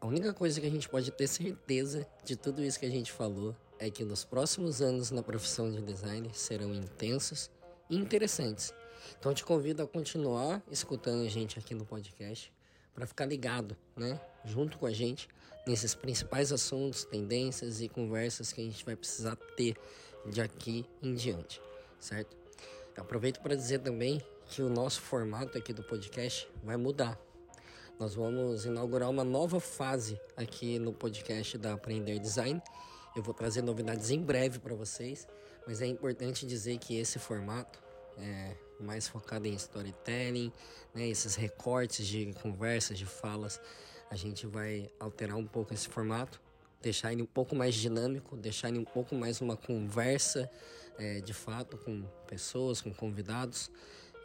a 0.00 0.06
única 0.06 0.32
coisa 0.32 0.60
que 0.60 0.66
a 0.66 0.70
gente 0.70 0.88
pode 0.88 1.10
ter 1.10 1.26
certeza 1.26 2.06
de 2.24 2.34
tudo 2.34 2.64
isso 2.64 2.80
que 2.80 2.86
a 2.86 2.90
gente 2.90 3.12
falou 3.12 3.54
é 3.78 3.90
que 3.90 4.02
nos 4.02 4.24
próximos 4.24 4.80
anos 4.80 5.10
na 5.10 5.22
profissão 5.22 5.70
de 5.70 5.80
design 5.82 6.30
serão 6.32 6.74
intensos 6.74 7.50
e 7.88 7.96
interessantes. 7.96 8.72
Então 9.18 9.34
te 9.34 9.44
convido 9.44 9.82
a 9.82 9.86
continuar 9.86 10.62
escutando 10.70 11.26
a 11.26 11.28
gente 11.28 11.58
aqui 11.58 11.74
no 11.74 11.84
podcast 11.84 12.50
para 12.94 13.06
ficar 13.06 13.26
ligado, 13.26 13.76
né, 13.94 14.18
junto 14.44 14.78
com 14.78 14.86
a 14.86 14.90
gente 14.90 15.28
nesses 15.66 15.94
principais 15.94 16.50
assuntos, 16.50 17.04
tendências 17.04 17.82
e 17.82 17.88
conversas 17.88 18.52
que 18.52 18.60
a 18.62 18.64
gente 18.64 18.84
vai 18.84 18.96
precisar 18.96 19.36
ter 19.54 19.76
de 20.26 20.40
aqui 20.40 20.86
em 21.02 21.14
diante, 21.14 21.60
certo? 21.98 22.36
Aproveito 22.96 23.40
para 23.40 23.54
dizer 23.54 23.80
também 23.80 24.22
que 24.46 24.62
o 24.62 24.68
nosso 24.68 25.00
formato 25.00 25.56
aqui 25.56 25.72
do 25.72 25.82
podcast 25.82 26.48
vai 26.62 26.76
mudar. 26.76 27.18
Nós 28.00 28.14
vamos 28.14 28.64
inaugurar 28.64 29.10
uma 29.10 29.22
nova 29.22 29.60
fase 29.60 30.18
aqui 30.34 30.78
no 30.78 30.90
podcast 30.90 31.58
da 31.58 31.74
Aprender 31.74 32.18
Design. 32.18 32.58
Eu 33.14 33.22
vou 33.22 33.34
trazer 33.34 33.60
novidades 33.60 34.10
em 34.10 34.22
breve 34.22 34.58
para 34.58 34.74
vocês, 34.74 35.28
mas 35.66 35.82
é 35.82 35.86
importante 35.86 36.46
dizer 36.46 36.78
que 36.78 36.96
esse 36.96 37.18
formato 37.18 37.78
é 38.16 38.56
mais 38.80 39.06
focado 39.06 39.46
em 39.46 39.52
storytelling, 39.52 40.50
né, 40.94 41.08
esses 41.08 41.34
recortes 41.34 42.06
de 42.06 42.32
conversas, 42.42 42.96
de 42.96 43.04
falas, 43.04 43.60
a 44.10 44.16
gente 44.16 44.46
vai 44.46 44.90
alterar 44.98 45.36
um 45.36 45.46
pouco 45.46 45.74
esse 45.74 45.86
formato, 45.86 46.40
deixar 46.80 47.12
ele 47.12 47.20
um 47.20 47.26
pouco 47.26 47.54
mais 47.54 47.74
dinâmico, 47.74 48.34
deixar 48.34 48.70
ele 48.70 48.78
um 48.78 48.84
pouco 48.84 49.14
mais 49.14 49.42
uma 49.42 49.58
conversa 49.58 50.50
é, 50.96 51.20
de 51.20 51.34
fato 51.34 51.76
com 51.76 52.02
pessoas, 52.26 52.80
com 52.80 52.94
convidados. 52.94 53.70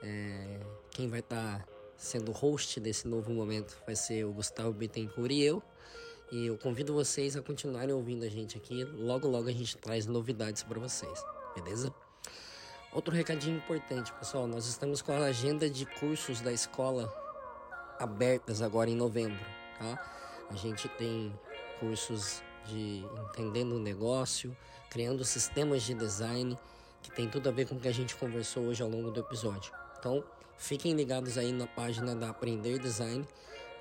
É, 0.02 0.62
quem 0.92 1.10
vai 1.10 1.20
estar 1.20 1.60
tá 1.60 1.75
sendo 1.98 2.32
host 2.32 2.80
desse 2.80 3.08
novo 3.08 3.32
momento 3.32 3.78
vai 3.86 3.96
ser 3.96 4.26
o 4.26 4.34
Gustavo 4.34 4.74
Bittencourt 4.74 5.32
e 5.32 5.44
eu. 5.44 5.64
E 6.32 6.48
eu 6.48 6.58
convido 6.58 6.94
vocês 6.94 7.36
a 7.36 7.42
continuarem 7.42 7.94
ouvindo 7.94 8.24
a 8.26 8.30
gente 8.30 8.58
aqui. 8.58 8.84
Logo, 8.84 9.28
logo 9.28 9.48
a 9.48 9.52
gente 9.52 9.78
traz 9.78 10.06
novidades 10.06 10.64
para 10.64 10.80
vocês, 10.80 11.24
beleza? 11.56 11.94
Outro 12.92 13.14
recadinho 13.14 13.58
importante, 13.58 14.12
pessoal: 14.14 14.48
nós 14.48 14.66
estamos 14.66 15.02
com 15.02 15.12
a 15.12 15.26
agenda 15.26 15.70
de 15.70 15.86
cursos 15.86 16.42
da 16.42 16.52
escola 16.52 17.14
abertas 18.00 18.62
agora 18.62 18.90
em 18.90 18.96
novembro, 18.96 19.40
tá? 19.78 20.48
A 20.50 20.56
gente 20.56 20.88
tem 20.90 21.38
cursos 21.80 22.42
de 22.66 23.06
entendendo 23.28 23.76
o 23.76 23.80
negócio, 23.80 24.56
criando 24.90 25.24
sistemas 25.24 25.84
de 25.84 25.94
design, 25.94 26.58
que 27.02 27.12
tem 27.12 27.30
tudo 27.30 27.50
a 27.50 27.52
ver 27.52 27.68
com 27.68 27.76
o 27.76 27.80
que 27.80 27.88
a 27.88 27.94
gente 27.94 28.16
conversou 28.16 28.64
hoje 28.64 28.82
ao 28.82 28.90
longo 28.90 29.12
do 29.12 29.20
episódio. 29.20 29.72
Então, 30.00 30.24
Fiquem 30.58 30.94
ligados 30.94 31.38
aí 31.38 31.52
na 31.52 31.68
página 31.68 32.16
da 32.16 32.30
Aprender 32.30 32.80
Design, 32.80 33.26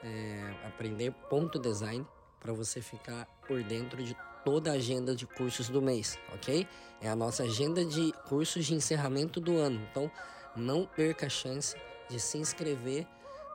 é, 0.02 0.54
aprender.design, 0.66 2.06
para 2.40 2.52
você 2.52 2.82
ficar 2.82 3.26
por 3.46 3.62
dentro 3.62 4.02
de 4.02 4.16
toda 4.44 4.70
a 4.70 4.74
agenda 4.74 5.16
de 5.16 5.26
cursos 5.26 5.68
do 5.70 5.80
mês, 5.80 6.18
ok? 6.34 6.68
É 7.00 7.08
a 7.08 7.16
nossa 7.16 7.44
agenda 7.44 7.84
de 7.84 8.12
cursos 8.28 8.66
de 8.66 8.74
encerramento 8.74 9.40
do 9.40 9.56
ano. 9.56 9.80
Então, 9.90 10.10
não 10.54 10.84
perca 10.84 11.26
a 11.26 11.30
chance 11.30 11.74
de 12.08 12.20
se 12.20 12.36
inscrever 12.38 13.06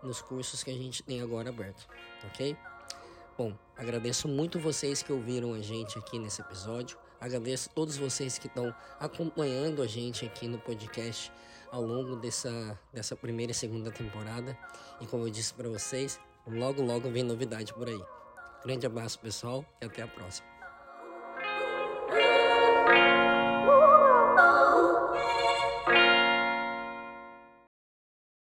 nos 0.02 0.22
cursos 0.22 0.64
que 0.64 0.72
a 0.72 0.74
gente 0.74 1.04
tem 1.04 1.22
agora 1.22 1.50
aberto, 1.50 1.88
ok? 2.26 2.58
Bom, 3.38 3.54
agradeço 3.78 4.28
muito 4.28 4.60
vocês 4.60 5.04
que 5.04 5.14
ouviram 5.14 5.54
a 5.54 5.62
gente 5.62 5.98
aqui 5.98 6.18
nesse 6.20 6.42
episódio. 6.42 6.98
Agradeço 7.22 7.70
todos 7.70 7.96
vocês 7.96 8.38
que 8.38 8.48
estão 8.48 8.74
acompanhando 9.00 9.82
a 9.82 9.88
gente 9.88 10.26
aqui 10.26 10.48
no 10.48 10.58
podcast 10.58 11.32
ao 11.72 11.82
longo 11.82 12.16
dessa, 12.16 12.80
dessa 12.94 13.16
primeira 13.16 13.52
e 13.52 13.56
segunda 13.56 13.92
temporada. 13.92 14.58
E 15.00 15.08
como 15.08 15.26
eu 15.26 15.30
disse 15.30 15.54
para 15.54 15.70
vocês, 15.70 16.20
logo 16.48 16.82
logo 16.82 17.10
vem 17.10 17.24
novidade 17.24 17.74
por 17.74 17.88
aí. 17.88 18.02
Grande 18.64 18.86
abraço, 18.86 19.20
pessoal, 19.20 19.64
e 19.82 19.86
até 19.86 20.02
a 20.02 20.08
próxima. 20.08 20.49